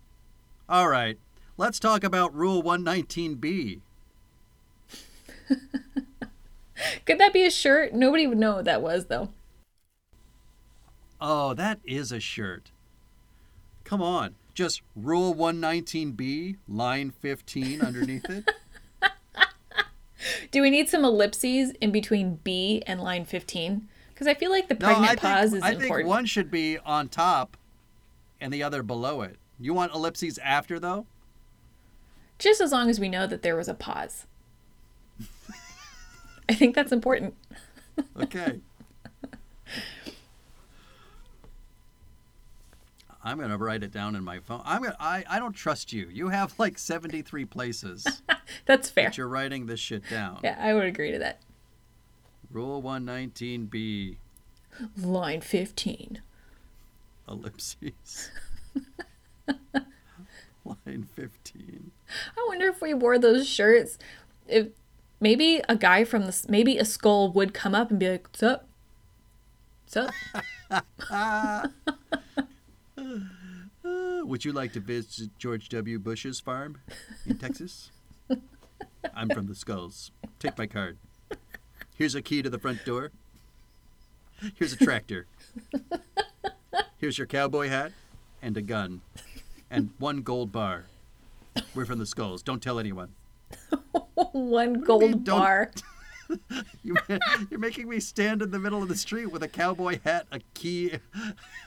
All 0.68 0.88
right, 0.88 1.18
let's 1.56 1.78
talk 1.78 2.04
about 2.04 2.34
Rule 2.34 2.62
119B. 2.62 3.80
Could 7.06 7.18
that 7.18 7.32
be 7.32 7.44
a 7.46 7.50
shirt? 7.50 7.94
Nobody 7.94 8.26
would 8.26 8.38
know 8.38 8.56
what 8.56 8.64
that 8.66 8.82
was 8.82 9.06
though. 9.06 9.30
Oh, 11.20 11.54
that 11.54 11.80
is 11.84 12.12
a 12.12 12.20
shirt. 12.20 12.70
Come 13.84 14.02
on. 14.02 14.34
Just 14.54 14.82
Rule 14.94 15.34
119B, 15.34 16.56
line 16.68 17.10
15 17.10 17.80
underneath 17.82 18.28
it. 18.28 18.50
Do 20.50 20.62
we 20.62 20.70
need 20.70 20.88
some 20.88 21.04
ellipses 21.04 21.72
in 21.80 21.92
between 21.92 22.36
B 22.42 22.82
and 22.86 23.00
line 23.00 23.24
15? 23.24 23.88
Because 24.12 24.26
I 24.26 24.34
feel 24.34 24.50
like 24.50 24.68
the 24.68 24.74
No, 24.74 24.86
pregnant 24.86 25.04
I 25.04 25.08
think, 25.10 25.20
pause 25.20 25.52
is 25.52 25.62
I 25.62 25.70
think 25.70 25.82
important. 25.82 26.08
one 26.08 26.26
should 26.26 26.50
be 26.50 26.78
on 26.78 27.08
top 27.08 27.56
and 28.40 28.52
the 28.52 28.62
other 28.62 28.82
below 28.82 29.22
it. 29.22 29.36
You 29.58 29.72
want 29.74 29.94
ellipses 29.94 30.38
after, 30.38 30.80
though? 30.80 31.06
Just 32.38 32.60
as 32.60 32.72
long 32.72 32.90
as 32.90 33.00
we 33.00 33.08
know 33.08 33.26
that 33.26 33.42
there 33.42 33.56
was 33.56 33.68
a 33.68 33.74
pause. 33.74 34.26
I 36.48 36.54
think 36.54 36.74
that's 36.74 36.92
important. 36.92 37.34
Okay. 38.20 38.60
I'm 43.24 43.40
gonna 43.40 43.56
write 43.58 43.82
it 43.82 43.90
down 43.90 44.14
in 44.14 44.22
my 44.22 44.38
phone. 44.38 44.62
I'm 44.64 44.82
gonna. 44.82 44.96
I, 45.00 45.24
I 45.28 45.40
don't 45.40 45.52
trust 45.54 45.92
you. 45.92 46.08
You 46.12 46.28
have 46.28 46.56
like 46.58 46.78
73 46.78 47.44
places 47.46 48.22
That's 48.66 48.88
fair. 48.88 49.06
that 49.06 49.18
you're 49.18 49.26
writing 49.26 49.66
this 49.66 49.80
shit 49.80 50.08
down. 50.08 50.38
Yeah, 50.44 50.56
I 50.60 50.74
would 50.74 50.84
agree 50.84 51.10
to 51.10 51.18
that. 51.18 51.40
Rule 52.52 52.80
119B. 52.82 54.18
Line 55.02 55.40
15. 55.40 56.22
Ellipses. 57.28 58.30
Line 60.96 61.08
15. 61.14 61.90
I 62.36 62.44
wonder 62.48 62.68
if 62.68 62.80
we 62.80 62.94
wore 62.94 63.18
those 63.18 63.46
shirts, 63.46 63.98
if 64.48 64.68
maybe 65.20 65.60
a 65.68 65.76
guy 65.76 66.04
from 66.04 66.24
the 66.24 66.46
maybe 66.48 66.78
a 66.78 66.86
skull 66.86 67.30
would 67.32 67.52
come 67.52 67.74
up 67.74 67.90
and 67.90 67.98
be 67.98 68.08
like, 68.08 68.26
"What's 68.28 68.42
up? 68.42 68.66
What's 69.84 69.96
up?" 70.70 70.84
Uh, 71.10 71.68
would 74.24 74.44
you 74.46 74.52
like 74.52 74.72
to 74.72 74.80
visit 74.80 75.30
George 75.38 75.68
W. 75.68 75.98
Bush's 75.98 76.40
farm 76.40 76.78
in 77.26 77.36
Texas? 77.36 77.90
I'm 79.14 79.28
from 79.28 79.48
the 79.48 79.54
Skulls. 79.54 80.12
Take 80.38 80.56
my 80.56 80.66
card. 80.66 80.96
Here's 81.94 82.14
a 82.14 82.22
key 82.22 82.40
to 82.40 82.48
the 82.48 82.58
front 82.58 82.84
door. 82.86 83.10
Here's 84.54 84.72
a 84.72 84.76
tractor. 84.76 85.26
Here's 86.98 87.18
your 87.18 87.26
cowboy 87.26 87.68
hat 87.68 87.92
and 88.40 88.56
a 88.56 88.62
gun 88.62 89.02
and 89.70 89.90
one 89.98 90.22
gold 90.22 90.52
bar. 90.52 90.84
We're 91.74 91.86
from 91.86 91.98
the 91.98 92.06
Skulls. 92.06 92.42
Don't 92.42 92.62
tell 92.62 92.78
anyone. 92.78 93.14
One 94.32 94.72
mean, 94.74 94.82
gold 94.82 95.24
don't- 95.24 95.34
bar. 95.40 95.70
You, 96.82 96.96
you're 97.50 97.60
making 97.60 97.88
me 97.88 98.00
stand 98.00 98.42
in 98.42 98.50
the 98.50 98.58
middle 98.58 98.82
of 98.82 98.88
the 98.88 98.96
street 98.96 99.26
with 99.26 99.44
a 99.44 99.48
cowboy 99.48 100.00
hat, 100.02 100.26
a 100.32 100.40
key, 100.54 100.90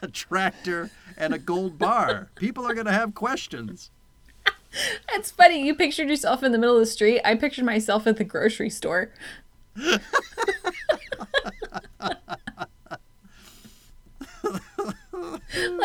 a 0.01 0.07
tractor, 0.09 0.91
and 1.17 1.33
a 1.33 1.39
gold 1.39 1.79
bar. 1.79 2.29
People 2.35 2.67
are 2.67 2.73
going 2.73 2.85
to 2.85 2.91
have 2.91 3.15
questions. 3.15 3.89
That's 5.13 5.31
funny. 5.31 5.65
You 5.65 5.75
pictured 5.75 6.09
yourself 6.09 6.43
in 6.43 6.51
the 6.51 6.57
middle 6.57 6.75
of 6.75 6.81
the 6.81 6.85
street. 6.87 7.21
I 7.23 7.35
pictured 7.35 7.63
myself 7.63 8.05
at 8.05 8.17
the 8.17 8.25
grocery 8.25 8.69
store. 8.69 9.13
like, 9.77 10.01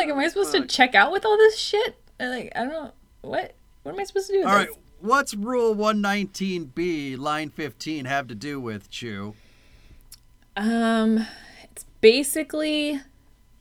am 0.09 0.19
I 0.19 0.27
supposed 0.27 0.51
to 0.53 0.65
check 0.65 0.95
out 0.95 1.11
with 1.11 1.25
all 1.25 1.37
this 1.37 1.57
shit? 1.57 1.97
Uh, 2.19 2.25
Like, 2.27 2.51
I 2.55 2.59
don't 2.61 2.69
know. 2.71 2.91
What? 3.21 3.53
What 3.83 3.93
am 3.93 3.99
I 3.99 4.03
supposed 4.03 4.27
to 4.27 4.33
do 4.33 4.39
with 4.39 4.47
All 4.47 4.57
this? 4.59 4.67
right, 4.69 4.77
what's 4.99 5.33
Rule 5.35 5.75
119B, 5.75 7.17
line 7.17 7.49
15, 7.49 8.05
have 8.05 8.27
to 8.27 8.35
do 8.35 8.59
with, 8.59 8.89
Chu? 8.89 9.35
Um, 10.57 11.27
it's 11.63 11.85
basically 12.01 13.01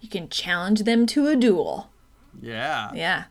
you 0.00 0.08
can 0.08 0.28
challenge 0.28 0.84
them 0.84 1.06
to 1.06 1.26
a 1.28 1.36
duel. 1.36 1.90
Yeah. 2.40 2.90
Yeah, 2.94 3.24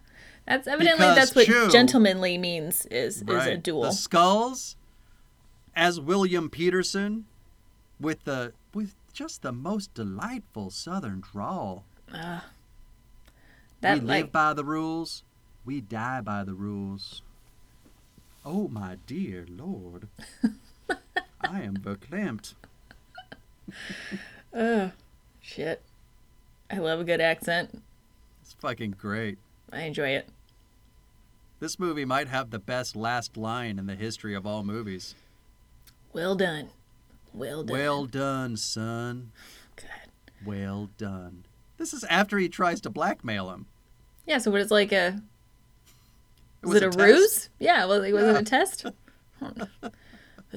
that's 0.45 0.67
evidently 0.67 0.99
Because 1.05 1.15
that's 1.15 1.36
what 1.36 1.45
Chu- 1.45 1.69
gentlemanly 1.71 2.38
means 2.38 2.86
is 2.88 3.21
is 3.21 3.45
a 3.45 3.57
duel. 3.57 3.84
The 3.84 3.91
Skulls, 3.93 4.76
as 5.76 5.99
William 5.99 6.49
Petersen, 6.49 7.26
with 7.99 8.24
the 8.26 8.53
with 8.74 8.95
just 9.13 9.41
the 9.43 9.51
most 9.51 9.93
delightful 9.93 10.69
Southern 10.71 11.21
drawl. 11.21 11.86
That 13.84 14.01
we 14.01 14.07
like 14.07 14.23
live 14.25 14.31
by 14.31 14.53
the 14.53 14.65
rules, 14.65 15.23
we 15.65 15.81
die 15.81 16.21
by 16.21 16.43
the 16.43 16.53
rules. 16.53 17.21
Oh 18.45 18.67
my 18.67 18.97
dear 19.07 19.45
Lord, 19.49 20.07
I 21.41 21.61
am 21.61 21.77
verklempt. 21.77 22.55
Oh, 24.55 24.91
shit. 25.41 25.81
I 26.69 26.77
love 26.77 26.99
a 26.99 27.03
good 27.03 27.21
accent. 27.21 27.81
It's 28.41 28.53
fucking 28.53 28.95
great. 28.99 29.39
I 29.71 29.81
enjoy 29.81 30.09
it. 30.09 30.29
This 31.59 31.79
movie 31.79 32.05
might 32.05 32.27
have 32.27 32.51
the 32.51 32.59
best 32.59 32.95
last 32.95 33.36
line 33.36 33.79
in 33.79 33.88
the 33.88 33.95
history 33.95 34.36
of 34.36 34.45
all 34.45 34.63
movies. 34.63 35.15
Well 36.11 36.36
done. 36.36 36.69
Well 37.34 37.63
done. 37.63 37.73
Well 37.75 38.05
done, 38.05 38.57
son. 38.57 39.31
Good. 39.75 40.45
Well 40.45 40.89
done. 40.97 41.45
This 41.77 41.93
is 41.93 42.03
after 42.03 42.38
he 42.38 42.49
tries 42.49 42.79
to 42.81 42.89
blackmail 42.91 43.49
him. 43.49 43.65
Yeah. 44.26 44.38
So 44.38 44.51
what 44.51 44.61
is 44.61 44.71
like 44.71 44.91
a 44.91 45.19
It 46.61 46.65
was, 46.67 46.78
it 46.78 46.84
a, 46.84 46.89
test. 46.89 46.99
ruse? 46.99 47.49
Yeah. 47.59 47.86
Was, 47.86 47.99
was 48.11 48.24
it 48.24 48.36
a 48.38 48.43
test? 48.43 48.86
I 49.41 49.45
don't 49.45 49.57
know. 49.57 49.89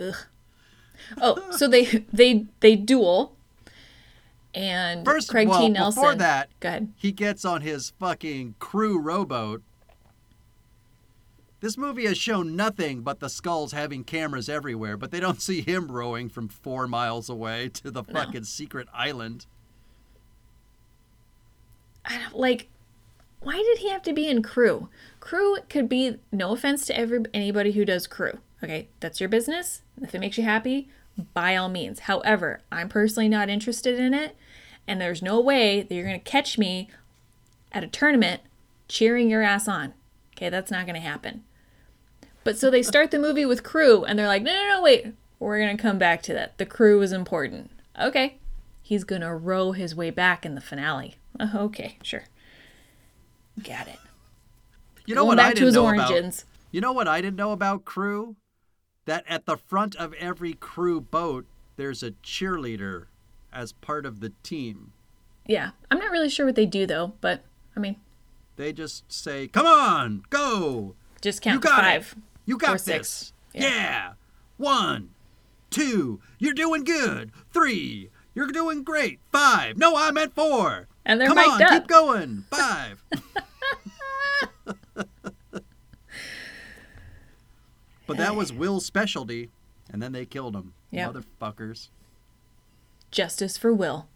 Ugh. 0.09 0.15
Oh, 1.21 1.51
so 1.53 1.69
they 1.69 1.85
they 2.13 2.47
they 2.61 2.75
duel, 2.75 3.37
and 4.55 5.05
First, 5.05 5.29
Craig 5.29 5.49
well, 5.49 5.61
T. 5.61 5.69
Nelson. 5.69 6.01
before 6.03 6.15
that, 6.17 6.49
go 6.59 6.69
ahead. 6.69 6.93
he 6.97 7.13
gets 7.13 7.45
on 7.45 7.61
his 7.63 7.91
fucking 8.01 8.55
crew 8.59 8.99
rowboat. 8.99 9.63
This 11.61 11.79
movie 11.79 12.07
has 12.07 12.19
shown 12.19 12.57
nothing 12.57 13.03
but 13.03 13.21
the 13.21 13.29
skulls 13.29 13.73
having 13.73 14.05
cameras 14.05 14.49
everywhere, 14.49 14.97
but 14.97 15.11
they 15.11 15.21
don't 15.21 15.41
see 15.41 15.61
him 15.61 15.91
rowing 15.93 16.29
from 16.29 16.49
four 16.49 16.87
miles 16.89 17.29
away 17.29 17.69
to 17.71 17.91
the 17.91 18.03
No. 18.03 18.13
fucking 18.13 18.45
secret 18.45 18.89
island. 18.93 19.47
I 22.05 22.19
don't, 22.19 22.37
like, 22.37 22.69
why 23.41 23.57
did 23.57 23.79
he 23.79 23.91
have 23.91 24.03
to 24.03 24.13
be 24.13 24.29
in 24.29 24.43
crew? 24.43 24.89
Crew 25.21 25.59
could 25.69 25.89
be 25.89 26.19
no 26.33 26.53
offense 26.53 26.87
to 26.87 26.97
every 26.97 27.25
anybody 27.33 27.73
who 27.73 27.85
does 27.85 28.07
crew. 28.07 28.39
Okay, 28.63 28.89
that's 29.01 29.21
your 29.21 29.29
business. 29.29 29.83
If 30.01 30.15
it 30.15 30.21
makes 30.21 30.39
you 30.39 30.45
happy, 30.45 30.89
by 31.35 31.57
all 31.57 31.69
means. 31.69 32.01
However, 32.01 32.61
I'm 32.71 32.89
personally 32.89 33.29
not 33.29 33.49
interested 33.49 33.99
in 33.99 34.15
it, 34.15 34.37
and 34.87 35.01
there's 35.01 35.23
no 35.23 35.41
way 35.41 35.83
that 35.83 35.95
you're 35.95 36.05
gonna 36.05 36.19
catch 36.19 36.59
me 36.59 36.89
at 37.73 37.85
a 37.85 37.89
tournament 37.89 38.43
cheering 38.89 39.31
your 39.31 39.43
ass 39.43 39.69
on. 39.69 39.95
Okay, 40.37 40.49
that's 40.49 40.71
not 40.71 40.87
gonna 40.87 41.01
happen. 41.01 41.45
But 42.45 42.59
so 42.59 42.71
they 42.71 42.83
start 42.83 43.11
the 43.11 43.19
movie 43.19 43.47
with 43.47 43.63
crew, 43.63 44.05
and 44.05 44.19
they're 44.19 44.27
like, 44.27 44.43
no, 44.43 44.53
no, 44.53 44.75
no, 44.75 44.83
wait, 44.83 45.07
we're 45.39 45.59
gonna 45.59 45.77
come 45.77 45.99
back 45.99 46.23
to 46.23 46.35
that. 46.35 46.59
The 46.59 46.67
crew 46.67 47.03
is 47.03 47.13
important. 47.13 47.71
Okay, 48.01 48.39
he's 48.83 49.05
gonna 49.05 49.35
row 49.37 49.73
his 49.73 49.95
way 49.95 50.11
back 50.11 50.47
in 50.47 50.55
the 50.55 50.61
finale. 50.61 51.17
Okay, 51.55 51.99
sure. 52.03 52.25
Got 53.63 53.89
it. 53.89 53.99
You 55.07 55.15
know 55.15 55.23
Going 55.25 55.39
what 55.39 55.41
I 55.41 55.53
didn't 55.55 55.73
know 55.75 55.89
about? 55.89 56.45
You 56.73 56.81
know 56.81 56.93
what 56.93 57.09
I 57.09 57.21
didn't 57.21 57.37
know 57.37 57.53
about 57.53 57.85
crew? 57.85 58.37
That 59.05 59.25
at 59.29 59.47
the 59.47 59.57
front 59.57 59.95
of 59.97 60.13
every 60.15 60.55
crew 60.55 61.01
boat, 61.01 61.47
there's 61.77 62.03
a 62.03 62.11
cheerleader 62.11 63.07
as 63.53 63.73
part 63.73 64.05
of 64.05 64.21
the 64.21 64.33
team. 64.43 64.93
Yeah, 65.47 65.71
I'm 65.91 65.99
not 65.99 66.11
really 66.11 66.29
sure 66.29 66.45
what 66.45 66.57
they 66.57 66.67
do 66.67 66.87
though, 66.87 67.13
but 67.21 67.45
I 67.77 67.81
mean, 67.81 67.97
They 68.57 68.73
just 68.73 69.11
say, 69.13 69.47
"Come 69.47 69.67
on, 69.67 70.25
go! 70.29 70.97
just 71.21 71.45
You 71.47 71.53
count 71.53 71.63
to 71.63 71.69
got 71.69 71.81
five. 71.83 72.15
it. 72.17 72.23
You 72.47 72.59
got 72.59 72.73
this. 72.73 72.85
six. 72.85 73.33
Yeah. 73.55 73.63
Yeah. 73.63 74.13
One, 74.57 75.11
two. 75.71 76.21
You're 76.39 76.53
doing 76.55 76.83
good. 76.85 77.31
Three. 77.53 78.11
You're 78.35 78.47
doing 78.49 78.83
great. 78.83 79.21
Five. 79.31 79.77
No, 79.79 79.95
I 79.97 80.11
meant 80.11 80.35
four. 80.35 80.89
And 81.05 81.21
they're 81.21 81.29
Come 81.29 81.39
on, 81.39 81.63
up. 81.63 81.71
keep 81.71 81.87
going. 81.87 82.45
Five. 82.51 83.03
but 88.07 88.17
that 88.17 88.35
was 88.37 88.53
Will's 88.53 88.87
specialty, 88.87 89.51
and 89.91 90.03
then 90.03 90.13
they 90.13 90.27
killed 90.27 90.55
him. 90.55 90.75
Yep. 90.91 91.15
Motherfuckers. 91.15 91.89
Justice 93.11 93.57
for 93.57 93.73
Will. 93.73 94.09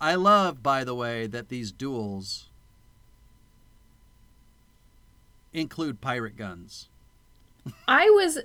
I 0.00 0.14
love, 0.14 0.62
by 0.62 0.84
the 0.84 0.94
way, 0.94 1.26
that 1.26 1.48
these 1.48 1.72
duels 1.72 2.48
include 5.52 6.00
pirate 6.00 6.36
guns. 6.36 6.88
I 7.86 8.08
was, 8.10 8.38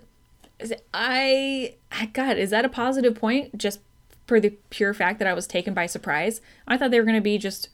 I 0.94 1.76
God, 2.14 2.38
is 2.38 2.50
that 2.50 2.66
a 2.66 2.70
positive 2.70 3.16
point? 3.16 3.58
Just 3.58 3.80
for 4.28 4.40
the 4.40 4.52
pure 4.70 4.94
fact 4.94 5.20
that 5.20 5.28
I 5.28 5.34
was 5.34 5.48
taken 5.48 5.74
by 5.74 5.86
surprise. 5.86 6.42
I 6.68 6.78
thought 6.78 6.92
they 6.92 7.00
were 7.00 7.06
going 7.06 7.16
to 7.16 7.22
be 7.22 7.38
just 7.38 7.70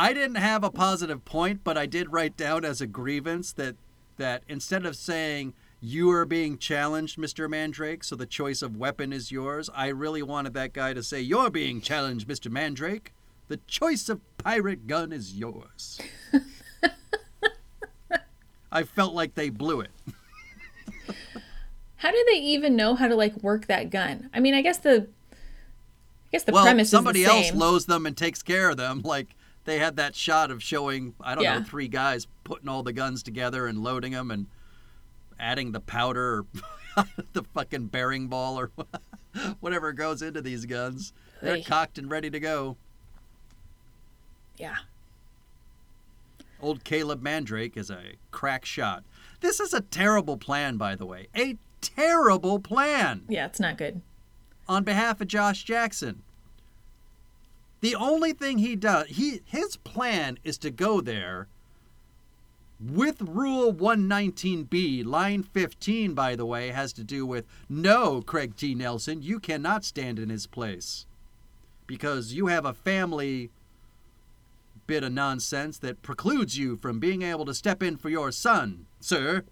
I 0.00 0.14
didn't 0.14 0.36
have 0.36 0.64
a 0.64 0.70
positive 0.70 1.26
point, 1.26 1.62
but 1.62 1.76
I 1.76 1.84
did 1.84 2.10
write 2.10 2.34
down 2.34 2.64
as 2.64 2.80
a 2.80 2.86
grievance 2.86 3.52
that 3.52 3.76
that 4.16 4.44
instead 4.48 4.86
of 4.86 4.96
saying 4.96 5.52
you 5.78 6.10
are 6.10 6.24
being 6.24 6.56
challenged, 6.56 7.18
Mr. 7.18 7.50
Mandrake, 7.50 8.02
so 8.02 8.16
the 8.16 8.24
choice 8.24 8.62
of 8.62 8.78
weapon 8.78 9.12
is 9.12 9.30
yours, 9.30 9.68
I 9.74 9.88
really 9.88 10.22
wanted 10.22 10.54
that 10.54 10.72
guy 10.72 10.94
to 10.94 11.02
say 11.02 11.20
you're 11.20 11.50
being 11.50 11.82
challenged, 11.82 12.26
Mr. 12.26 12.50
Mandrake. 12.50 13.12
The 13.48 13.58
choice 13.66 14.08
of 14.08 14.22
pirate 14.38 14.86
gun 14.86 15.12
is 15.12 15.34
yours. 15.34 16.00
I 18.72 18.84
felt 18.84 19.12
like 19.12 19.34
they 19.34 19.50
blew 19.50 19.82
it. 19.82 19.90
How 21.96 22.10
do 22.10 22.24
they 22.32 22.38
even 22.38 22.74
know 22.74 22.94
how 22.94 23.06
to 23.06 23.14
like 23.14 23.36
work 23.42 23.66
that 23.66 23.90
gun? 23.90 24.30
I 24.32 24.40
mean, 24.40 24.54
I 24.54 24.62
guess 24.62 24.78
the 24.78 25.08
I 25.32 25.36
guess 26.32 26.44
the 26.44 26.52
well, 26.52 26.64
premise 26.64 26.88
somebody 26.88 27.20
is 27.20 27.28
the 27.28 27.34
else 27.34 27.52
loads 27.52 27.84
them 27.84 28.06
and 28.06 28.16
takes 28.16 28.42
care 28.42 28.70
of 28.70 28.78
them. 28.78 29.02
Like 29.04 29.36
they 29.64 29.78
had 29.78 29.96
that 29.96 30.14
shot 30.14 30.50
of 30.50 30.62
showing, 30.62 31.14
I 31.20 31.34
don't 31.34 31.44
Yeah. 31.44 31.58
know, 31.58 31.64
three 31.64 31.88
guys 31.88 32.26
putting 32.44 32.68
all 32.68 32.82
the 32.82 32.92
guns 32.92 33.22
together 33.22 33.66
and 33.66 33.82
loading 33.82 34.12
them 34.12 34.30
and 34.30 34.46
adding 35.38 35.72
the 35.72 35.80
powder 35.80 36.44
or 36.96 37.04
the 37.32 37.42
fucking 37.54 37.86
bearing 37.86 38.28
ball 38.28 38.58
or 38.58 38.70
whatever 39.60 39.92
goes 39.92 40.22
into 40.22 40.40
these 40.42 40.66
guns. 40.66 41.12
They're 41.42 41.56
Hey. 41.56 41.62
cocked 41.62 41.98
and 41.98 42.10
ready 42.10 42.30
to 42.30 42.40
go. 42.40 42.76
yeah. 44.56 44.76
Old 46.62 46.84
Caleb 46.84 47.22
Mandrake 47.22 47.76
is 47.78 47.88
a 47.90 48.16
crack 48.30 48.66
shot. 48.66 49.02
This 49.40 49.60
is 49.60 49.72
a 49.72 49.80
terrible 49.80 50.36
plan, 50.36 50.76
by 50.76 50.94
the 50.94 51.06
way. 51.06 51.28
A 51.34 51.56
terrible 51.80 52.58
plan. 52.60 53.22
Yeah, 53.28 53.46
it's 53.46 53.60
not 53.60 53.78
good. 53.78 54.02
on 54.68 54.84
behalf 54.84 55.20
of 55.22 55.26
Josh 55.28 55.64
Jackson. 55.64 56.22
The 57.80 57.94
only 57.94 58.32
thing 58.32 58.58
he 58.58 58.76
does, 58.76 59.08
he 59.08 59.40
his 59.44 59.76
plan 59.76 60.38
is 60.44 60.58
to 60.58 60.70
go 60.70 61.00
there 61.00 61.48
with 62.80 63.20
Rule 63.20 63.74
119B, 63.74 65.04
line 65.04 65.42
15, 65.42 66.14
by 66.14 66.34
the 66.34 66.46
way, 66.46 66.68
has 66.68 66.94
to 66.94 67.04
do 67.04 67.26
with 67.26 67.44
no, 67.68 68.22
Craig 68.22 68.56
T. 68.56 68.74
Nelson, 68.74 69.22
you 69.22 69.38
cannot 69.38 69.84
stand 69.84 70.18
in 70.18 70.30
his 70.30 70.46
place 70.46 71.04
because 71.86 72.32
you 72.32 72.46
have 72.46 72.64
a 72.64 72.72
family 72.72 73.50
bit 74.86 75.04
of 75.04 75.12
nonsense 75.12 75.78
that 75.78 76.02
precludes 76.02 76.56
you 76.56 76.76
from 76.76 76.98
being 76.98 77.22
able 77.22 77.44
to 77.44 77.54
step 77.54 77.82
in 77.82 77.96
for 77.96 78.08
your 78.08 78.32
son, 78.32 78.86
sir. 78.98 79.44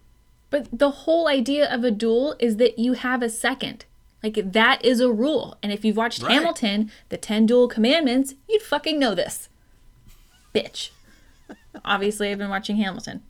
But 0.49 0.67
the 0.71 0.89
whole 0.89 1.27
idea 1.27 1.71
of 1.71 1.83
a 1.83 1.91
duel 1.91 2.35
is 2.39 2.57
that 2.57 2.79
you 2.79 2.93
have 2.93 3.21
a 3.21 3.29
second. 3.29 3.85
Like 4.23 4.51
that 4.51 4.83
is 4.83 4.99
a 4.99 5.11
rule. 5.11 5.57
And 5.63 5.71
if 5.71 5.85
you've 5.85 5.97
watched 5.97 6.21
Right. 6.21 6.33
Hamilton, 6.33 6.91
the 7.09 7.17
10 7.17 7.45
duel 7.45 7.67
commandments, 7.67 8.35
you'd 8.49 8.61
fucking 8.61 8.99
know 8.99 9.15
this. 9.15 9.49
Bitch. 10.53 10.89
Obviously, 11.85 12.29
I've 12.31 12.37
been 12.37 12.49
watching 12.49 12.77
Hamilton 12.77 13.21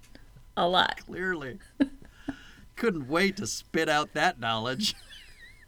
a 0.58 0.68
lot. 0.68 1.02
Clearly. 1.06 1.60
Couldn't 2.76 3.08
wait 3.10 3.38
to 3.38 3.46
spit 3.48 3.90
out 3.90 4.14
that 4.14 4.40
knowledge. 4.40 4.96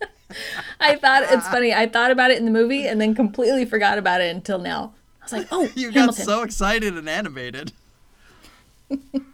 I 0.79 0.95
thought 0.95 1.23
it's 1.23 1.47
funny. 1.49 1.73
I 1.73 1.87
thought 1.87 2.09
about 2.11 2.31
it 2.31 2.37
in 2.37 2.45
the 2.45 2.51
movie 2.51 2.87
and 2.87 2.99
then 3.01 3.13
completely 3.13 3.65
forgot 3.65 3.97
about 3.97 4.21
it 4.21 4.33
until 4.33 4.57
now. 4.59 4.93
I 5.21 5.25
was 5.25 5.33
like, 5.33 5.47
"Oh, 5.51 5.69
You 5.75 5.91
got 5.91 6.15
so 6.15 6.41
excited 6.41 6.97
and 6.97 7.07
animated. 7.09 7.73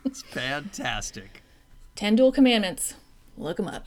it's 0.04 0.24
fantastic. 0.24 1.44
10 1.96 2.16
duel 2.16 2.32
commandments. 2.32 2.96
Look 3.38 3.58
them 3.58 3.68
up. 3.68 3.86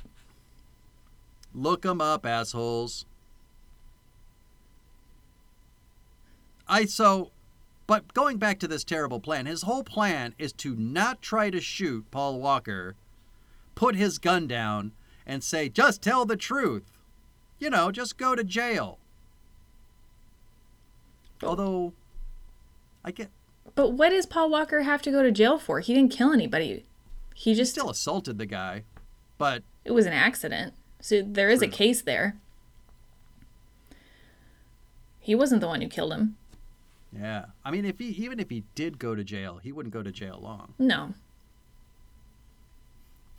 Look 1.54 1.84
'em 1.84 2.00
up, 2.00 2.24
assholes. 2.24 3.06
I 6.68 6.84
so, 6.84 7.32
but 7.88 8.14
going 8.14 8.38
back 8.38 8.60
to 8.60 8.68
this 8.68 8.84
terrible 8.84 9.18
plan, 9.18 9.46
his 9.46 9.62
whole 9.62 9.82
plan 9.82 10.34
is 10.38 10.52
to 10.54 10.76
not 10.76 11.20
try 11.20 11.50
to 11.50 11.60
shoot 11.60 12.08
Paul 12.12 12.40
Walker, 12.40 12.94
put 13.74 13.96
his 13.96 14.18
gun 14.18 14.46
down, 14.46 14.92
and 15.26 15.42
say, 15.42 15.68
just 15.68 16.00
tell 16.00 16.24
the 16.24 16.36
truth. 16.36 16.84
You 17.58 17.70
know, 17.70 17.90
just 17.90 18.16
go 18.16 18.36
to 18.36 18.44
jail. 18.44 18.98
Although, 21.42 21.92
I 23.04 23.10
get 23.10 23.30
But 23.74 23.90
what 23.90 24.10
does 24.10 24.26
Paul 24.26 24.50
Walker 24.50 24.82
have 24.82 25.02
to 25.02 25.10
go 25.10 25.22
to 25.22 25.32
jail 25.32 25.58
for? 25.58 25.80
He 25.80 25.92
didn't 25.94 26.12
kill 26.12 26.32
anybody. 26.32 26.84
He 27.34 27.50
he 27.50 27.54
just 27.54 27.72
still 27.72 27.88
assaulted 27.90 28.38
the 28.38 28.46
guy, 28.46 28.84
but 29.38 29.62
it 29.84 29.92
was 29.92 30.06
an 30.06 30.12
accident. 30.12 30.74
So 31.00 31.22
there 31.22 31.50
is 31.50 31.62
a 31.62 31.66
hmm. 31.66 31.72
case 31.72 32.02
there. 32.02 32.36
He 35.18 35.34
wasn't 35.34 35.60
the 35.60 35.66
one 35.66 35.80
who 35.80 35.88
killed 35.88 36.12
him. 36.12 36.36
yeah. 37.12 37.46
I 37.64 37.70
mean, 37.70 37.84
if 37.84 37.98
he 37.98 38.06
even 38.06 38.40
if 38.40 38.50
he 38.50 38.64
did 38.74 38.98
go 38.98 39.14
to 39.14 39.24
jail, 39.24 39.60
he 39.62 39.72
wouldn't 39.72 39.92
go 39.92 40.02
to 40.02 40.12
jail 40.12 40.38
long. 40.42 40.74
No. 40.78 41.14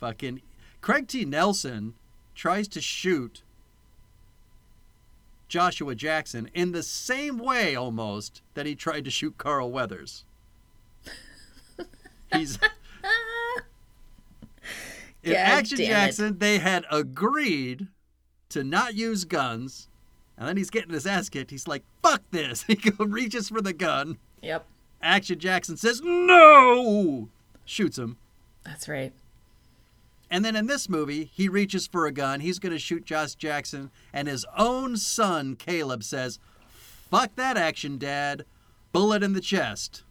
Fucking 0.00 0.42
Craig 0.80 1.06
T. 1.06 1.24
Nelson 1.24 1.94
tries 2.34 2.66
to 2.68 2.80
shoot 2.80 3.42
Joshua 5.48 5.94
Jackson 5.94 6.48
in 6.54 6.72
the 6.72 6.82
same 6.82 7.38
way 7.38 7.76
almost 7.76 8.42
that 8.54 8.64
he 8.64 8.74
tried 8.74 9.04
to 9.04 9.10
shoot 9.10 9.36
Carl 9.38 9.70
Weathers. 9.70 10.24
He's 12.32 12.58
in 15.22 15.32
God 15.32 15.38
Action 15.38 15.78
damn 15.78 15.86
it. 15.86 15.90
Jackson, 15.90 16.38
they 16.38 16.58
had 16.58 16.84
agreed 16.90 17.88
to 18.50 18.64
not 18.64 18.94
use 18.94 19.24
guns, 19.24 19.88
and 20.36 20.48
then 20.48 20.56
he's 20.56 20.70
getting 20.70 20.92
his 20.92 21.06
ass 21.06 21.28
kicked. 21.28 21.50
He's 21.50 21.68
like, 21.68 21.84
"Fuck 22.02 22.22
this!" 22.30 22.62
He 22.66 22.78
reaches 22.98 23.48
for 23.48 23.60
the 23.60 23.72
gun. 23.72 24.18
Yep. 24.42 24.66
Action 25.02 25.38
Jackson 25.38 25.76
says, 25.76 26.00
"No!" 26.02 27.28
Shoots 27.64 27.98
him. 27.98 28.16
That's 28.64 28.88
right. 28.88 29.12
And 30.30 30.44
then 30.44 30.56
in 30.56 30.66
this 30.66 30.88
movie, 30.88 31.24
he 31.24 31.48
reaches 31.48 31.86
for 31.86 32.06
a 32.06 32.12
gun. 32.12 32.40
He's 32.40 32.58
going 32.58 32.72
to 32.72 32.78
shoot 32.78 33.04
Josh 33.04 33.34
Jackson, 33.34 33.90
and 34.14 34.26
his 34.26 34.46
own 34.56 34.96
son, 34.96 35.56
Caleb, 35.56 36.02
says, 36.02 36.38
Fuck 37.10 37.34
that 37.36 37.58
action, 37.58 37.98
Dad. 37.98 38.46
Bullet 38.92 39.22
in 39.22 39.34
the 39.34 39.42
chest. 39.42 40.04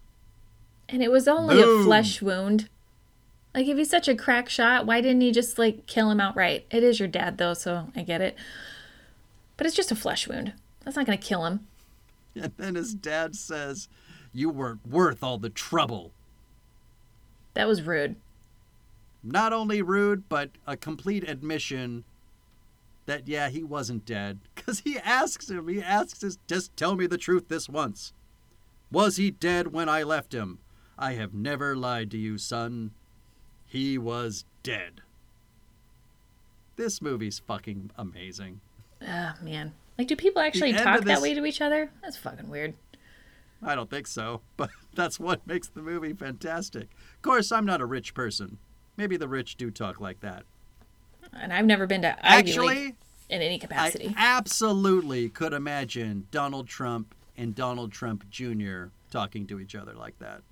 And 0.88 1.02
it 1.02 1.10
was 1.10 1.26
only 1.26 1.56
Boom. 1.56 1.80
a 1.80 1.84
flesh 1.84 2.22
wound. 2.22 2.68
Like, 3.54 3.66
if 3.66 3.76
he's 3.76 3.90
such 3.90 4.08
a 4.08 4.14
crack 4.14 4.48
shot, 4.48 4.86
why 4.86 5.00
didn't 5.00 5.20
he 5.20 5.30
just, 5.30 5.58
like, 5.58 5.86
kill 5.86 6.10
him 6.10 6.20
outright? 6.20 6.66
It 6.70 6.82
is 6.82 6.98
your 6.98 7.08
dad, 7.08 7.36
though, 7.36 7.54
so 7.54 7.88
I 7.94 8.02
get 8.02 8.20
it. 8.22 8.36
But 9.56 9.66
it's 9.66 9.76
just 9.76 9.92
a 9.92 9.96
flesh 9.96 10.26
wound. 10.26 10.54
That's 10.84 10.96
not 10.96 11.06
going 11.06 11.18
to 11.18 11.26
kill 11.26 11.44
him. 11.46 11.66
And 12.34 12.52
then 12.56 12.76
his 12.76 12.94
dad 12.94 13.36
says, 13.36 13.88
You 14.32 14.48
weren't 14.48 14.88
worth 14.88 15.22
all 15.22 15.36
the 15.36 15.50
trouble. 15.50 16.12
That 17.52 17.68
was 17.68 17.82
rude. 17.82 18.16
Not 19.22 19.52
only 19.52 19.82
rude, 19.82 20.28
but 20.30 20.50
a 20.66 20.76
complete 20.76 21.28
admission 21.28 22.04
that, 23.04 23.28
yeah, 23.28 23.50
he 23.50 23.62
wasn't 23.62 24.06
dead. 24.06 24.40
Because 24.54 24.80
he 24.80 24.96
asks 24.96 25.50
him, 25.50 25.66
he 25.66 25.82
asks 25.82 26.22
us, 26.22 26.38
just 26.46 26.76
tell 26.76 26.94
me 26.94 27.08
the 27.08 27.18
truth 27.18 27.48
this 27.48 27.68
once. 27.68 28.12
Was 28.92 29.16
he 29.16 29.32
dead 29.32 29.72
when 29.72 29.88
I 29.88 30.04
left 30.04 30.32
him? 30.32 30.60
I 30.96 31.14
have 31.14 31.34
never 31.34 31.74
lied 31.74 32.12
to 32.12 32.16
you, 32.16 32.38
son. 32.38 32.92
He 33.72 33.96
was 33.96 34.44
dead. 34.62 35.00
This 36.76 37.00
movie's 37.00 37.38
fucking 37.38 37.90
amazing. 37.96 38.60
Ah, 39.00 39.36
man. 39.40 39.72
Like, 39.96 40.08
do 40.08 40.14
people 40.14 40.42
actually 40.42 40.74
talk 40.74 40.98
of 40.98 41.04
that 41.06 41.22
way 41.22 41.32
to 41.32 41.46
each 41.46 41.62
other? 41.62 41.90
That's 42.02 42.18
fucking 42.18 42.50
weird. 42.50 42.74
I 43.62 43.74
don't 43.74 43.88
think 43.88 44.08
so, 44.08 44.42
but 44.58 44.68
that's 44.94 45.18
what 45.18 45.46
makes 45.46 45.68
the 45.68 45.80
movie 45.80 46.12
fantastic. 46.12 46.90
Of 47.16 47.22
course, 47.22 47.50
I'm 47.50 47.64
not 47.64 47.80
a 47.80 47.86
rich 47.86 48.12
person. 48.12 48.58
Maybe 48.98 49.16
the 49.16 49.26
rich 49.26 49.56
do 49.56 49.70
talk 49.70 50.02
like 50.02 50.20
that. 50.20 50.42
And 51.32 51.50
I've 51.50 51.64
never 51.64 51.86
been 51.86 52.02
to 52.02 52.14
Ivy 52.20 52.52
League 52.52 52.58
Actually, 52.58 52.96
in 53.30 53.40
any 53.40 53.58
capacity. 53.58 54.08
I 54.18 54.36
absolutely 54.36 55.30
could 55.30 55.54
imagine 55.54 56.26
Donald 56.30 56.68
Trump 56.68 57.14
and 57.38 57.54
Donald 57.54 57.90
Trump 57.90 58.28
Jr. 58.28 58.88
talking 59.10 59.46
to 59.46 59.58
each 59.58 59.74
other 59.74 59.94
like 59.94 60.18
that. 60.18 60.42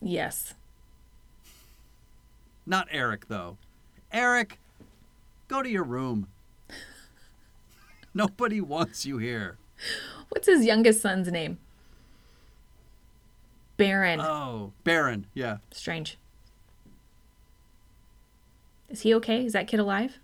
yes. 0.00 0.54
Not 2.70 2.86
Eric, 2.92 3.26
though. 3.26 3.58
Eric, 4.12 4.60
go 5.48 5.60
to 5.60 5.68
your 5.68 5.82
room. 5.82 6.28
Nobody 8.14 8.60
wants 8.60 9.04
you 9.04 9.18
here. 9.18 9.58
What's 10.28 10.46
his 10.46 10.64
youngest 10.64 11.00
son's 11.02 11.32
name? 11.32 11.58
Barron. 13.76 14.20
Oh, 14.20 14.72
Barron, 14.84 15.26
yeah. 15.34 15.56
Strange. 15.72 16.16
Is 18.88 19.00
he 19.00 19.12
okay? 19.14 19.44
Is 19.44 19.52
that 19.52 19.66
kid 19.66 19.80
alive? 19.80 20.20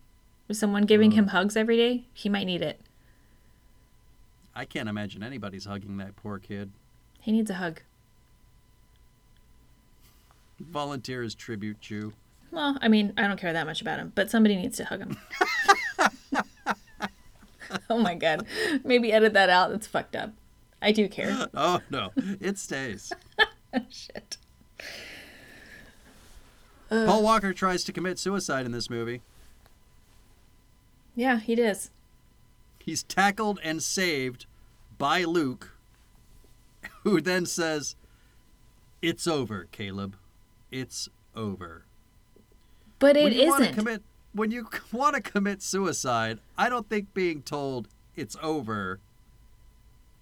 Is 0.49 0.57
someone 0.57 0.85
giving 0.85 1.11
him 1.11 1.25
uh. 1.25 1.31
hugs 1.31 1.57
every 1.57 1.77
day? 1.77 2.05
He 2.15 2.29
might 2.29 2.47
need 2.47 2.63
it. 2.63 2.81
I 4.55 4.67
can't 4.67 4.89
imagine 4.89 5.25
anybody's 5.25 5.65
hugging 5.65 5.97
that 5.97 6.15
poor 6.15 6.39
kid. 6.39 6.71
He 7.21 7.33
needs 7.33 7.51
a 7.51 7.55
hug. 7.55 7.81
Volunteer 10.61 11.25
as 11.25 11.35
tribute, 11.35 11.81
Chu. 11.81 12.13
Well, 12.51 12.79
I 12.81 12.89
mean, 12.89 13.13
I 13.17 13.27
don't 13.27 13.39
care 13.39 13.53
that 13.53 13.67
much 13.67 13.81
about 13.81 13.99
him, 13.99 14.13
but 14.15 14.31
somebody 14.31 14.57
needs 14.57 14.77
to 14.79 14.85
hug 14.85 15.01
him. 15.01 15.19
oh 17.91 17.99
my 17.99 18.15
god. 18.15 18.47
Maybe 18.85 19.13
edit 19.13 19.33
that 19.35 19.51
out. 19.51 19.71
That's 19.71 19.87
fucked 19.87 20.17
up. 20.17 20.33
I 20.81 20.93
do 20.93 21.09
care. 21.09 21.49
Oh, 21.55 21.81
no, 21.91 22.13
it 22.41 22.59
stays. 22.59 23.13
Shit. 23.91 24.37
Paul 26.89 27.23
Walker 27.23 27.53
tries 27.53 27.83
to 27.85 27.93
commit 27.93 28.19
suicide 28.19 28.65
in 28.65 28.73
this 28.73 28.89
movie. 28.89 29.23
Yeah, 31.17 31.41
he 31.41 31.55
does. 31.55 31.91
He's 32.79 33.03
tackled 33.03 33.59
and 33.65 33.83
saved 33.83 34.47
by 34.99 35.25
Luke, 35.25 35.77
who 37.03 37.21
then 37.21 37.47
says, 37.47 37.97
It's 39.03 39.27
over, 39.27 39.67
Caleb. 39.73 40.17
It's 40.71 41.09
over. 41.35 41.86
But 42.99 43.17
it 43.17 43.25
when 43.25 43.33
you 43.33 43.47
wanna 43.49 43.65
isn't. 43.65 43.75
commit 43.75 44.03
when 44.37 44.51
you 44.51 44.69
want 44.93 45.17
to 45.17 45.23
commit 45.23 45.63
suicide, 45.63 46.39
I 46.57 46.69
don't 46.69 46.89
think 46.89 47.15
being 47.15 47.43
told 47.43 47.89
it's 48.15 48.37
over 48.43 49.01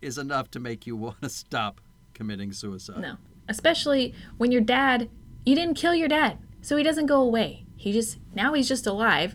is 0.01 0.19
enough 0.19 0.51
to 0.53 0.61
make 0.61 0.87
you 0.87 0.97
want 0.97 1.21
to 1.23 1.29
stop 1.29 1.81
committing 2.15 2.53
suicide. 2.53 3.01
No. 3.01 3.17
Especially 3.49 4.15
when 4.39 4.53
your 4.53 4.63
dad, 4.63 5.11
you 5.45 5.55
didn't 5.55 5.75
kill 5.75 5.95
your 5.95 6.09
dad. 6.09 6.39
So 6.63 6.77
he 6.77 6.83
doesn't 6.83 7.07
go 7.07 7.21
away. 7.21 7.67
He 7.77 7.93
just, 7.93 8.19
now 8.35 8.55
he's 8.55 8.69
just 8.69 8.87
alive. 8.87 9.35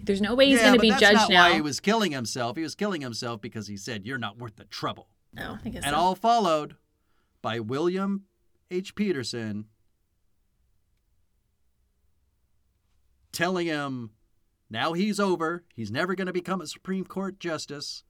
There's 0.00 0.20
no 0.20 0.34
way 0.34 0.46
he's 0.46 0.58
yeah, 0.58 0.66
going 0.66 0.74
to 0.74 0.80
be 0.80 0.90
that's 0.90 1.00
judged 1.00 1.14
not 1.16 1.30
now. 1.30 1.48
why 1.48 1.54
he 1.54 1.60
was 1.60 1.80
killing 1.80 2.12
himself. 2.12 2.56
He 2.56 2.62
was 2.62 2.74
killing 2.74 3.00
himself 3.00 3.40
because 3.40 3.66
he 3.66 3.76
said, 3.76 4.06
"You're 4.06 4.16
not 4.16 4.38
worth 4.38 4.56
the 4.56 4.64
trouble." 4.64 5.08
no, 5.34 5.58
I 5.62 5.68
guess 5.68 5.84
and 5.84 5.92
so. 5.92 6.00
all 6.00 6.14
followed 6.14 6.76
by 7.42 7.60
William 7.60 8.24
H. 8.70 8.94
Petersen 8.94 9.66
telling 13.32 13.66
him, 13.66 14.10
now 14.70 14.92
he's 14.92 15.18
over. 15.18 15.64
He's 15.74 15.90
never 15.90 16.14
going 16.14 16.26
to 16.26 16.32
become 16.32 16.60
a 16.60 16.66
Supreme 16.66 17.04
Court 17.04 17.38
justice. 17.38 18.04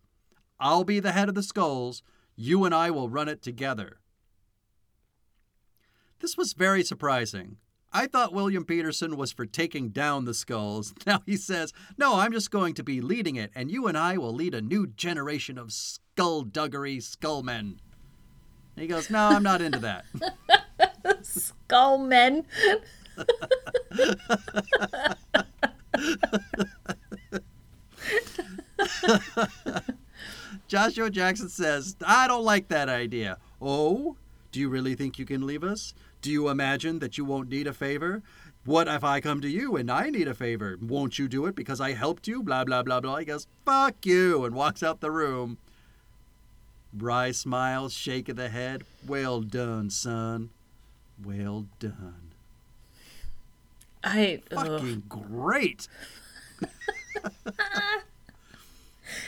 I'll 0.58 0.84
be 0.84 1.00
the 1.00 1.12
head 1.12 1.28
of 1.28 1.34
the 1.34 1.42
skulls. 1.42 2.02
You 2.34 2.64
and 2.64 2.74
I 2.74 2.90
will 2.90 3.08
run 3.08 3.28
it 3.28 3.42
together. 3.42 4.00
This 6.20 6.36
was 6.36 6.52
very 6.52 6.82
surprising. 6.82 7.58
I 7.92 8.06
thought 8.06 8.34
William 8.34 8.64
Petersen 8.64 9.16
was 9.16 9.32
for 9.32 9.46
taking 9.46 9.90
down 9.90 10.24
the 10.24 10.34
skulls. 10.34 10.92
Now 11.06 11.22
he 11.24 11.36
says, 11.36 11.72
No, 11.96 12.16
I'm 12.16 12.32
just 12.32 12.50
going 12.50 12.74
to 12.74 12.82
be 12.82 13.00
leading 13.00 13.36
it, 13.36 13.50
and 13.54 13.70
you 13.70 13.86
and 13.86 13.96
I 13.96 14.18
will 14.18 14.32
lead 14.32 14.54
a 14.54 14.60
new 14.60 14.86
generation 14.86 15.56
of 15.56 15.72
skullduggery 15.72 16.98
skullmen. 16.98 17.78
And 18.78 18.82
he 18.82 18.86
goes, 18.86 19.10
No, 19.10 19.28
I'm 19.28 19.42
not 19.42 19.62
into 19.62 19.78
that. 19.78 20.04
Skull 21.22 21.98
men. 21.98 22.44
Joshua 30.68 31.10
Jackson 31.10 31.48
says, 31.48 31.96
I 32.06 32.28
don't 32.28 32.44
like 32.44 32.68
that 32.68 32.88
idea. 32.88 33.38
Oh, 33.60 34.16
do 34.52 34.60
you 34.60 34.68
really 34.68 34.94
think 34.94 35.18
you 35.18 35.24
can 35.24 35.46
leave 35.46 35.64
us? 35.64 35.94
Do 36.20 36.30
you 36.30 36.48
imagine 36.48 36.98
that 36.98 37.16
you 37.16 37.24
won't 37.24 37.48
need 37.48 37.66
a 37.66 37.72
favor? 37.72 38.22
What 38.64 38.88
if 38.88 39.02
I 39.02 39.20
come 39.20 39.40
to 39.40 39.48
you 39.48 39.76
and 39.76 39.90
I 39.90 40.10
need 40.10 40.28
a 40.28 40.34
favor? 40.34 40.76
Won't 40.80 41.18
you 41.18 41.28
do 41.28 41.46
it 41.46 41.54
because 41.54 41.80
I 41.80 41.92
helped 41.92 42.28
you? 42.28 42.42
Blah, 42.42 42.64
blah, 42.64 42.82
blah, 42.82 43.00
blah. 43.00 43.16
He 43.16 43.24
goes, 43.24 43.46
fuck 43.64 44.04
you, 44.04 44.44
and 44.44 44.54
walks 44.54 44.82
out 44.82 45.00
the 45.00 45.10
room. 45.10 45.58
Bry 46.92 47.30
smiles, 47.30 47.92
shake 47.92 48.28
of 48.28 48.36
the 48.36 48.48
head. 48.48 48.82
Well 49.06 49.40
done, 49.40 49.90
son. 49.90 50.50
Well 51.22 51.66
done. 51.78 52.28
I. 54.09 54.40
ugh. 54.56 54.66
Fucking 54.66 55.02
great. 55.09 55.88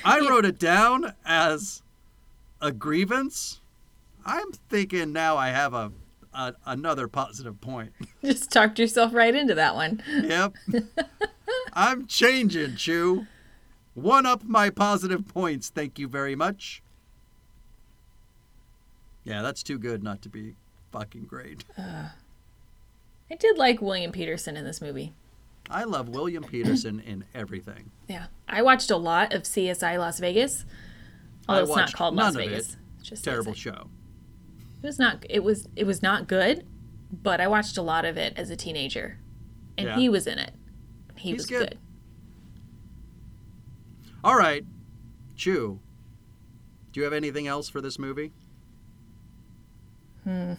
I 0.05 0.21
wrote 0.21 0.45
it 0.45 0.59
down 0.59 1.15
as 1.25 1.83
a 2.61 2.73
grievance. 2.73 3.61
I'm 4.25 4.53
thinking 4.69 5.13
now 5.13 5.37
I 5.37 5.49
have 5.49 5.75
a, 5.75 5.93
a 6.35 6.55
another 6.67 7.09
positive 7.09 7.61
point. 7.61 7.93
Just 8.25 8.51
talked 8.51 8.79
yourself 8.79 9.15
right 9.15 9.35
into 9.35 9.55
that 9.55 9.75
one. 9.75 10.03
Yep. 10.09 10.55
I'm 11.73 12.07
changing, 12.07 12.77
Chu. 12.77 13.27
One 13.95 14.27
up 14.27 14.45
my 14.45 14.71
positive 14.71 15.27
points. 15.27 15.69
Thank 15.69 15.99
you 15.99 16.09
very 16.09 16.37
much. 16.37 16.83
Yeah, 19.25 19.43
that's 19.43 19.63
too 19.63 19.79
good 19.79 20.03
not 20.03 20.23
to 20.23 20.29
be 20.29 20.55
fucking 20.93 21.25
great. 21.25 21.65
I 23.31 23.37
did 23.37 23.57
like 23.59 23.81
William 23.81 24.13
Petersen 24.13 24.57
in 24.57 24.65
this 24.65 24.81
movie. 24.81 25.15
I 25.71 25.85
love 25.85 26.09
William 26.09 26.43
Petersen 26.43 26.99
in 27.01 27.25
everything. 27.35 27.91
Yeah. 28.09 28.27
I 28.49 28.63
watched 28.63 28.91
a 28.91 28.97
lot 28.97 29.33
of 29.33 29.43
CSI 29.45 29.99
Las 29.99 30.19
Vegas. 30.19 30.65
Although 31.49 31.63
it's 31.63 31.77
not 31.77 31.93
called 31.93 32.17
none 32.17 32.27
Las 32.27 32.35
of 32.35 32.41
Vegas. 32.41 32.69
it. 32.73 32.77
It's 32.99 33.09
just 33.09 33.25
Terrible 33.25 33.53
CSI. 33.53 33.57
show. 33.57 33.91
It 34.83 34.87
was 34.87 34.99
not 34.99 35.25
it 35.29 35.45
was 35.45 35.69
it 35.77 35.85
was 35.87 36.03
not 36.03 36.27
good, 36.27 36.67
but 37.13 37.41
I 37.41 37.47
watched 37.47 37.77
a 37.77 37.83
lot 37.83 38.05
of 38.05 38.17
it 38.17 38.33
as 38.37 38.51
a 38.51 38.57
teenager. 38.57 39.19
And 39.79 39.87
Yeah. 39.89 39.97
he 39.97 40.09
was 40.09 40.27
in 40.27 40.39
it. 40.39 40.53
He 41.17 41.31
He's 41.31 41.39
was 41.43 41.47
good. 41.47 41.69
good. 41.71 41.79
All 44.25 44.37
right, 44.37 44.65
Chu. 45.37 45.81
Do 46.93 47.01
you 47.01 47.05
have 47.05 47.13
anything 47.13 47.47
else 47.47 47.69
for 47.69 47.81
this 47.81 47.99
movie? 47.99 48.33
Hmm. 50.25 50.55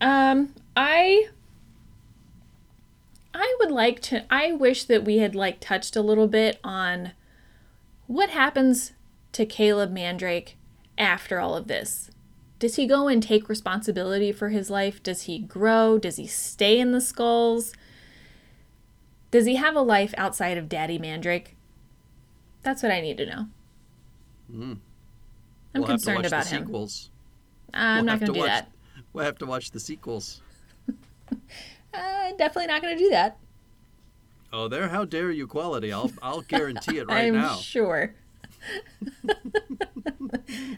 Um, 0.00 0.54
I 0.76 1.28
I 3.40 3.56
would 3.60 3.70
like 3.70 4.00
to 4.02 4.24
I 4.32 4.50
wish 4.52 4.82
that 4.84 5.04
we 5.04 5.18
had 5.18 5.34
like 5.36 5.60
touched 5.60 5.94
a 5.94 6.02
little 6.02 6.26
bit 6.26 6.58
on 6.64 7.12
what 8.08 8.30
happens 8.30 8.92
to 9.32 9.46
Caleb 9.46 9.92
Mandrake 9.92 10.56
after 10.98 11.38
all 11.38 11.54
of 11.56 11.68
this. 11.68 12.10
Does 12.58 12.74
he 12.74 12.86
go 12.88 13.06
and 13.06 13.22
take 13.22 13.48
responsibility 13.48 14.32
for 14.32 14.48
his 14.48 14.70
life? 14.70 15.00
Does 15.00 15.22
he 15.22 15.38
grow? 15.38 15.98
Does 15.98 16.16
he 16.16 16.26
stay 16.26 16.80
in 16.80 16.90
the 16.90 17.00
skulls? 17.00 17.72
Does 19.30 19.46
he 19.46 19.54
have 19.54 19.76
a 19.76 19.82
life 19.82 20.12
outside 20.18 20.58
of 20.58 20.68
Daddy 20.68 20.98
Mandrake? 20.98 21.54
That's 22.64 22.82
what 22.82 22.90
I 22.90 23.00
need 23.00 23.18
to 23.18 23.26
know. 23.26 23.46
Hmm. 24.50 24.72
I'm 25.74 25.82
we'll 25.82 25.86
concerned 25.86 26.18
watch 26.18 26.26
about 26.26 26.44
the 26.46 26.56
him. 26.56 26.66
sequels. 26.66 27.10
I'm 27.72 27.96
We'll 27.98 28.04
not 28.06 28.20
going 28.20 28.32
to 28.32 28.32
do 28.32 28.40
watch, 28.40 28.48
that. 28.48 28.72
We'll 29.12 29.24
have 29.24 29.38
to 29.38 29.46
watch 29.46 29.70
the 29.70 29.78
sequels. 29.78 30.40
Uh, 31.94 32.30
definitely 32.36 32.66
not 32.66 32.82
going 32.82 32.96
to 32.96 33.02
do 33.04 33.10
that. 33.10 33.38
Oh, 34.52 34.68
there! 34.68 34.88
How 34.88 35.04
dare 35.04 35.30
you, 35.30 35.46
quality? 35.46 35.92
I'll 35.92 36.10
I'll 36.22 36.40
guarantee 36.48 36.98
it 36.98 37.06
right 37.06 37.26
I'm 37.26 37.34
now. 37.34 37.56
sure. 37.56 38.14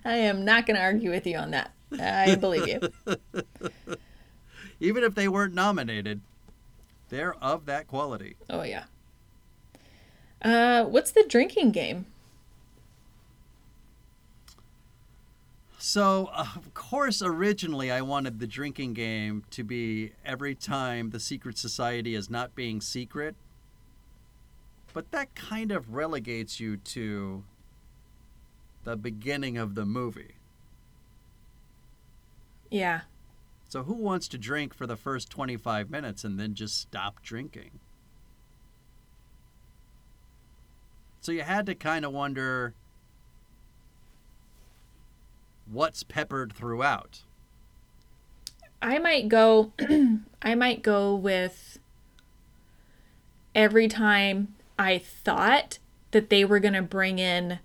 I 0.05 0.15
am 0.17 0.45
not 0.45 0.67
going 0.67 0.77
to 0.77 0.83
argue 0.83 1.11
with 1.11 1.27
you 1.27 1.37
on 1.39 1.51
that. 1.53 1.73
I 1.99 2.35
believe 2.37 2.69
you. 2.69 2.81
Even 4.81 5.05
if 5.05 5.15
they 5.15 5.29
weren't 5.29 5.55
nominated, 5.55 6.21
they're 7.09 7.35
of 7.43 7.67
that 7.67 7.87
quality. 7.87 8.37
Oh 8.49 8.63
yeah. 8.63 8.85
Uh, 10.43 10.85
what's 10.85 11.13
the 11.13 11.25
drinking 11.29 11.71
game? 11.73 12.07
So, 15.83 16.29
of 16.35 16.75
course, 16.75 17.23
originally 17.23 17.91
I 17.91 18.03
wanted 18.03 18.39
the 18.39 18.47
drinking 18.47 18.93
game 18.93 19.45
to 19.49 19.65
be 19.65 20.13
every 20.27 20.55
time 20.55 21.09
the 21.09 21.19
secret 21.19 21.57
society 21.57 22.15
is 22.15 22.29
not 22.29 22.55
being 22.55 22.83
secret. 22.83 23.35
But 24.93 25.11
that 25.13 25.35
kind 25.35 25.73
of 25.73 25.95
relegates 25.95 26.61
you 26.61 26.77
to 26.77 27.45
the 28.85 28.95
beginning 28.95 29.57
of 29.57 29.75
the 29.75 29.87
movie. 29.87 30.35
Yeah. 32.71 33.01
So, 33.71 33.85
who 33.85 33.95
wants 33.95 34.29
to 34.29 34.39
drink 34.39 34.75
for 34.75 34.87
the 34.87 34.97
first 34.97 35.31
25 35.31 35.89
minutes 35.89 36.25
and 36.25 36.39
then 36.39 36.53
just 36.53 36.79
stop 36.79 37.23
drinking? 37.23 37.81
So, 41.23 41.33
you 41.33 41.41
had 41.41 41.65
to 41.67 41.75
kind 41.75 42.05
of 42.05 42.13
wonder 42.13 42.75
what's 45.71 46.03
peppered 46.03 46.53
throughout. 46.53 47.23
I 48.83 48.99
might 48.99 49.29
go 49.29 49.73
I 50.43 50.55
might 50.55 50.83
go 50.83 51.15
with 51.15 51.79
every 53.55 53.89
time 53.89 54.55
I 54.79 54.99
thought 54.99 55.79
that 56.13 56.31
they 56.31 56.45
were 56.45 56.61
going 56.61 56.75
to 56.75 56.83
bring 56.83 57.19
in 57.19 57.59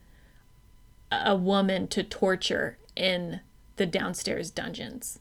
a 1.12 1.36
woman 1.36 1.88
to 1.88 2.04
torture 2.04 2.78
in 2.96 3.40
the 3.78 3.86
downstairs 3.86 4.52
dungeons. 4.52 5.20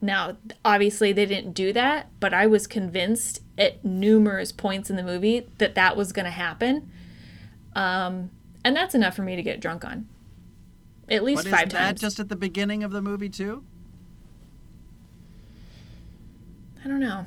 Now, 0.00 0.36
obviously 0.64 1.12
they 1.12 1.26
didn't 1.26 1.52
do 1.52 1.72
that, 1.74 2.08
but 2.18 2.34
I 2.34 2.46
was 2.46 2.66
convinced 2.66 3.40
at 3.56 3.84
numerous 3.84 4.50
points 4.50 4.90
in 4.90 4.96
the 4.96 5.02
movie 5.02 5.46
that 5.58 5.76
that 5.76 5.96
was 5.96 6.12
going 6.12 6.24
to 6.24 6.30
happen. 6.30 6.90
Um 7.74 8.30
and 8.64 8.76
that's 8.76 8.94
enough 8.94 9.16
for 9.16 9.22
me 9.22 9.34
to 9.34 9.42
get 9.42 9.60
drunk 9.60 9.84
on. 9.84 10.08
At 11.08 11.24
least 11.24 11.44
But 11.44 11.50
5 11.50 11.58
isn't 11.60 11.72
that 11.72 11.86
times. 11.88 12.00
just 12.00 12.20
at 12.20 12.28
the 12.28 12.36
beginning 12.36 12.82
of 12.84 12.92
the 12.92 13.02
movie, 13.02 13.28
too? 13.28 13.64
I 16.84 16.88
don't 16.88 17.00
know. 17.00 17.26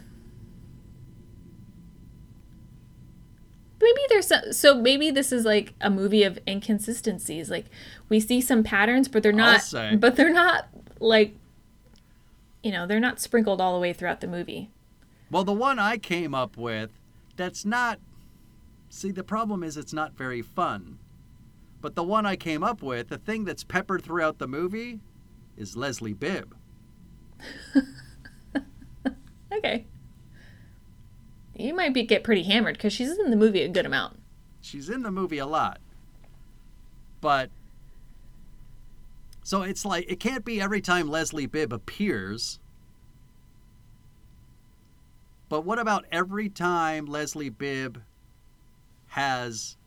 Maybe 3.82 4.02
there's 4.10 4.28
some, 4.28 4.52
so 4.52 4.74
maybe 4.82 5.12
this 5.12 5.32
is 5.32 5.46
like 5.46 5.74
a 5.80 5.90
movie 5.90 6.24
of 6.24 6.40
inconsistencies. 6.48 7.52
Like 7.52 7.66
we 8.10 8.20
see 8.20 8.42
some 8.42 8.64
patterns, 8.64 9.08
but 9.08 9.22
they're 9.22 9.32
not. 9.32 9.62
But 10.00 10.16
they're 10.16 10.34
not 10.34 10.68
like, 11.00 11.36
you 12.64 12.72
know, 12.72 12.88
they're 12.88 13.00
not 13.00 13.20
sprinkled 13.20 13.62
all 13.62 13.74
the 13.76 13.80
way 13.80 13.94
throughout 13.94 14.22
the 14.22 14.28
movie. 14.28 14.72
Well, 15.30 15.44
the 15.44 15.54
one 15.54 15.78
I 15.78 15.98
came 15.98 16.34
up 16.34 16.58
with, 16.58 16.90
that's 17.36 17.64
not. 17.64 18.00
See, 18.90 19.12
the 19.12 19.24
problem 19.24 19.64
is 19.64 19.78
it's 19.78 19.94
not 19.94 20.18
very 20.18 20.42
fun. 20.42 20.98
But 21.82 21.96
the 21.96 22.04
one 22.04 22.26
I 22.26 22.36
came 22.36 22.64
up 22.64 22.82
with, 22.82 23.10
the 23.10 23.18
thing 23.18 23.46
that's 23.46 23.64
peppered 23.64 24.04
throughout 24.04 24.40
the 24.40 24.48
movie, 24.48 25.00
is 25.58 25.78
Leslie 25.78 26.14
Bibb. 26.14 26.56
Okay. 29.58 29.86
You 31.56 31.74
might 31.74 31.94
be 31.94 32.04
get 32.04 32.24
pretty 32.24 32.44
hammered 32.44 32.76
because 32.78 32.94
she's 32.94 33.18
in 33.18 33.30
the 33.30 33.38
movie 33.38 33.62
a 33.62 33.70
good 33.70 33.86
amount. 33.86 34.20
She's 34.62 34.90
in 34.90 35.04
the 35.04 35.12
movie 35.12 35.38
a 35.38 35.46
lot. 35.46 35.80
But. 37.22 37.50
So 39.44 39.62
it's 39.62 39.86
like, 39.86 40.10
it 40.10 40.20
can't 40.20 40.44
be 40.44 40.60
every 40.60 40.82
time 40.82 41.08
Leslie 41.08 41.46
Bibb 41.46 41.72
appears. 41.72 42.60
But 45.50 45.64
what 45.64 45.78
about 45.78 46.06
every 46.12 46.50
time 46.50 47.06
Leslie 47.06 47.50
Bibb 47.50 48.02
has 49.10 49.78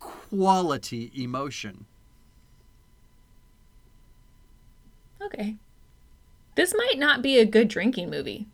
quality 0.00 1.12
emotion? 1.14 1.86
Okay. 5.22 5.56
This 6.56 6.74
might 6.74 6.98
not 6.98 7.22
be 7.22 7.38
a 7.38 7.44
good 7.44 7.68
drinking 7.68 8.10
movie. 8.10 8.48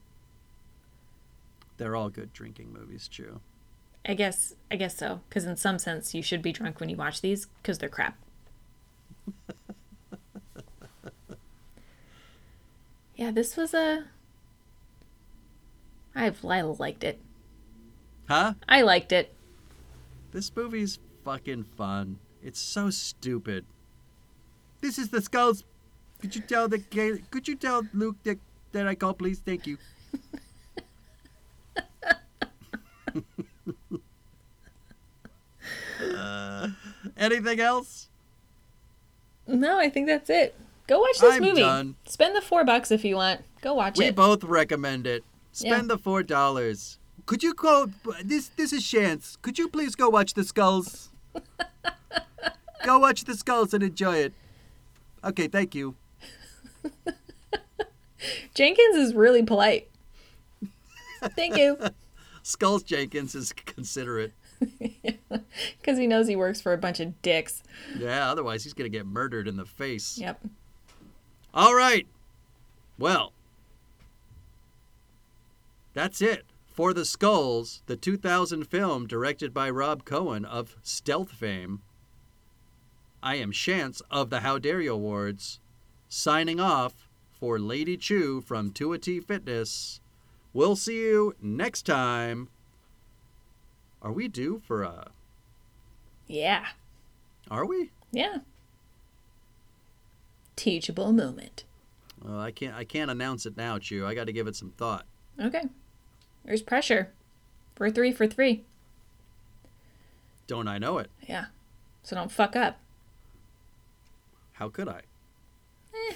They're 1.79 1.97
all 1.97 2.11
good 2.11 2.33
drinking 2.33 2.73
movies, 2.73 3.09
Chu. 3.09 3.41
I 4.09 4.15
guess 4.15 4.55
I 4.71 4.77
guess 4.77 4.97
so 4.97 5.21
because 5.29 5.45
in 5.45 5.57
some 5.57 5.79
sense 5.81 6.15
you 6.15 6.23
should 6.23 6.41
be 6.41 6.53
drunk 6.53 6.79
when 6.79 6.89
you 6.89 6.97
watch 6.97 7.21
these 7.21 7.47
because 7.61 7.79
they're 7.79 7.89
crap. 7.89 8.17
yeah, 13.17 13.33
this 13.33 13.57
was 13.57 13.75
a. 13.75 14.05
I've 16.15 16.45
I 16.45 16.61
liked 16.63 17.03
it. 17.05 17.19
Huh? 18.29 18.55
I 18.69 18.83
liked 18.83 19.13
it. 19.13 19.35
This 20.33 20.55
movie's 20.55 20.99
fucking 21.27 21.65
fun. 21.65 22.19
It's 22.41 22.61
so 22.61 22.89
stupid. 22.91 23.65
This 24.81 24.97
is 24.97 25.09
the 25.09 25.21
skulls. 25.21 25.65
Could 26.21 26.37
you 26.37 26.41
tell 26.43 26.69
the 26.69 26.79
could 27.33 27.49
you 27.49 27.57
tell 27.57 27.83
Luke 27.93 28.17
that 28.23 28.39
that 28.73 28.87
I 28.87 28.95
call 28.95 29.13
please? 29.13 29.41
Thank 29.41 29.67
you. 29.67 29.77
uh, 36.03 36.69
anything 37.17 37.61
else? 37.61 38.09
No, 39.47 39.79
I 39.79 39.89
think 39.89 40.07
that's 40.07 40.31
it. 40.31 40.55
Go 40.87 41.01
watch 41.01 41.19
this 41.19 41.35
I'm 41.35 41.43
movie. 41.43 41.61
done. 41.61 41.97
Spend 42.07 42.37
the 42.37 42.41
four 42.41 42.65
bucks 42.65 42.91
if 42.91 43.05
you 43.05 43.17
want. 43.17 43.43
Go 43.61 43.75
watch 43.75 43.99
We 43.99 44.07
it. 44.07 44.09
We 44.09 44.13
both 44.13 44.45
recommend 44.45 45.07
it. 45.07 45.25
Spend 45.53 45.83
Yeah. 45.85 45.95
the 45.95 45.99
four 45.99 46.23
dollars. 46.23 46.99
Could 47.27 47.43
you 47.43 47.55
go? 47.55 47.91
This 48.25 48.49
this 48.57 48.73
is 48.73 48.83
Shantz. 48.83 49.41
Could 49.43 49.59
you 49.59 49.69
please 49.69 49.95
go 49.95 50.09
watch 50.09 50.35
the 50.35 50.45
skulls? 50.45 51.11
Go 52.85 52.99
watch 52.99 53.25
the 53.25 53.35
skulls 53.35 53.75
and 53.75 53.83
enjoy 53.83 54.17
it. 54.17 54.33
Okay, 55.25 55.49
thank 55.49 55.75
you. 55.75 55.97
Jenkins 58.55 58.97
is 58.97 59.15
really 59.15 59.43
polite. 59.43 59.89
Thank 61.35 61.57
you. 61.57 61.79
Skulls 62.43 62.83
Jenkins 62.83 63.35
is 63.35 63.53
considerate. 63.53 64.33
Because 65.81 65.99
he 65.99 66.07
knows 66.07 66.29
he 66.29 66.37
works 66.37 66.61
for 66.61 66.73
a 66.73 66.79
bunch 66.79 66.99
of 67.01 67.21
dicks. 67.23 67.63
Yeah, 67.99 68.31
otherwise 68.31 68.65
he's 68.65 68.73
gonna 68.73 68.89
get 68.89 69.07
murdered 69.07 69.49
in 69.49 69.57
the 69.57 69.65
face. 69.65 70.19
Yep. 70.19 70.41
All 71.55 71.75
right. 71.75 72.07
Well, 72.99 73.33
that's 75.95 76.21
it 76.21 76.45
for 76.77 76.93
the 76.93 77.07
Skulls, 77.07 77.81
the 77.87 77.97
2000 77.97 78.65
film 78.65 79.07
directed 79.07 79.55
by 79.55 79.71
Rob 79.71 80.05
Cohen 80.05 80.45
of 80.45 80.77
Stealth 80.83 81.31
fame. 81.31 81.81
I 83.23 83.37
am 83.37 83.51
Shantz 83.51 84.03
of 84.11 84.29
the 84.29 84.41
How 84.41 84.59
Dare 84.59 84.83
You 84.83 84.93
Awards, 84.93 85.59
signing 86.11 86.61
off 86.61 87.09
for 87.41 87.59
Lady 87.59 87.97
Chu 87.97 88.43
from 88.43 88.71
Tuati 88.71 89.25
Fitness. 89.25 90.01
We'll 90.53 90.77
see 90.77 90.99
you 90.99 91.35
next 91.41 91.87
time. 91.87 92.51
Are 94.03 94.13
we 94.13 94.29
due 94.29 94.61
for 94.63 94.83
a? 94.83 95.11
Yeah. 96.27 96.67
Are 97.51 97.65
we? 97.65 97.91
Yeah. 98.13 98.39
Teachable 100.57 101.13
moment. 101.13 101.65
Well, 102.23 102.39
I 102.39 102.51
can't. 102.51 102.75
I 102.75 102.85
can't 102.85 103.11
announce 103.11 103.47
it 103.47 103.57
now, 103.57 103.79
Chu. 103.79 104.07
I 104.07 104.15
got 104.15 104.27
to 104.27 104.33
give 104.33 104.47
it 104.47 104.57
some 104.57 104.71
thought. 104.71 105.07
Okay. 105.41 105.65
There's 106.47 106.63
pressure. 106.63 107.11
We're 107.79 107.91
three 107.91 108.13
for 108.13 108.27
three. 108.27 108.65
Don't 110.47 110.69
I 110.69 110.79
know 110.79 110.99
it? 110.99 111.11
Yeah. 111.29 111.47
So 112.03 112.15
don't 112.17 112.31
fuck 112.31 112.55
up. 112.57 112.79
How 114.53 114.69
could 114.69 114.89
I? 114.89 115.03
Eh. 115.93 116.15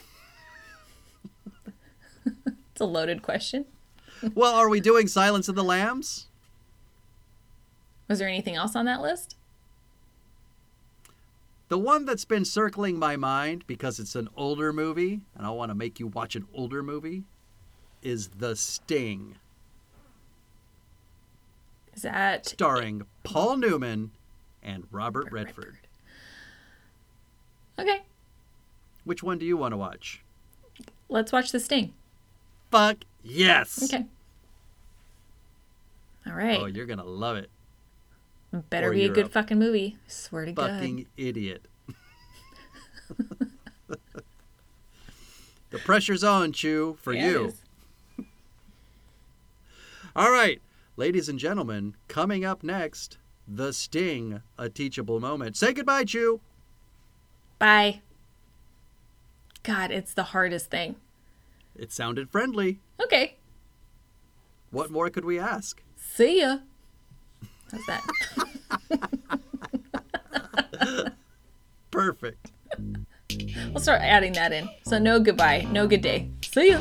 It's 2.73 2.81
a 2.81 2.85
loaded 2.87 3.21
question. 3.23 3.67
well, 4.35 4.55
are 4.55 4.69
we 4.71 4.81
doing 4.81 5.07
Silence 5.09 5.49
of 5.49 5.55
the 5.57 5.65
Lambs? 5.65 6.29
Was 8.09 8.21
there 8.21 8.29
anything 8.29 8.55
else 8.55 8.75
on 8.75 8.87
that 8.87 9.03
list? 9.03 9.37
The 11.69 11.79
one 11.79 12.05
that's 12.07 12.25
been 12.25 12.45
circling 12.45 12.99
my 12.99 13.17
mind 13.17 13.65
because 13.67 13.99
it's 14.01 14.17
an 14.17 14.29
older 14.37 14.73
movie 14.73 15.21
and 15.37 15.47
I 15.47 15.51
want 15.51 15.71
to 15.71 15.75
make 15.75 16.01
you 16.01 16.07
watch 16.07 16.35
an 16.37 16.47
older 16.55 16.83
movie 16.83 17.25
is 18.03 18.29
The 18.39 18.57
Sting, 18.57 19.37
Is 22.01 22.05
that 22.05 22.47
starring 22.47 23.03
Paul 23.25 23.59
Newman 23.59 24.13
and 24.63 24.85
Robert 24.91 25.31
Redford. 25.31 25.77
Okay. 27.79 28.01
Which 29.05 29.23
one 29.23 29.37
do 29.37 29.45
you 29.45 29.59
want 29.59 29.73
to 29.73 29.77
watch? 29.77 30.23
Let's 31.11 31.31
watch 31.31 31.53
The 31.53 31.61
Sting. 31.61 31.93
Fuck 32.71 33.05
yes. 33.23 33.83
Okay. 33.85 34.07
All 36.27 36.33
right. 36.33 36.59
Oh, 36.59 36.65
you're 36.65 36.87
gonna 36.87 37.05
love 37.05 37.37
it. 37.37 37.51
Better 38.71 38.89
or 38.89 38.95
be 38.95 39.05
a 39.05 39.09
good 39.09 39.17
Europe. 39.19 39.33
fucking 39.33 39.59
movie. 39.59 39.99
Swear 40.07 40.47
to 40.47 40.53
God. 40.53 40.71
Fucking 40.71 41.05
idiot. 41.19 41.67
the 45.69 45.79
pressure's 45.85 46.25
on, 46.25 46.53
Chu, 46.53 46.97
for. 47.03 47.13
Yeah, 47.13 47.29
you. 47.29 47.45
is. 47.49 47.61
All 50.17 50.31
right, 50.31 50.63
ladies 51.01 51.31
and 51.31 51.39
gentlemen, 51.39 51.97
coming 52.09 52.45
up 52.45 52.63
next, 52.63 53.17
The 53.49 53.73
Sting, 53.73 54.43
a 54.59 54.69
teachable 54.69 55.19
moment. 55.19 55.57
Say 55.57 55.73
goodbye, 55.73 56.05
Chu. 56.05 56.43
Bye. 57.59 58.03
God, 59.63 59.91
it's 59.91 60.13
the 60.13 60.25
hardest 60.25 60.69
thing. 60.71 60.97
It 61.75 61.91
sounded 61.91 62.29
friendly. 62.29 62.81
Okay. 63.03 63.39
What 64.71 64.91
more 64.91 65.09
could 65.09 65.25
we 65.25 65.39
ask? 65.39 65.83
See 65.97 66.43
ya. 66.43 66.59
How's 67.73 67.87
that? 67.87 68.05
Perfect. 71.91 72.53
we'll 73.71 73.81
start 73.81 74.03
adding 74.03 74.35
that 74.35 74.53
in. 74.53 74.69
So 74.85 74.99
no 74.99 75.19
goodbye, 75.19 75.67
no 75.73 75.87
good 75.87 76.03
day. 76.03 76.29
See 76.43 76.73
ya. 76.73 76.81